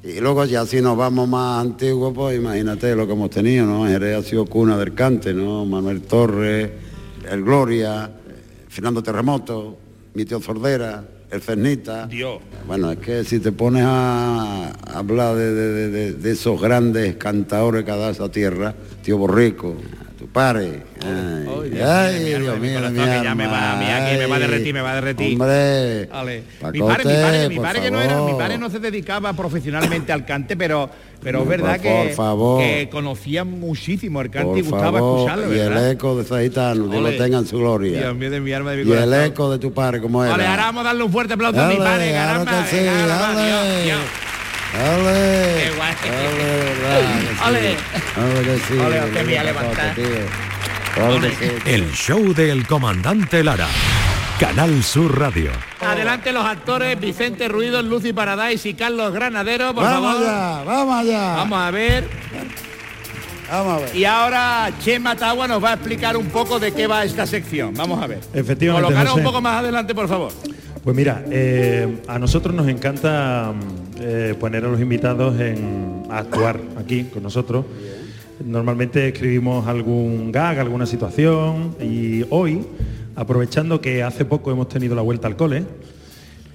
Y 0.02 0.20
luego 0.20 0.44
ya 0.44 0.64
si 0.66 0.80
nos 0.80 0.96
vamos 0.96 1.28
más 1.28 1.64
antiguos, 1.64 2.12
pues 2.14 2.36
imagínate 2.38 2.94
lo 2.94 3.06
que 3.06 3.12
hemos 3.12 3.30
tenido, 3.30 3.66
¿no? 3.66 3.86
Jerez 3.86 4.16
ha 4.18 4.22
sido 4.22 4.46
cuna 4.46 4.76
del 4.76 4.94
cante, 4.94 5.32
¿no? 5.34 5.64
Manuel 5.64 6.02
Torres, 6.02 6.70
el 7.30 7.42
Gloria, 7.42 8.10
Fernando 8.68 9.02
Terremoto, 9.02 9.76
mi 10.14 10.24
tío 10.24 10.40
Zordera, 10.40 11.04
el 11.30 11.40
Cernita. 11.40 12.06
Dios. 12.06 12.38
Bueno, 12.68 12.90
es 12.92 12.98
que 12.98 13.24
si 13.24 13.40
te 13.40 13.50
pones 13.52 13.82
a 13.84 14.70
hablar 14.94 15.34
de, 15.36 15.52
de- 15.52 15.72
de- 15.72 15.90
de- 15.90 16.12
de 16.14 16.30
esos 16.30 16.60
grandes 16.60 17.16
cantadores 17.16 17.84
que 17.84 17.90
ha 17.90 17.96
dado 17.96 18.10
esa 18.12 18.28
tierra, 18.30 18.74
tío 19.02 19.18
Borrico, 19.18 19.74
Ay, 20.36 21.70
Dios 21.70 21.88
ay, 21.88 22.24
Dios 22.24 22.40
mi 22.60 22.68
mío, 22.68 22.74
de 22.74 22.74
corazón, 22.74 22.92
mi 22.94 23.00
que 23.18 23.24
ya 23.24 23.34
me 23.34 23.44
alma, 23.44 23.56
va- 23.56 23.72
a 23.72 23.76
mí 23.76 23.84
aquí 23.86 24.18
me 24.18 24.26
va 24.26 24.34
a 24.34 24.36
ay. 24.36 24.42
derretir, 24.42 24.74
me 24.74 24.80
va 24.80 24.92
a 24.92 24.94
derretir. 24.96 25.32
Hombre, 25.32 26.06
Vale. 26.06 26.42
Mi 26.72 26.80
padre, 26.80 27.04
mi 27.04 27.14
padre, 27.22 27.48
mi 27.48 27.54
por 27.56 27.64
padre 27.64 27.80
que 27.82 27.90
no 27.90 28.00
era, 28.00 28.14
mi 28.16 28.20
favor. 28.22 28.38
padre 28.38 28.58
no 28.58 28.70
se 28.70 28.78
dedicaba 28.78 29.32
profesionalmente 29.32 30.12
al 30.12 30.24
cante, 30.26 30.56
pero 30.56 30.90
pero 31.22 31.38
es 31.38 31.44
Por 31.44 31.50
verdad 31.50 31.80
que, 31.80 31.88
por 32.06 32.10
favor. 32.14 32.60
que 32.62 32.88
conocía 32.90 33.44
muchísimo 33.44 34.20
el 34.20 34.30
cante 34.30 34.48
Por 34.48 34.58
y 34.58 34.62
gustaba 34.62 34.92
favor, 34.98 35.18
escucharlo, 35.20 35.54
y 35.54 35.58
el 35.58 35.68
¿verdad? 35.70 35.90
eco 35.90 36.16
de 36.16 36.24
Dios 36.90 37.02
lo 37.02 37.10
tenga 37.16 37.38
en 37.38 37.46
su 37.46 37.58
gloria. 37.58 37.98
Dios 38.00 38.14
mío 38.16 38.30
de 38.30 38.40
mi 38.40 38.52
de 38.70 38.84
mi 38.84 38.90
y 38.90 38.92
el 38.94 39.14
eco 39.14 39.50
de 39.50 39.58
tu 39.58 39.72
padre, 39.72 40.00
como 40.00 40.22
era. 40.22 40.32
Vale, 40.32 40.46
ahora 40.46 40.62
vamos 40.64 40.80
a 40.82 40.84
darle 40.84 41.02
un 41.04 41.12
fuerte 41.12 41.34
aplauso 41.34 41.60
a 41.60 41.68
mi 41.68 41.76
padre, 41.76 42.12
caramba. 42.12 42.66
Dale. 44.72 45.62
Qué 45.62 45.70
guay. 45.76 45.94
Sí. 46.02 46.08
Ole. 47.48 47.76
Ole, 48.86 49.22
voy 49.24 49.34
a 49.36 49.44
levantar. 49.44 49.94
El 51.66 51.92
show 51.92 52.32
del 52.34 52.66
comandante 52.66 53.42
Lara. 53.44 53.66
Canal 54.40 54.82
Sur 54.82 55.18
Radio. 55.18 55.50
Adelante 55.80 56.30
los 56.30 56.44
actores 56.44 57.00
Vicente 57.00 57.48
Ruido, 57.48 57.80
Lucy 57.82 58.12
Paradise 58.12 58.68
y 58.68 58.74
Carlos 58.74 59.10
Granadero, 59.12 59.72
por 59.74 59.82
Vamos 59.84 60.12
favor. 60.14 60.28
allá, 60.28 60.64
vamos 60.64 60.94
allá. 61.00 61.34
Vamos 61.36 61.58
a 61.58 61.70
ver. 61.70 62.08
Vamos 63.50 63.72
a 63.74 63.78
ver. 63.86 63.96
Y 63.96 64.04
ahora 64.04 64.70
Chema 64.82 65.16
Tagua 65.16 65.48
nos 65.48 65.62
va 65.64 65.70
a 65.70 65.74
explicar 65.74 66.18
un 66.18 66.26
poco 66.26 66.58
de 66.58 66.72
qué 66.72 66.86
va 66.86 67.04
esta 67.04 67.26
sección. 67.26 67.72
Vamos 67.74 68.02
a 68.02 68.06
ver. 68.06 68.20
Efectivamente, 68.34 68.88
Colocaros 68.88 69.16
un 69.16 69.22
poco 69.22 69.40
más 69.40 69.60
adelante, 69.60 69.94
por 69.94 70.06
favor. 70.08 70.32
Pues 70.86 70.96
mira, 70.96 71.24
eh, 71.32 71.98
a 72.06 72.16
nosotros 72.16 72.54
nos 72.54 72.68
encanta 72.68 73.52
mm, 73.52 73.94
eh, 73.98 74.34
poner 74.38 74.64
a 74.64 74.68
los 74.68 74.80
invitados 74.80 75.34
a 76.08 76.18
actuar 76.18 76.60
aquí 76.78 77.06
con 77.12 77.24
nosotros. 77.24 77.64
Normalmente 78.44 79.08
escribimos 79.08 79.66
algún 79.66 80.30
gag, 80.30 80.60
alguna 80.60 80.86
situación 80.86 81.74
y 81.82 82.24
hoy, 82.30 82.64
aprovechando 83.16 83.80
que 83.80 84.04
hace 84.04 84.24
poco 84.24 84.52
hemos 84.52 84.68
tenido 84.68 84.94
la 84.94 85.02
vuelta 85.02 85.26
al 85.26 85.34
cole, 85.34 85.64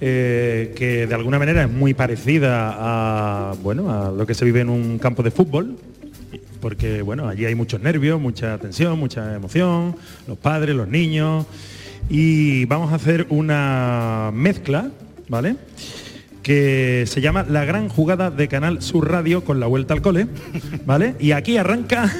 eh, 0.00 0.72
que 0.76 1.06
de 1.06 1.14
alguna 1.14 1.38
manera 1.38 1.64
es 1.64 1.70
muy 1.70 1.92
parecida 1.92 2.74
a, 2.74 3.54
bueno, 3.62 3.92
a 3.92 4.12
lo 4.12 4.26
que 4.26 4.32
se 4.32 4.46
vive 4.46 4.62
en 4.62 4.70
un 4.70 4.98
campo 4.98 5.22
de 5.22 5.30
fútbol, 5.30 5.76
porque 6.62 7.02
bueno, 7.02 7.28
allí 7.28 7.44
hay 7.44 7.54
muchos 7.54 7.82
nervios, 7.82 8.18
mucha 8.18 8.56
tensión, 8.56 8.98
mucha 8.98 9.34
emoción, 9.34 9.94
los 10.26 10.38
padres, 10.38 10.74
los 10.74 10.88
niños, 10.88 11.44
y 12.14 12.66
vamos 12.66 12.92
a 12.92 12.96
hacer 12.96 13.26
una 13.30 14.30
mezcla, 14.34 14.90
¿vale? 15.28 15.56
que 16.42 17.04
se 17.06 17.22
llama 17.22 17.46
La 17.48 17.64
Gran 17.64 17.88
Jugada 17.88 18.30
de 18.30 18.48
Canal 18.48 18.82
Sur 18.82 19.10
Radio 19.10 19.44
con 19.44 19.60
la 19.60 19.66
vuelta 19.66 19.94
al 19.94 20.02
cole, 20.02 20.26
¿vale? 20.84 21.14
Y 21.20 21.32
aquí 21.32 21.56
arranca 21.56 22.12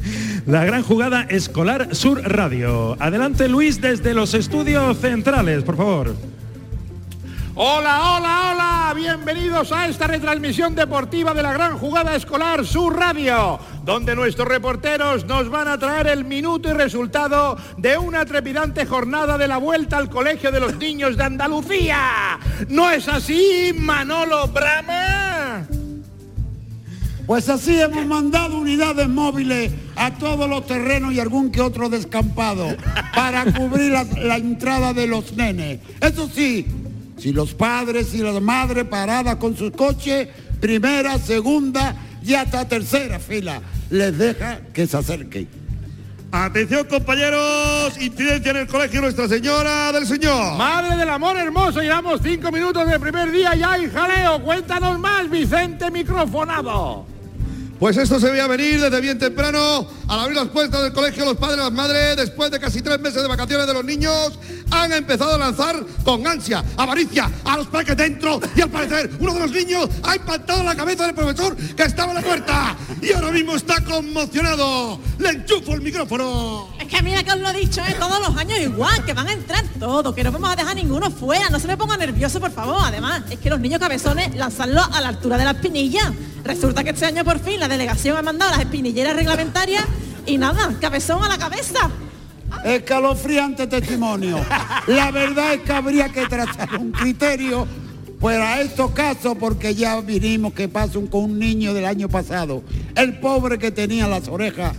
la 0.46 0.64
gran 0.64 0.84
jugada 0.84 1.22
escolar 1.22 1.96
Sur 1.96 2.22
Radio. 2.22 2.96
Adelante 3.00 3.48
Luis 3.48 3.80
desde 3.80 4.14
los 4.14 4.34
estudios 4.34 4.98
centrales, 4.98 5.64
por 5.64 5.76
favor. 5.76 6.14
Hola, 7.56 8.14
hola, 8.14 8.52
hola, 8.52 8.94
bienvenidos 8.94 9.72
a 9.72 9.88
esta 9.88 10.06
retransmisión 10.06 10.76
deportiva 10.76 11.34
de 11.34 11.42
la 11.42 11.52
gran 11.52 11.78
jugada 11.78 12.14
escolar 12.14 12.64
Sur 12.64 12.96
Radio, 12.96 13.58
donde 13.84 14.14
nuestros 14.14 14.46
reporteros 14.46 15.24
nos 15.24 15.50
van 15.50 15.66
a 15.66 15.76
traer 15.76 16.06
el 16.06 16.24
minuto 16.24 16.68
y 16.68 16.74
resultado 16.74 17.58
de 17.76 17.98
una 17.98 18.24
trepidante 18.24 18.86
jornada 18.86 19.36
de 19.36 19.48
la 19.48 19.56
vuelta 19.56 19.96
al 19.96 20.08
colegio 20.08 20.52
de 20.52 20.60
los 20.60 20.76
niños 20.76 21.16
de 21.16 21.24
Andalucía. 21.24 22.38
¿No 22.68 22.88
es 22.88 23.08
así, 23.08 23.74
Manolo 23.76 24.46
Brama? 24.46 25.66
Pues 27.26 27.48
así 27.48 27.80
hemos 27.80 28.06
mandado 28.06 28.58
unidades 28.58 29.08
móviles 29.08 29.72
a 29.96 30.12
todos 30.12 30.48
los 30.48 30.66
terrenos 30.66 31.12
y 31.12 31.18
algún 31.18 31.50
que 31.50 31.60
otro 31.60 31.88
descampado 31.88 32.76
para 33.12 33.44
cubrir 33.52 33.90
la, 33.90 34.04
la 34.04 34.36
entrada 34.36 34.92
de 34.92 35.08
los 35.08 35.32
nenes. 35.32 35.80
Eso 36.00 36.28
sí, 36.32 36.66
si 37.20 37.32
los 37.32 37.52
padres 37.54 38.14
y 38.14 38.18
las 38.18 38.40
madres 38.40 38.84
paradas 38.84 39.36
con 39.36 39.56
sus 39.56 39.70
coches, 39.72 40.28
primera, 40.58 41.18
segunda 41.18 41.94
y 42.24 42.34
hasta 42.34 42.66
tercera 42.66 43.18
fila, 43.18 43.60
les 43.90 44.16
deja 44.16 44.60
que 44.72 44.86
se 44.86 44.96
acerquen. 44.96 45.48
Atención 46.32 46.86
compañeros, 46.86 48.00
incidencia 48.00 48.52
en 48.52 48.58
el 48.58 48.66
colegio 48.68 49.00
Nuestra 49.00 49.28
Señora 49.28 49.92
del 49.92 50.06
Señor. 50.06 50.56
Madre 50.56 50.96
del 50.96 51.08
amor 51.08 51.36
hermoso, 51.36 51.82
llevamos 51.82 52.20
cinco 52.22 52.52
minutos 52.52 52.88
del 52.88 53.00
primer 53.00 53.30
día 53.32 53.54
y 53.56 53.62
hay 53.62 53.90
jaleo. 53.90 54.40
Cuéntanos 54.42 54.98
más, 54.98 55.28
Vicente 55.28 55.90
Microfonado. 55.90 57.09
Pues 57.80 57.96
esto 57.96 58.20
se 58.20 58.30
veía 58.30 58.46
venir 58.46 58.78
desde 58.78 59.00
bien 59.00 59.18
temprano. 59.18 59.86
Al 60.06 60.20
abrir 60.20 60.36
las 60.36 60.48
puertas 60.48 60.82
del 60.82 60.92
colegio, 60.92 61.24
los 61.24 61.38
padres 61.38 61.56
las 61.56 61.72
madres, 61.72 62.14
después 62.14 62.50
de 62.50 62.60
casi 62.60 62.82
tres 62.82 63.00
meses 63.00 63.22
de 63.22 63.28
vacaciones 63.28 63.66
de 63.66 63.72
los 63.72 63.82
niños, 63.82 64.38
han 64.70 64.92
empezado 64.92 65.36
a 65.36 65.38
lanzar 65.38 65.82
con 66.04 66.26
ansia, 66.26 66.62
avaricia, 66.76 67.30
a 67.42 67.56
los 67.56 67.68
peques 67.68 67.96
dentro. 67.96 68.38
Y 68.54 68.60
al 68.60 68.68
parecer, 68.68 69.10
uno 69.18 69.32
de 69.32 69.40
los 69.40 69.50
niños 69.50 69.88
ha 70.02 70.14
impactado 70.14 70.62
la 70.62 70.74
cabeza 70.74 71.06
del 71.06 71.14
profesor 71.14 71.56
que 71.56 71.84
estaba 71.84 72.10
en 72.10 72.16
la 72.16 72.22
puerta. 72.22 72.76
Y 73.00 73.12
ahora 73.12 73.30
mismo 73.30 73.56
está 73.56 73.82
conmocionado. 73.82 75.00
Le 75.18 75.30
enchufo 75.30 75.72
el 75.72 75.80
micrófono. 75.80 76.68
Es 76.78 76.86
que 76.86 77.00
mira 77.02 77.22
que 77.24 77.32
os 77.32 77.38
lo 77.38 77.48
he 77.48 77.60
dicho, 77.60 77.80
¿eh? 77.80 77.96
todos 77.98 78.20
los 78.20 78.36
años 78.36 78.60
igual, 78.60 79.06
que 79.06 79.14
van 79.14 79.28
a 79.28 79.32
entrar 79.32 79.64
todos, 79.78 80.14
que 80.14 80.22
no 80.22 80.32
vamos 80.32 80.50
a 80.52 80.56
dejar 80.56 80.76
ninguno 80.76 81.10
fuera, 81.10 81.48
no 81.48 81.58
se 81.58 81.66
me 81.66 81.78
ponga 81.78 81.96
nervioso, 81.96 82.40
por 82.40 82.50
favor. 82.50 82.82
Además, 82.84 83.22
es 83.30 83.38
que 83.38 83.48
los 83.48 83.58
niños 83.58 83.80
cabezones 83.80 84.34
lanzarlos 84.34 84.86
a 84.92 85.00
la 85.00 85.08
altura 85.08 85.38
de 85.38 85.44
la 85.44 85.52
espinilla. 85.52 86.12
Resulta 86.44 86.84
que 86.84 86.90
este 86.90 87.06
año 87.06 87.24
por 87.24 87.38
fin 87.38 87.60
la 87.60 87.69
delegación 87.70 88.18
ha 88.18 88.22
mandado 88.22 88.50
las 88.50 88.60
espinilleras 88.60 89.16
reglamentarias 89.16 89.84
y 90.26 90.36
nada, 90.36 90.74
cabezón 90.80 91.24
a 91.24 91.28
la 91.28 91.38
cabeza. 91.38 91.90
escalofriante 92.64 93.66
testimonio. 93.66 94.38
La 94.86 95.10
verdad 95.10 95.54
es 95.54 95.60
que 95.62 95.72
habría 95.72 96.10
que 96.10 96.26
trazar 96.26 96.76
un 96.78 96.92
criterio 96.92 97.66
para 98.20 98.60
estos 98.60 98.90
casos 98.90 99.36
porque 99.40 99.74
ya 99.74 99.98
vinimos 100.02 100.52
que 100.52 100.68
pasó 100.68 101.00
con 101.06 101.24
un 101.24 101.38
niño 101.38 101.72
del 101.72 101.86
año 101.86 102.08
pasado. 102.08 102.62
El 102.94 103.18
pobre 103.18 103.58
que 103.58 103.70
tenía 103.70 104.06
las 104.06 104.28
orejas 104.28 104.74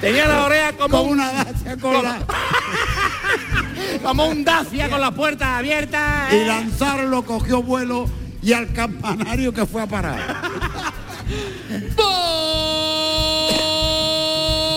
Tenía 0.00 0.28
la 0.28 0.44
oreja 0.44 0.72
como, 0.72 0.98
como 0.98 1.10
una 1.10 1.32
dacia 1.32 1.76
con 1.76 2.02
la... 2.02 2.18
como 4.02 4.26
un 4.26 4.44
dacia 4.44 4.88
con 4.88 5.00
las 5.00 5.12
puertas 5.12 5.48
abiertas. 5.48 6.32
Y 6.32 6.44
lanzarlo 6.44 7.24
cogió 7.24 7.62
vuelo 7.62 8.08
y 8.42 8.52
al 8.52 8.72
campanario 8.72 9.52
que 9.52 9.66
fue 9.66 9.82
a 9.82 9.86
parar. 9.86 10.18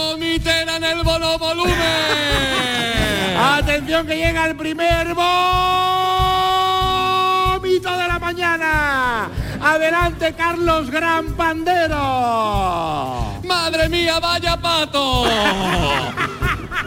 Vomitera 0.09 0.76
en 0.78 0.84
el 0.84 1.03
bono 1.03 1.38
volumen. 1.38 1.76
Atención 3.38 4.05
que 4.07 4.18
llega 4.18 4.47
el 4.47 4.55
primer 4.55 5.14
vómito 5.14 5.22
de 7.97 8.07
la 8.07 8.20
mañana. 8.20 9.30
Adelante 9.62 10.34
Carlos 10.34 10.89
Gran 10.89 11.34
Pandero. 11.34 11.99
¡Madre 13.43 13.89
mía, 13.89 14.20
vaya 14.20 14.57
pato! 14.57 15.26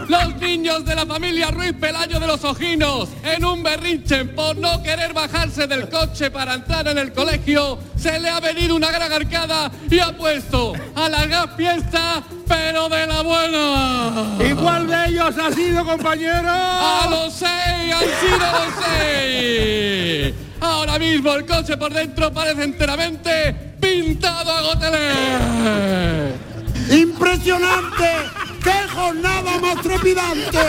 Los 0.07 0.35
niños 0.37 0.85
de 0.85 0.95
la 0.95 1.05
familia 1.05 1.49
Ruiz 1.49 1.73
Pelayo 1.73 2.19
de 2.19 2.27
los 2.27 2.43
Ojinos, 2.43 3.09
en 3.23 3.43
un 3.43 3.63
berrinche 3.63 4.25
por 4.25 4.55
no 4.55 4.83
querer 4.83 5.13
bajarse 5.13 5.65
del 5.65 5.89
coche 5.89 6.29
para 6.29 6.53
entrar 6.53 6.87
en 6.87 6.97
el 6.99 7.11
colegio, 7.11 7.79
se 7.97 8.19
le 8.19 8.29
ha 8.29 8.39
venido 8.39 8.75
una 8.75 8.91
gran 8.91 9.11
arcada 9.11 9.71
y 9.89 9.97
ha 9.99 10.15
puesto 10.15 10.73
a 10.95 11.09
la 11.09 11.25
gas 11.25 11.49
fiesta, 11.57 12.21
pero 12.47 12.87
de 12.87 13.07
la 13.07 13.21
buena. 13.23 14.37
¿Y 14.39 14.53
cuál 14.53 14.87
de 14.87 15.05
ellos 15.07 15.35
ha 15.37 15.51
sido, 15.51 15.83
compañero? 15.83 16.51
A 16.51 17.07
los 17.09 17.33
seis, 17.33 17.49
han 17.93 18.05
sido 18.21 18.37
los 18.37 18.73
seis. 18.85 20.35
Ahora 20.61 20.99
mismo 20.99 21.33
el 21.33 21.45
coche 21.45 21.77
por 21.77 21.91
dentro 21.91 22.31
parece 22.31 22.63
enteramente 22.63 23.53
pintado 23.79 24.51
a 24.51 24.61
gotelé. 24.61 26.35
¡Impresionante! 26.91 28.44
¡Qué 28.65 28.87
jornada 28.95 29.59
más 29.61 29.79
trepidante! 29.83 30.59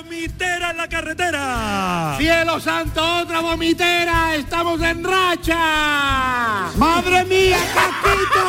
¡Vomitera 0.00 0.70
en 0.72 0.76
la 0.76 0.86
carretera! 0.86 2.14
¡Cielo 2.18 2.60
santo, 2.60 3.02
otra 3.22 3.40
vomitera! 3.40 4.36
¡Estamos 4.36 4.82
en 4.82 5.02
racha! 5.02 6.68
¡Madre 6.76 7.24
mía, 7.24 7.56
casquito! 7.72 8.44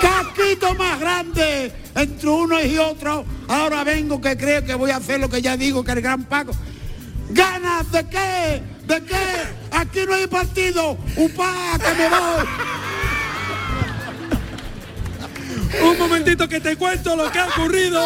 ¡Casquito 0.00 0.74
más 0.76 0.98
grande! 0.98 1.70
Entre 1.94 2.28
uno 2.30 2.58
y 2.62 2.78
otro. 2.78 3.26
Ahora 3.48 3.84
vengo 3.84 4.18
que 4.18 4.34
creo 4.38 4.64
que 4.64 4.74
voy 4.74 4.92
a 4.92 4.96
hacer 4.96 5.20
lo 5.20 5.28
que 5.28 5.42
ya 5.42 5.58
digo 5.58 5.84
que 5.84 5.92
el 5.92 6.00
gran 6.00 6.24
Paco. 6.24 6.52
¿Ganas 7.28 7.92
de 7.92 8.08
qué? 8.08 8.62
¿De 8.86 9.04
qué? 9.04 9.44
Aquí 9.72 10.06
no 10.06 10.14
hay 10.14 10.26
partido. 10.26 10.96
¡Upá, 11.16 11.78
que 11.78 11.94
me 11.94 12.08
voy! 12.08 12.87
Un 15.82 15.98
momentito 15.98 16.48
que 16.48 16.60
te 16.60 16.76
cuento 16.76 17.14
lo 17.14 17.30
que 17.30 17.38
ha 17.38 17.46
ocurrido. 17.46 18.02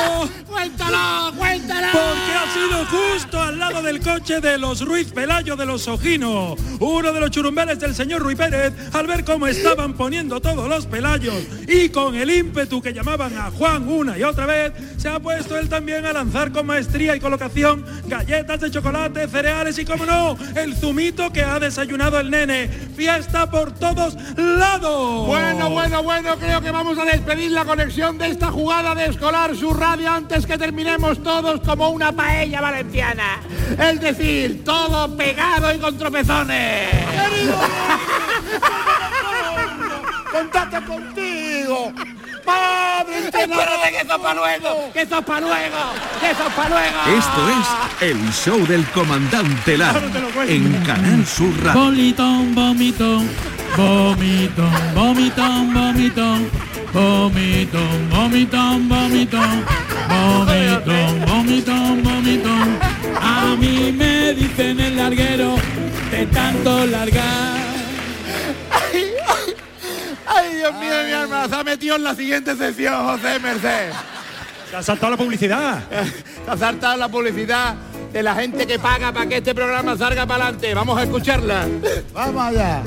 ¡Cuéntalo, 0.46 1.32
cuéntalo! 1.36 1.88
Porque 1.92 2.32
ha 2.34 2.52
sido 2.52 2.86
justo 2.86 3.40
al 3.40 3.58
lado 3.58 3.82
del 3.82 4.00
coche 4.00 4.40
de 4.40 4.58
los 4.58 4.80
Ruiz 4.84 5.12
Pelayo 5.12 5.56
de 5.56 5.66
los 5.66 5.86
Ojinos. 5.86 6.58
Uno 6.80 7.12
de 7.12 7.20
los 7.20 7.30
churumbeles 7.30 7.78
del 7.78 7.94
señor 7.94 8.22
Ruiz 8.22 8.36
Pérez, 8.36 8.72
al 8.92 9.06
ver 9.06 9.24
cómo 9.24 9.46
estaban 9.46 9.94
poniendo 9.94 10.40
todos 10.40 10.68
los 10.68 10.86
pelayos 10.86 11.34
y 11.68 11.88
con 11.90 12.14
el 12.14 12.30
ímpetu 12.30 12.82
que 12.82 12.92
llamaban 12.92 13.36
a 13.36 13.50
Juan 13.50 13.88
una 13.88 14.18
y 14.18 14.24
otra 14.24 14.46
vez, 14.46 14.72
se 14.96 15.08
ha 15.08 15.20
puesto 15.20 15.56
él 15.56 15.68
también 15.68 16.04
a 16.06 16.12
lanzar 16.12 16.52
con 16.52 16.66
maestría 16.66 17.14
y 17.14 17.20
colocación 17.20 17.84
galletas 18.06 18.60
de 18.60 18.70
chocolate, 18.70 19.28
cereales 19.28 19.78
y, 19.78 19.84
como 19.84 20.04
no, 20.04 20.36
el 20.54 20.74
zumito 20.74 21.32
que 21.32 21.42
ha 21.42 21.58
desayunado 21.60 22.18
el 22.18 22.30
nene. 22.30 22.68
Fiesta 22.96 23.50
por 23.50 23.72
todos 23.72 24.16
lados. 24.36 25.26
Bueno, 25.26 25.70
bueno, 25.70 26.02
bueno, 26.02 26.36
creo 26.38 26.60
que 26.60 26.70
vamos 26.70 26.98
a 26.98 27.04
despedir 27.04 27.51
la 27.52 27.64
conexión 27.64 28.18
de 28.18 28.28
esta 28.28 28.50
jugada 28.50 28.94
de 28.94 29.06
escolar 29.06 29.54
su 29.54 29.72
radio 29.74 30.10
antes 30.10 30.46
que 30.46 30.56
terminemos 30.56 31.22
todos 31.22 31.60
como 31.60 31.90
una 31.90 32.12
paella 32.12 32.60
valenciana. 32.60 33.40
Es 33.78 34.00
decir, 34.00 34.64
todo 34.64 35.14
pegado 35.16 35.74
y 35.74 35.78
con 35.78 35.96
tropezones. 35.98 36.90
¡Contate 40.30 40.80
contigo! 40.82 41.92
¡Padre! 42.44 43.18
Espérate 43.28 43.90
que 43.90 44.00
eso 44.00 44.14
es 44.16 44.22
para 44.22 44.34
luego, 44.34 44.92
que 44.92 45.02
eso 45.02 45.18
es 45.18 45.24
para 45.24 45.40
luego, 45.40 45.78
que 46.20 46.30
eso 46.30 46.46
es 46.46 46.54
para 46.54 46.68
luego. 46.70 47.18
Esto 47.18 47.48
es 47.50 48.10
el 48.10 48.32
show 48.32 48.66
del 48.66 48.84
comandante 48.86 49.76
Lara 49.76 50.00
en 50.48 50.84
Canal 50.84 51.26
Sur 51.26 51.52
Radio. 51.62 51.82
Vomitón, 51.82 52.54
vomitón, 52.54 53.30
vomitón, 53.76 54.94
vomitón, 54.94 55.74
vomitón, 55.74 56.71
vomitón, 56.92 58.10
vomitón, 58.10 58.88
vomitón, 58.88 59.64
vomitón, 60.08 61.24
vomitón, 61.26 62.02
vomitón. 62.02 62.78
A 63.20 63.56
mí 63.58 63.92
me 63.92 64.34
dicen 64.34 64.80
el 64.80 64.96
larguero 64.96 65.56
de 66.10 66.26
tanto 66.26 66.86
largar. 66.86 67.62
Ay, 70.26 70.54
Dios 70.56 70.74
mío, 70.74 70.92
mi 71.06 71.12
alma, 71.12 71.48
se 71.48 71.54
ha 71.54 71.64
metido 71.64 71.96
en 71.96 72.04
la 72.04 72.14
siguiente 72.14 72.56
sección, 72.56 73.04
José 73.04 73.38
Merced. 73.38 73.92
Se 74.70 74.76
ha 74.76 74.82
saltado 74.82 75.10
la 75.10 75.16
publicidad. 75.18 75.82
Se 76.44 76.50
ha 76.50 76.56
saltado 76.56 76.96
la 76.96 77.08
publicidad 77.08 77.74
de 78.12 78.22
la 78.22 78.34
gente 78.34 78.66
que 78.66 78.78
paga 78.78 79.12
para 79.12 79.26
que 79.26 79.38
este 79.38 79.54
programa 79.54 79.96
salga 79.96 80.26
para 80.26 80.44
adelante. 80.44 80.74
Vamos 80.74 80.98
a 80.98 81.02
escucharla. 81.02 81.66
Vamos 82.12 82.42
allá. 82.42 82.82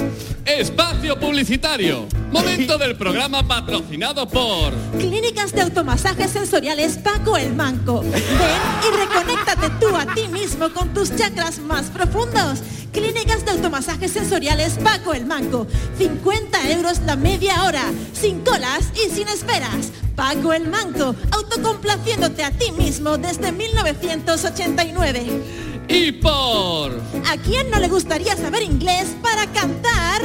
Espacio 0.45 1.19
publicitario. 1.19 2.05
Momento 2.31 2.77
del 2.77 2.95
programa 2.95 3.47
patrocinado 3.47 4.27
por 4.27 4.73
Clínicas 4.99 5.51
de 5.51 5.61
automasajes 5.61 6.29
sensoriales 6.29 6.99
Paco 6.99 7.35
el 7.35 7.55
Manco. 7.55 8.01
Ven 8.01 8.13
y 8.13 8.95
reconéctate 8.95 9.71
tú 9.79 9.95
a 9.95 10.05
ti 10.13 10.27
mismo 10.27 10.71
con 10.71 10.93
tus 10.93 11.15
chakras 11.15 11.57
más 11.57 11.85
profundos. 11.85 12.59
Clínicas 12.91 13.43
de 13.43 13.51
automasajes 13.51 14.11
sensoriales 14.11 14.77
Paco 14.83 15.15
el 15.15 15.25
Manco. 15.25 15.65
50 15.97 16.71
euros 16.73 16.99
la 17.07 17.15
media 17.15 17.63
hora. 17.63 17.85
Sin 18.13 18.41
colas 18.41 18.91
y 18.93 19.09
sin 19.09 19.27
esperas. 19.27 19.91
Paco 20.15 20.53
el 20.53 20.67
Manco. 20.67 21.15
Autocomplaciéndote 21.31 22.43
a 22.43 22.51
ti 22.51 22.71
mismo 22.71 23.17
desde 23.17 23.51
1989. 23.51 25.74
Y 25.87 26.11
por 26.11 26.91
¿A 27.27 27.37
quién 27.37 27.69
no 27.69 27.79
le 27.79 27.87
gustaría 27.87 28.35
saber 28.35 28.63
inglés 28.63 29.15
para 29.21 29.45
cantar 29.47 30.21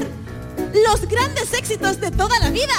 los 0.87 1.09
grandes 1.09 1.53
éxitos 1.53 2.01
de 2.01 2.11
toda 2.11 2.39
la 2.39 2.51
vida? 2.51 2.75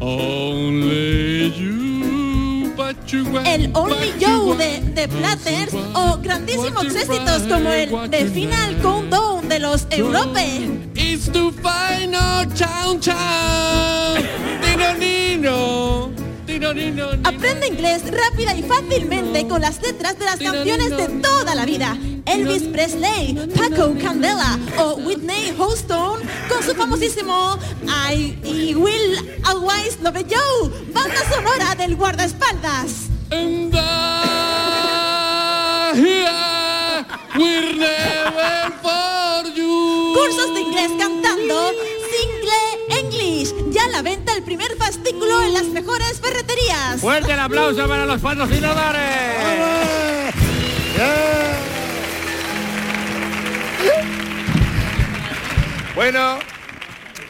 Only 0.00 1.52
You, 1.52 2.72
but 2.76 2.96
you 3.06 3.24
El 3.44 3.70
Only 3.74 4.12
You 4.18 4.54
de, 4.56 4.80
de 4.80 5.08
Platters 5.08 5.74
o 5.94 6.18
grandísimos 6.18 6.86
éxitos 6.94 7.42
como 7.48 7.70
el 7.70 7.90
you 7.90 8.32
Final. 8.32 8.82
Countdown 8.82 9.48
de 9.48 9.60
los 9.60 9.86
Europe. 9.90 10.40
It's 10.94 11.28
to 11.30 11.52
find 11.52 12.14
out 12.14 12.52
chow 12.54 12.82
Aprende 17.24 17.66
inglés 17.66 18.02
rápida 18.10 18.54
y 18.54 18.62
fácilmente 18.62 19.48
con 19.48 19.62
las 19.62 19.80
letras 19.80 20.18
de 20.18 20.26
las 20.26 20.36
canciones 20.36 20.90
de 20.90 21.08
toda 21.22 21.54
la 21.54 21.64
vida. 21.64 21.96
Elvis 22.26 22.64
Presley, 22.64 23.34
Paco 23.56 23.94
Candela 23.98 24.58
o 24.78 24.96
Whitney 24.96 25.54
Houston 25.56 26.20
con 26.50 26.62
su 26.62 26.74
famosísimo 26.74 27.58
I, 28.10 28.36
I 28.44 28.74
Will 28.74 29.40
Always 29.44 29.98
Love 30.02 30.26
You, 30.28 30.70
banda 30.92 31.24
sonora 31.30 31.74
del 31.74 31.96
guardaespaldas. 31.96 33.08
And 33.30 33.74
I, 33.74 33.80
here, 35.94 37.06
we're 37.34 37.72
never 37.76 38.72
for 38.82 39.48
you. 39.56 40.12
Cursos 40.14 40.52
de 40.52 40.60
inglés 40.60 40.90
cantando 40.98 41.72
la 44.02 44.10
venta 44.10 44.32
el 44.32 44.42
primer 44.42 44.76
fascículo 44.76 45.42
en 45.42 45.54
las 45.54 45.64
mejores 45.64 46.20
ferreterías. 46.20 47.00
Fuerte 47.00 47.32
el 47.32 47.40
aplauso 47.40 47.86
para 47.86 48.04
los 48.04 48.20
patrocinadores. 48.20 49.02
Bueno, 55.94 56.38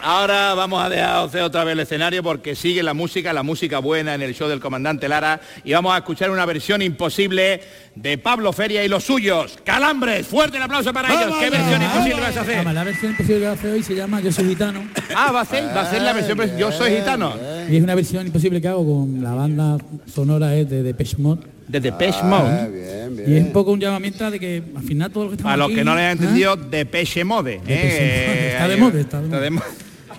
Ahora 0.04 0.54
vamos 0.54 0.82
a 0.84 0.88
dejar 0.88 1.10
a 1.10 1.44
otra 1.44 1.62
vez 1.62 1.74
el 1.74 1.80
escenario 1.80 2.24
porque 2.24 2.56
sigue 2.56 2.82
la 2.82 2.92
música, 2.92 3.32
la 3.32 3.44
música 3.44 3.78
buena 3.78 4.16
en 4.16 4.22
el 4.22 4.34
show 4.34 4.48
del 4.48 4.58
comandante 4.58 5.08
Lara 5.08 5.40
y 5.62 5.72
vamos 5.72 5.94
a 5.94 5.98
escuchar 5.98 6.28
una 6.32 6.44
versión 6.44 6.82
imposible 6.82 7.60
de 7.94 8.18
Pablo 8.18 8.52
Feria 8.52 8.84
y 8.84 8.88
los 8.88 9.04
suyos. 9.04 9.58
Calambres, 9.64 10.26
fuerte 10.26 10.56
el 10.56 10.62
aplauso 10.64 10.92
para 10.92 11.08
ellos. 11.08 11.36
¿Qué 11.38 11.50
versión 11.50 11.82
imposible 11.82 12.20
vas 12.20 12.36
a 12.36 12.40
hacer? 12.40 12.66
La 12.66 12.82
versión 12.82 13.12
imposible 13.12 13.40
que 13.40 13.46
hace 13.46 13.70
hoy 13.70 13.82
se 13.84 13.94
llama 13.94 14.20
Yo 14.20 14.32
soy 14.32 14.48
gitano. 14.48 14.82
Ah, 15.14 15.30
va 15.30 15.42
a 15.42 15.44
ser, 15.44 15.64
va 15.64 15.82
a 15.82 15.90
ser 15.90 16.02
la 16.02 16.12
versión 16.12 16.58
Yo 16.58 16.72
soy 16.72 16.96
gitano. 16.96 17.34
Y 17.70 17.76
es 17.76 17.82
una 17.84 17.94
versión 17.94 18.26
imposible 18.26 18.60
que 18.60 18.66
hago 18.66 18.84
con 18.84 19.22
la 19.22 19.34
banda 19.34 19.78
sonora 20.12 20.52
es 20.56 20.68
de 20.68 20.82
Depeche 20.82 21.16
Mode. 21.18 21.42
De 21.68 21.78
Depeche 21.78 22.18
Ah, 22.22 22.24
Mode. 22.24 23.24
Y 23.24 23.36
es 23.36 23.44
un 23.44 23.52
poco 23.52 23.70
un 23.70 23.78
llamamiento 23.78 24.28
de 24.32 24.40
que 24.40 24.62
al 24.74 24.82
final 24.82 25.12
todo 25.12 25.24
lo 25.24 25.30
que 25.30 25.36
estamos 25.36 25.52
A 25.54 25.56
los 25.56 25.66
aquí, 25.66 25.76
que 25.76 25.84
no 25.84 25.94
le 25.94 26.02
han 26.02 26.10
entendido, 26.12 26.54
¿eh? 26.54 26.58
Depeche 26.70 27.22
Mode. 27.22 27.60
Depeche 27.64 27.68
eh, 27.68 28.26
Mode, 28.26 28.48
está 28.50 28.68
de 28.68 28.76
moda, 28.76 29.00
está 29.00 29.18
de 29.20 29.24
está 29.26 29.40
de 29.40 29.50
moda. 29.50 29.66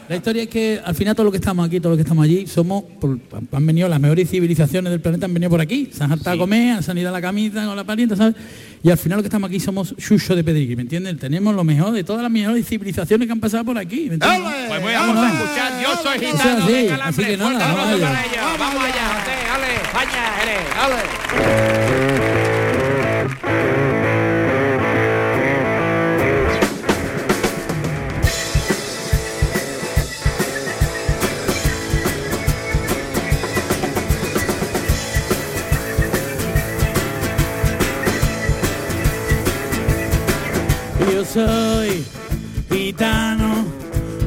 La 0.09 0.15
historia 0.17 0.43
es 0.43 0.49
que 0.49 0.81
al 0.83 0.93
final 0.95 1.15
todo 1.15 1.23
lo 1.25 1.31
que 1.31 1.37
estamos 1.37 1.65
aquí, 1.65 1.79
todo 1.79 1.91
lo 1.91 1.95
que 1.95 2.01
estamos 2.01 2.23
allí, 2.25 2.45
somos, 2.45 2.83
por- 2.99 3.17
han 3.51 3.65
venido 3.65 3.87
las 3.87 3.99
mejores 3.99 4.29
civilizaciones 4.29 4.91
del 4.91 4.99
planeta, 5.01 5.25
han 5.25 5.33
venido 5.33 5.49
por 5.49 5.61
aquí, 5.61 5.89
se 5.93 6.03
han 6.03 6.09
saltado 6.09 6.35
a 6.35 6.39
comer, 6.39 6.83
se 6.83 6.91
han 6.91 6.97
ido 6.97 7.09
a 7.09 7.11
la 7.11 7.21
camisa 7.21 7.65
con 7.65 7.75
la 7.75 7.83
parienta, 7.83 8.15
¿sabes? 8.15 8.35
Y 8.83 8.89
al 8.91 8.97
final 8.97 9.17
lo 9.19 9.23
que 9.23 9.27
estamos 9.27 9.47
aquí 9.49 9.59
somos 9.61 9.95
chucho 9.97 10.35
de 10.35 10.43
pedigrí, 10.43 10.75
¿me 10.75 10.81
entienden? 10.81 11.17
Tenemos 11.17 11.55
lo 11.55 11.63
mejor 11.63 11.91
de 11.93 12.03
todas 12.03 12.21
las 12.21 12.31
mejores 12.31 12.65
civilizaciones 12.67 13.27
que 13.27 13.31
han 13.31 13.39
pasado 13.39 13.63
por 13.63 13.77
aquí, 13.77 14.07
¿me 14.09 14.15
entiendes? 14.15 14.41
Pues 14.67 14.81
voy 14.81 14.93
a 14.93 14.99
vamos 14.99 15.17
a 15.25 15.33
escuchar 15.33 15.81
Yo 15.81 15.95
soy 16.03 16.19
gitano 16.19 16.65
de 16.67 16.79
así 16.79 16.87
Calambres. 16.89 17.27
que 17.27 17.37
nada, 17.37 17.49
Fuerte 17.49 17.63
el 17.63 17.75
vamos 17.75 17.87
allá. 17.93 18.07
para 18.07 18.25
ellos. 18.25 18.59
Vamos 18.59 18.83
allá, 18.83 19.07
José, 19.19 19.31
ale, 19.53 19.75
España, 19.83 20.41
eres, 20.43 21.97
ale. 21.97 22.02
Yo 41.23 41.29
soy 41.29 42.03
gitano 42.69 43.63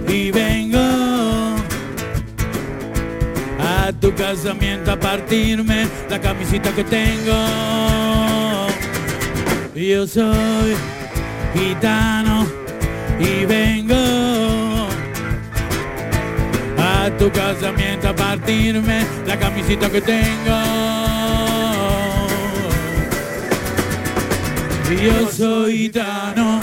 y 0.09 0.31
vengo 0.31 0.79
a 3.61 3.93
tu 4.01 4.15
casamiento 4.15 4.93
a 4.93 4.99
partirme 4.99 5.87
la 6.09 6.19
camisita 6.19 6.75
que 6.75 6.85
tengo. 6.85 7.37
Yo 9.75 10.07
soy 10.07 10.75
gitano 11.53 12.47
y 13.21 13.45
vengo 13.45 14.89
a 16.79 17.11
tu 17.19 17.31
casamiento 17.31 18.09
a 18.09 18.17
partirme 18.17 19.05
la 19.27 19.39
camisita 19.39 19.91
que 19.91 20.01
tengo. 20.01 20.97
Yo 24.89 25.31
soy 25.31 25.79
gitano. 25.79 26.56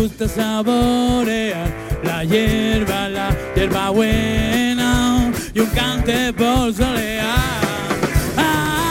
Gusta 0.00 0.26
saborear 0.26 1.68
la 2.02 2.24
hierba, 2.24 3.08
la 3.10 3.36
hierba 3.54 3.90
buena 3.90 5.30
y 5.52 5.60
un 5.60 5.66
cante 5.66 6.32
por 6.32 6.72
solear. 6.72 7.60
Ah, 8.38 8.86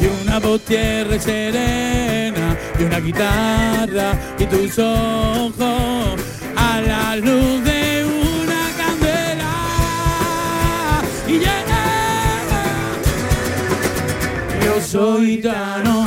y 0.00 0.06
una 0.22 0.38
voz 0.38 0.62
tierra 0.62 1.20
serena 1.20 2.56
y 2.78 2.84
una 2.84 3.00
guitarra 3.00 4.14
y 4.38 4.46
tus 4.46 4.78
ojos 4.78 6.16
a 6.56 6.80
la 6.80 7.16
luz 7.16 7.62
de 7.64 8.06
una 8.06 8.62
candela 8.78 9.54
y 11.28 11.32
llena. 11.32 11.82
Yo 14.64 14.80
soy 14.80 15.36
gitano. 15.36 16.03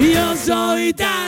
Yo 0.00 0.34
soy 0.34 0.86
gitano. 0.86 1.19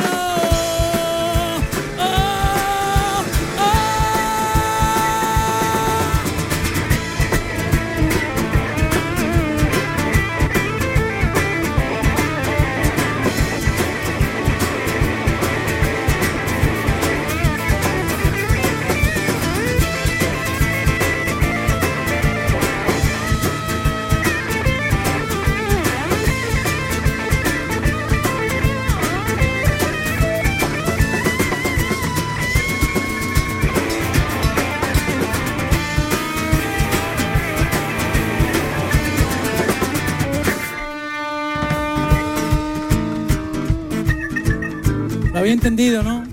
Entendido, 45.53 46.03
¿no? 46.03 46.25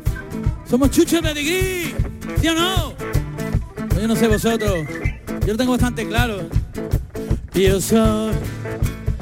Somos 0.70 0.92
chuchos 0.92 1.22
de 1.22 1.34
tigrí, 1.34 1.94
¿sí 2.40 2.48
o 2.48 2.54
no? 2.56 2.94
Pues 3.90 4.02
Yo 4.02 4.08
no 4.08 4.16
sé 4.16 4.30
vosotros, 4.30 4.88
yo 5.42 5.48
lo 5.48 5.58
tengo 5.58 5.74
bastante 5.74 6.08
claro. 6.08 6.48
Yo 7.54 7.82
soy 7.82 8.32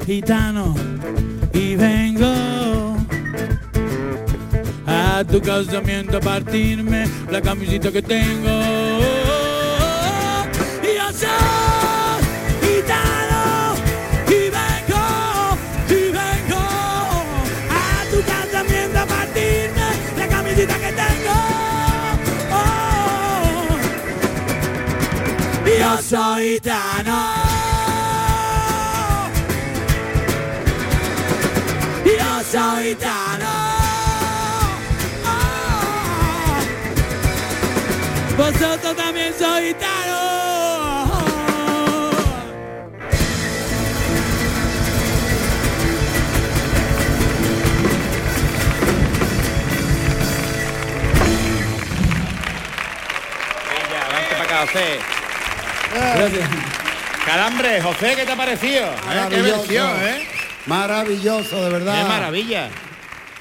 gitano 0.06 0.76
y 1.52 1.74
vengo 1.74 2.96
a 4.86 5.24
tu 5.28 5.42
casamiento 5.42 6.18
a 6.18 6.20
partirme 6.20 7.04
la 7.28 7.42
camisita 7.42 7.90
que 7.90 8.00
tengo. 8.00 8.57
Soy 26.08 26.54
gitano. 26.54 27.18
Yo 32.04 32.44
soy. 32.50 32.96
Oh, 35.26 35.66
vosotros 38.38 38.96
también 38.96 39.34
sois 39.38 39.76
José. 54.58 55.07
Gracias. 56.18 56.48
Calambre, 57.26 57.80
José, 57.82 58.14
¿qué 58.16 58.24
te 58.24 58.32
ha 58.32 58.36
parecido? 58.36 58.84
¿Eh? 58.86 58.90
Qué 59.00 59.06
Maravilloso. 59.36 59.58
versión, 59.60 59.90
¿eh? 60.02 60.26
Maravilloso, 60.66 61.64
de 61.64 61.70
verdad. 61.70 62.02
Qué 62.02 62.08
maravilla. 62.08 62.68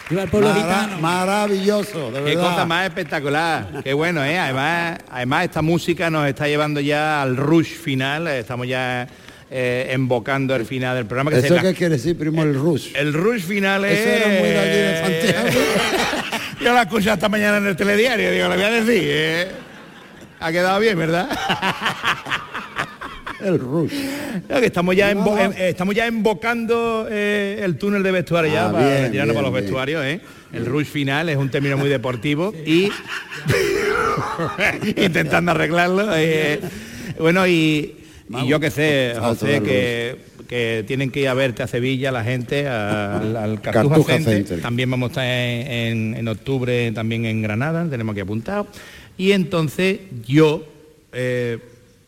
Viva 0.09 0.23
el 0.23 0.29
pueblo 0.29 0.49
Mara- 0.49 0.61
gitano. 0.61 0.97
Maravilloso, 0.99 2.11
de 2.11 2.17
Qué 2.23 2.35
verdad. 2.35 2.49
cosa 2.51 2.65
más 2.65 2.85
espectacular. 2.85 3.67
Qué 3.83 3.93
bueno, 3.93 4.23
¿eh? 4.23 4.37
Además, 4.39 4.99
además 5.11 5.45
esta 5.45 5.61
música 5.61 6.09
nos 6.09 6.27
está 6.27 6.47
llevando 6.47 6.79
ya 6.79 7.21
al 7.21 7.35
rush 7.37 7.75
final. 7.77 8.27
Estamos 8.27 8.67
ya 8.67 9.07
eh, 9.49 9.87
embocando 9.91 10.55
el 10.55 10.65
final 10.65 10.95
del 10.95 11.05
programa. 11.05 11.31
Que 11.31 11.39
¿Eso 11.39 11.47
se 11.49 11.55
la- 11.55 11.61
qué 11.61 11.73
quiere 11.73 11.95
decir, 11.95 12.17
primo, 12.17 12.43
el 12.43 12.53
rush? 12.55 12.89
El 12.95 13.13
rush 13.13 13.41
final 13.43 13.83
es... 13.85 13.99
Eso 13.99 14.09
era 14.09 14.27
muy 14.39 14.49
de 14.49 15.01
Santiago. 15.01 15.59
Yo 16.61 16.73
la 16.73 16.81
escuché 16.83 17.11
esta 17.13 17.29
mañana 17.29 17.57
en 17.57 17.67
el 17.67 17.75
telediario, 17.75 18.31
digo, 18.31 18.47
le 18.49 18.55
voy 18.55 18.65
a 18.65 18.69
decir. 18.69 19.03
¿eh? 19.05 19.47
Ha 20.39 20.51
quedado 20.51 20.79
bien, 20.79 20.97
¿verdad? 20.97 21.27
El 23.43 23.59
rush. 23.59 23.93
No, 24.49 24.59
que 24.59 24.65
estamos 24.65 24.95
ya, 24.95 25.11
embo- 25.11 25.37
em- 25.39 25.51
eh, 25.51 25.69
estamos 25.69 25.93
ya 25.93 26.07
invocando 26.07 27.07
eh, 27.09 27.61
el 27.63 27.77
túnel 27.77 28.01
de 28.03 28.11
vestuario 28.11 28.51
ya 28.51 28.67
Ah, 28.67 28.71
para 28.71 28.87
bien, 28.87 29.01
retirarnos 29.03 29.25
bien, 29.25 29.35
para 29.35 29.47
los 29.47 29.53
bien. 29.53 29.63
vestuarios, 29.65 30.05
¿eh? 30.05 30.19
El 30.53 30.65
rush 30.65 30.85
final 30.87 31.29
es 31.29 31.37
un 31.37 31.49
término 31.49 31.77
muy 31.77 31.89
deportivo 31.89 32.53
y 32.65 32.89
intentando 34.97 35.51
arreglarlo. 35.51 36.07
eh, 36.15 36.59
bueno, 37.19 37.47
y, 37.47 37.95
y 38.29 38.47
yo 38.47 38.59
que 38.59 38.71
sé, 38.71 39.13
José, 39.19 39.61
que, 39.61 40.17
que 40.47 40.83
tienen 40.87 41.11
que 41.11 41.21
ir 41.21 41.27
a 41.27 41.33
verte 41.33 41.63
a 41.63 41.67
Sevilla 41.67 42.11
la 42.11 42.23
gente, 42.23 42.67
al, 42.67 43.35
al 43.35 43.61
Cartuja, 43.61 43.89
Cartuja 43.95 44.13
Center. 44.13 44.33
Center. 44.35 44.61
También 44.61 44.89
vamos 44.89 45.09
a 45.09 45.11
estar 45.11 45.25
en, 45.25 45.71
en- 45.71 46.15
en 46.17 46.27
octubre 46.27 46.91
también 46.93 47.25
en 47.25 47.41
Granada, 47.41 47.85
tenemos 47.89 48.15
que 48.15 48.21
apuntar. 48.21 48.65
Y 49.17 49.31
entonces 49.31 49.99
yo 50.27 50.63
eh, 51.11 51.57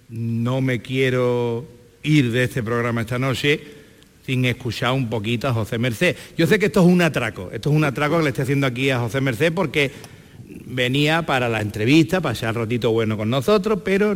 no 0.10 0.62
me 0.62 0.82
quiero 0.82 1.66
ir 2.04 2.32
de 2.32 2.46
este 2.46 2.64
programa 2.64 3.02
esta 3.02 3.20
noche 3.20 3.62
sin 4.26 4.46
escuchar 4.46 4.92
un 4.92 5.10
poquito 5.10 5.48
a 5.48 5.54
José 5.54 5.78
Merced. 5.78 6.16
Yo 6.38 6.46
sé 6.46 6.60
que 6.60 6.68
esto 6.68 6.82
es 6.82 6.88
un 6.88 7.02
atraco, 7.02 7.50
esto 7.52 7.70
es 7.70 7.76
un 7.76 7.84
atraco 7.84 8.18
que 8.18 8.24
le 8.24 8.30
estoy 8.30 8.44
haciendo 8.44 8.68
aquí 8.68 8.90
a 8.90 9.00
José 9.00 9.22
Merced 9.22 9.54
porque 9.54 9.92
venía 10.66 11.24
para 11.24 11.50
la 11.50 11.62
entrevista, 11.62 12.22
para 12.22 12.36
echar 12.36 12.56
ratito 12.56 12.92
bueno 12.92 13.18
con 13.18 13.30
nosotros, 13.30 13.80
pero 13.84 14.16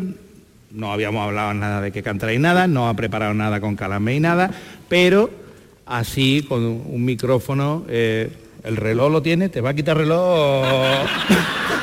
no 0.71 0.91
habíamos 0.91 1.25
hablado 1.25 1.53
nada 1.53 1.81
de 1.81 1.91
que 1.91 2.03
cantaréis 2.03 2.39
nada, 2.39 2.67
no 2.67 2.89
ha 2.89 2.95
preparado 2.95 3.33
nada 3.33 3.61
con 3.61 3.75
Calamé 3.75 4.15
y 4.15 4.19
nada, 4.19 4.51
pero 4.89 5.29
así 5.85 6.45
con 6.47 6.63
un 6.63 7.05
micrófono, 7.05 7.85
eh, 7.87 8.29
el 8.63 8.77
reloj 8.77 9.11
lo 9.11 9.21
tiene, 9.21 9.49
te 9.49 9.61
va 9.61 9.71
a 9.71 9.73
quitar 9.73 9.97
el 9.97 10.03
reloj. 10.03 10.65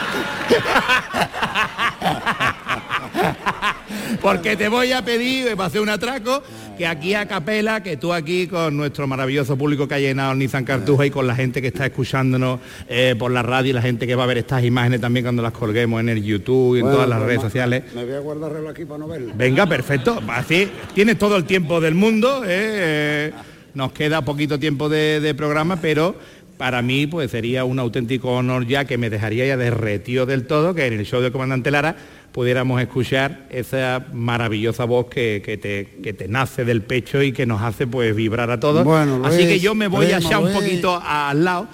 Porque 4.31 4.57
te 4.57 4.68
voy 4.68 4.93
a 4.93 5.05
pedir, 5.05 5.49
eh, 5.49 5.57
para 5.57 5.66
hacer 5.66 5.81
un 5.81 5.89
atraco, 5.89 6.41
que 6.78 6.87
aquí 6.87 7.14
a 7.14 7.26
capela, 7.26 7.83
que 7.83 7.97
tú 7.97 8.12
aquí 8.12 8.47
con 8.47 8.76
nuestro 8.76 9.09
maravilloso 9.09 9.57
público 9.57 9.89
que 9.89 9.95
ha 9.95 9.99
llenado 9.99 10.37
Nissan 10.37 10.64
Cartuja 10.64 11.05
y 11.05 11.11
con 11.11 11.26
la 11.26 11.35
gente 11.35 11.61
que 11.61 11.66
está 11.66 11.87
escuchándonos 11.87 12.61
eh, 12.89 13.16
por 13.18 13.33
la 13.33 13.43
radio 13.43 13.70
y 13.70 13.72
la 13.72 13.83
gente 13.83 14.07
que 14.07 14.14
va 14.14 14.22
a 14.22 14.26
ver 14.28 14.39
estas 14.39 14.62
imágenes 14.62 15.01
también 15.01 15.24
cuando 15.24 15.43
las 15.43 15.53
colguemos 15.53 15.99
en 16.01 16.11
el 16.11 16.22
YouTube 16.22 16.76
y 16.76 16.78
en 16.78 16.85
Bueno, 16.85 16.95
todas 16.95 17.09
las 17.09 17.18
pues, 17.18 17.26
redes 17.28 17.43
sociales. 17.43 17.83
Me 17.93 18.05
voy 18.05 18.14
a 18.14 18.20
guardar 18.20 18.51
el 18.51 18.57
reloj 18.59 18.70
aquí 18.70 18.85
para 18.85 18.99
no 18.99 19.09
verlo. 19.09 19.33
Venga, 19.35 19.66
perfecto. 19.66 20.22
Así, 20.28 20.68
tienes 20.95 21.18
todo 21.18 21.37
el 21.37 21.43
tiempo 21.45 21.81
del 21.81 21.97
mundo. 21.97 22.45
¿eh? 22.45 22.49
Eh, 22.51 23.33
Nos 23.74 23.91
queda 23.91 24.22
poquito 24.22 24.61
tiempo 24.61 24.89
de, 24.89 25.18
de 25.18 25.35
programa, 25.35 25.81
pero 25.83 26.14
para 26.57 26.83
mí 26.83 27.07
pues 27.07 27.31
sería 27.31 27.64
un 27.64 27.78
auténtico 27.78 28.33
honor 28.33 28.66
ya 28.66 28.85
que 28.85 28.99
me 28.99 29.09
dejaría 29.09 29.47
ya 29.47 29.57
derretido 29.57 30.26
del 30.26 30.47
todo, 30.47 30.74
que 30.74 30.87
en 30.87 30.93
el 30.93 31.07
show 31.07 31.22
del 31.22 31.33
Comandante 31.33 31.70
Lara 31.70 31.97
pudiéramos 32.33 32.81
escuchar 32.81 33.47
esa 33.51 34.07
maravillosa 34.12 34.85
voz 34.85 35.07
que, 35.07 35.43
que 35.45 35.57
te, 35.57 35.99
que 36.03 36.12
te 36.12 36.28
nace 36.28 36.64
del 36.64 36.83
pecho 36.83 37.22
y 37.22 37.33
que 37.33 37.47
nos 37.47 37.62
hace 37.62 37.87
pues 37.87 38.14
vibrar 38.14 38.51
a 38.51 38.61
todos. 38.61 38.85
Bueno, 38.85 39.22
Así 39.24 39.47
que 39.47 39.59
yo 39.61 39.74
me 39.74 39.89
voy 39.89 40.07
a 40.07 40.18
echar 40.18 40.39
un 40.39 40.53
poquito 40.53 41.01
al 41.05 41.45
lado. 41.45 41.68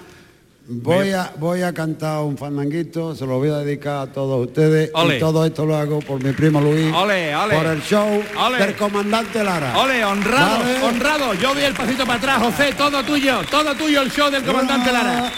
Voy 0.69 1.11
a, 1.11 1.31
voy 1.39 1.61
a 1.61 1.73
cantar 1.73 2.19
un 2.23 2.37
fandanguito, 2.37 3.15
se 3.15 3.25
lo 3.25 3.37
voy 3.37 3.47
a 3.47 3.59
dedicar 3.59 4.09
a 4.09 4.11
todos 4.11 4.45
ustedes 4.47 4.91
Ole. 4.93 5.15
y 5.15 5.19
todo 5.21 5.45
esto 5.45 5.65
lo 5.65 5.77
hago 5.77 5.99
por 5.99 6.21
mi 6.21 6.33
primo 6.33 6.59
Luis, 6.59 6.91
Ole, 6.93 7.33
ole. 7.33 7.55
por 7.55 7.65
el 7.67 7.81
show 7.81 8.21
del 8.59 8.75
comandante 8.75 9.45
Lara. 9.45 9.77
Ole, 9.79 10.03
honrado, 10.03 10.59
Vale. 10.59 10.81
honrado. 10.83 11.33
Yo 11.35 11.53
doy 11.53 11.63
el 11.63 11.73
pasito 11.73 12.05
para 12.05 12.17
atrás, 12.17 12.41
José, 12.41 12.73
todo 12.77 13.01
tuyo, 13.05 13.39
todo 13.49 13.73
tuyo 13.75 14.01
el 14.01 14.11
show 14.11 14.29
del 14.29 14.43
Comandante 14.43 14.91
Lara. 14.91 15.31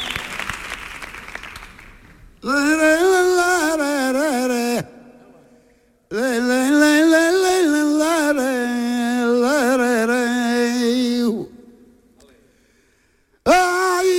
Ay, 13.46 14.10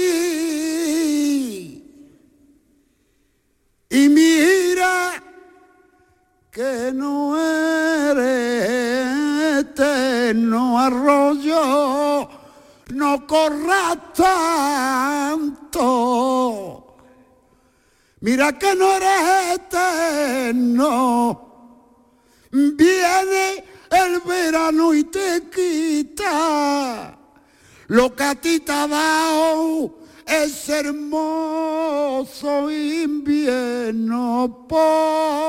y 3.90 4.08
mira 4.08 5.20
que 6.52 6.92
no 6.94 7.36
eres 7.36 9.66
eterno 9.66 10.78
arroyo, 10.78 12.28
no 12.90 13.26
corras 13.26 13.98
tanto. 14.14 15.80
Mira 18.20 18.56
que 18.56 18.76
no 18.76 18.92
eres 18.92 19.56
eterno. 19.56 21.49
Viene 22.50 23.64
el 23.90 24.20
verano 24.26 24.92
y 24.92 25.04
te 25.04 25.48
quita 25.54 27.16
lo 27.86 28.14
que 28.14 28.22
a 28.22 28.34
ti 28.34 28.60
te 28.60 28.72
ha 28.72 28.86
dado 28.86 29.94
es 30.26 30.68
hermoso 30.68 32.70
invierno 32.70 34.66
porque 34.68 35.40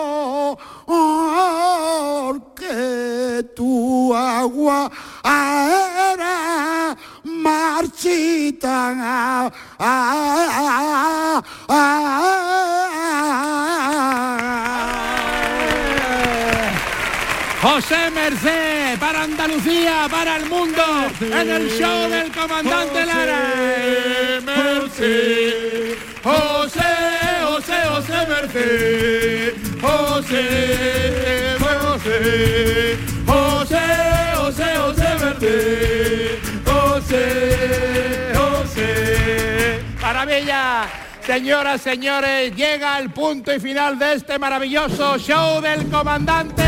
tu 3.56 4.16
agua 4.16 4.90
era 5.24 6.98
marchita. 7.24 8.96
Ah, 8.98 9.52
ah, 9.78 11.44
ah, 11.68 12.42
José 17.62 18.10
Merced, 18.10 18.98
para 19.00 19.22
Andalucía, 19.22 20.08
para 20.10 20.38
el 20.38 20.48
mundo, 20.48 20.84
en 21.22 21.48
el 21.48 21.70
show 21.70 22.10
del 22.10 22.32
comandante 22.32 23.06
Lara. 23.06 23.54
Merced, 24.44 25.96
José, 26.24 26.82
José, 27.44 27.74
José 27.88 28.28
Merced, 28.28 29.54
José, 29.80 30.44
José, 31.60 31.78
José, 31.80 32.98
José, 33.28 33.51
Señoras, 41.26 41.82
señores, 41.82 42.56
llega 42.56 42.98
el 42.98 43.12
punto 43.12 43.54
y 43.54 43.60
final 43.60 43.98
de 44.00 44.16
este 44.16 44.40
maravilloso 44.40 45.18
show 45.20 45.62
del 45.62 45.88
comandante 45.90 46.64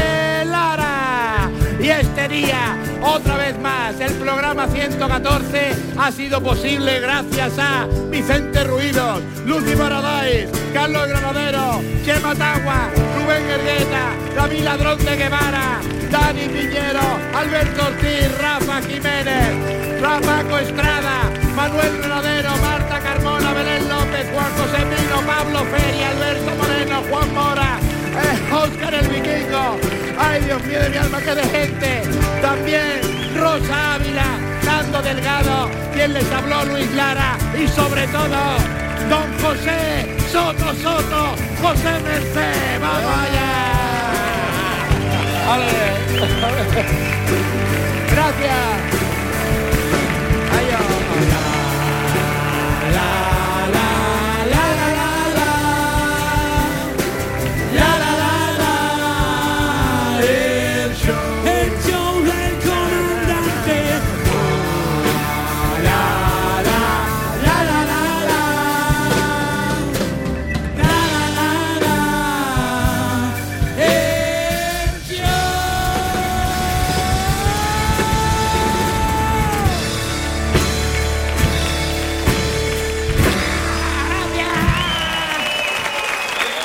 Lara. 0.45 1.49
Y 1.82 1.89
este 1.89 2.28
día, 2.28 2.78
otra 3.01 3.36
vez 3.36 3.60
más, 3.60 3.99
el 3.99 4.14
programa 4.14 4.68
114 4.68 5.76
ha 5.97 6.12
sido 6.12 6.41
posible 6.41 6.99
gracias 6.99 7.58
a 7.58 7.88
Vicente 8.10 8.64
Ruidos, 8.64 9.22
Lucy 9.45 9.76
Maradáis, 9.76 10.47
Carlos 10.72 11.08
Granadero, 11.08 11.82
Chema 12.06 12.36
Tagua, 12.36 12.89
Rubén 13.18 13.45
Guergueta, 13.47 14.14
David 14.36 14.64
Ladrón 14.64 15.04
de 15.04 15.16
Guevara, 15.18 15.82
Dani 16.12 16.47
Piñero, 16.47 17.20
Alberto 17.36 17.88
Ortiz, 17.88 18.38
Rafa 18.38 18.82
Jiménez, 18.84 19.99
Rafaco 19.99 20.60
Estrada, 20.60 21.42
Manuel 21.56 21.97
Granadero, 21.97 22.58
Marta 22.58 22.99
Carmona, 22.99 23.54
Belén 23.54 23.88
López, 23.88 24.26
Juan 24.34 24.51
José 24.58 24.86
Pino, 24.86 25.22
Pablo 25.22 25.60
Feria, 25.66 26.10
Alberto 26.10 26.56
Moreno, 26.56 27.04
Juan 27.10 27.34
Mora, 27.34 27.80
eh, 28.24 28.54
Óscar 28.54 28.93
el 28.93 29.08
Vikingo. 29.08 29.78
Ay, 30.18 30.41
Dios 30.41 30.64
mío 30.66 30.80
de 30.82 30.89
mi 30.89 30.97
alma, 30.97 31.20
qué 31.22 31.36
de 31.36 31.43
gente. 31.43 32.01
También 32.41 33.01
Rosa 33.38 33.95
Ávila, 33.95 34.39
Nando 34.66 35.01
Delgado, 35.01 35.70
quien 35.93 36.14
les 36.14 36.32
habló 36.32 36.66
Luis 36.66 36.91
Lara 36.95 37.38
y 37.58 37.68
sobre 37.68 38.08
todo 38.08 38.58
Don 39.10 39.32
José 39.41 40.16
Soto 40.32 40.74
Soto, 40.82 41.36
José 41.62 41.99
Merced. 42.04 42.82
¡Vamos 42.82 43.18
allá! 43.18 43.64
Gracias. 48.12 49.03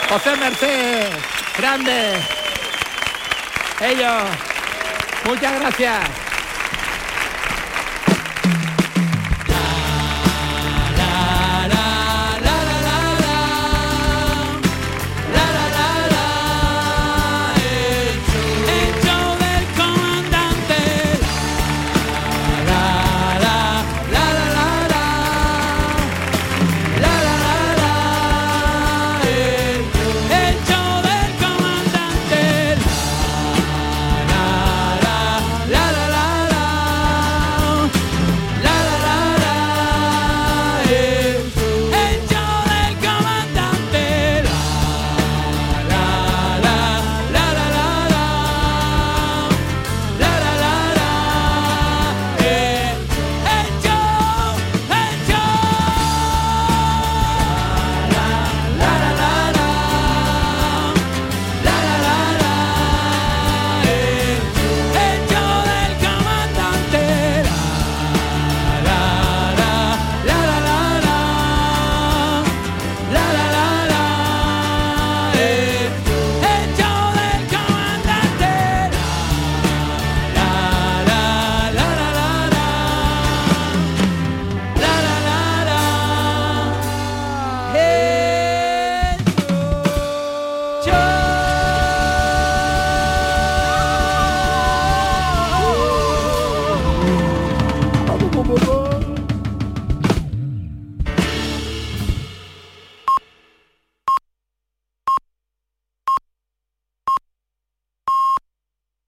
José 0.08 0.36
Merced, 0.36 1.10
grande. 1.58 2.14
Ellos, 3.80 4.22
Muchas 5.26 5.60
gracias. 5.60 6.27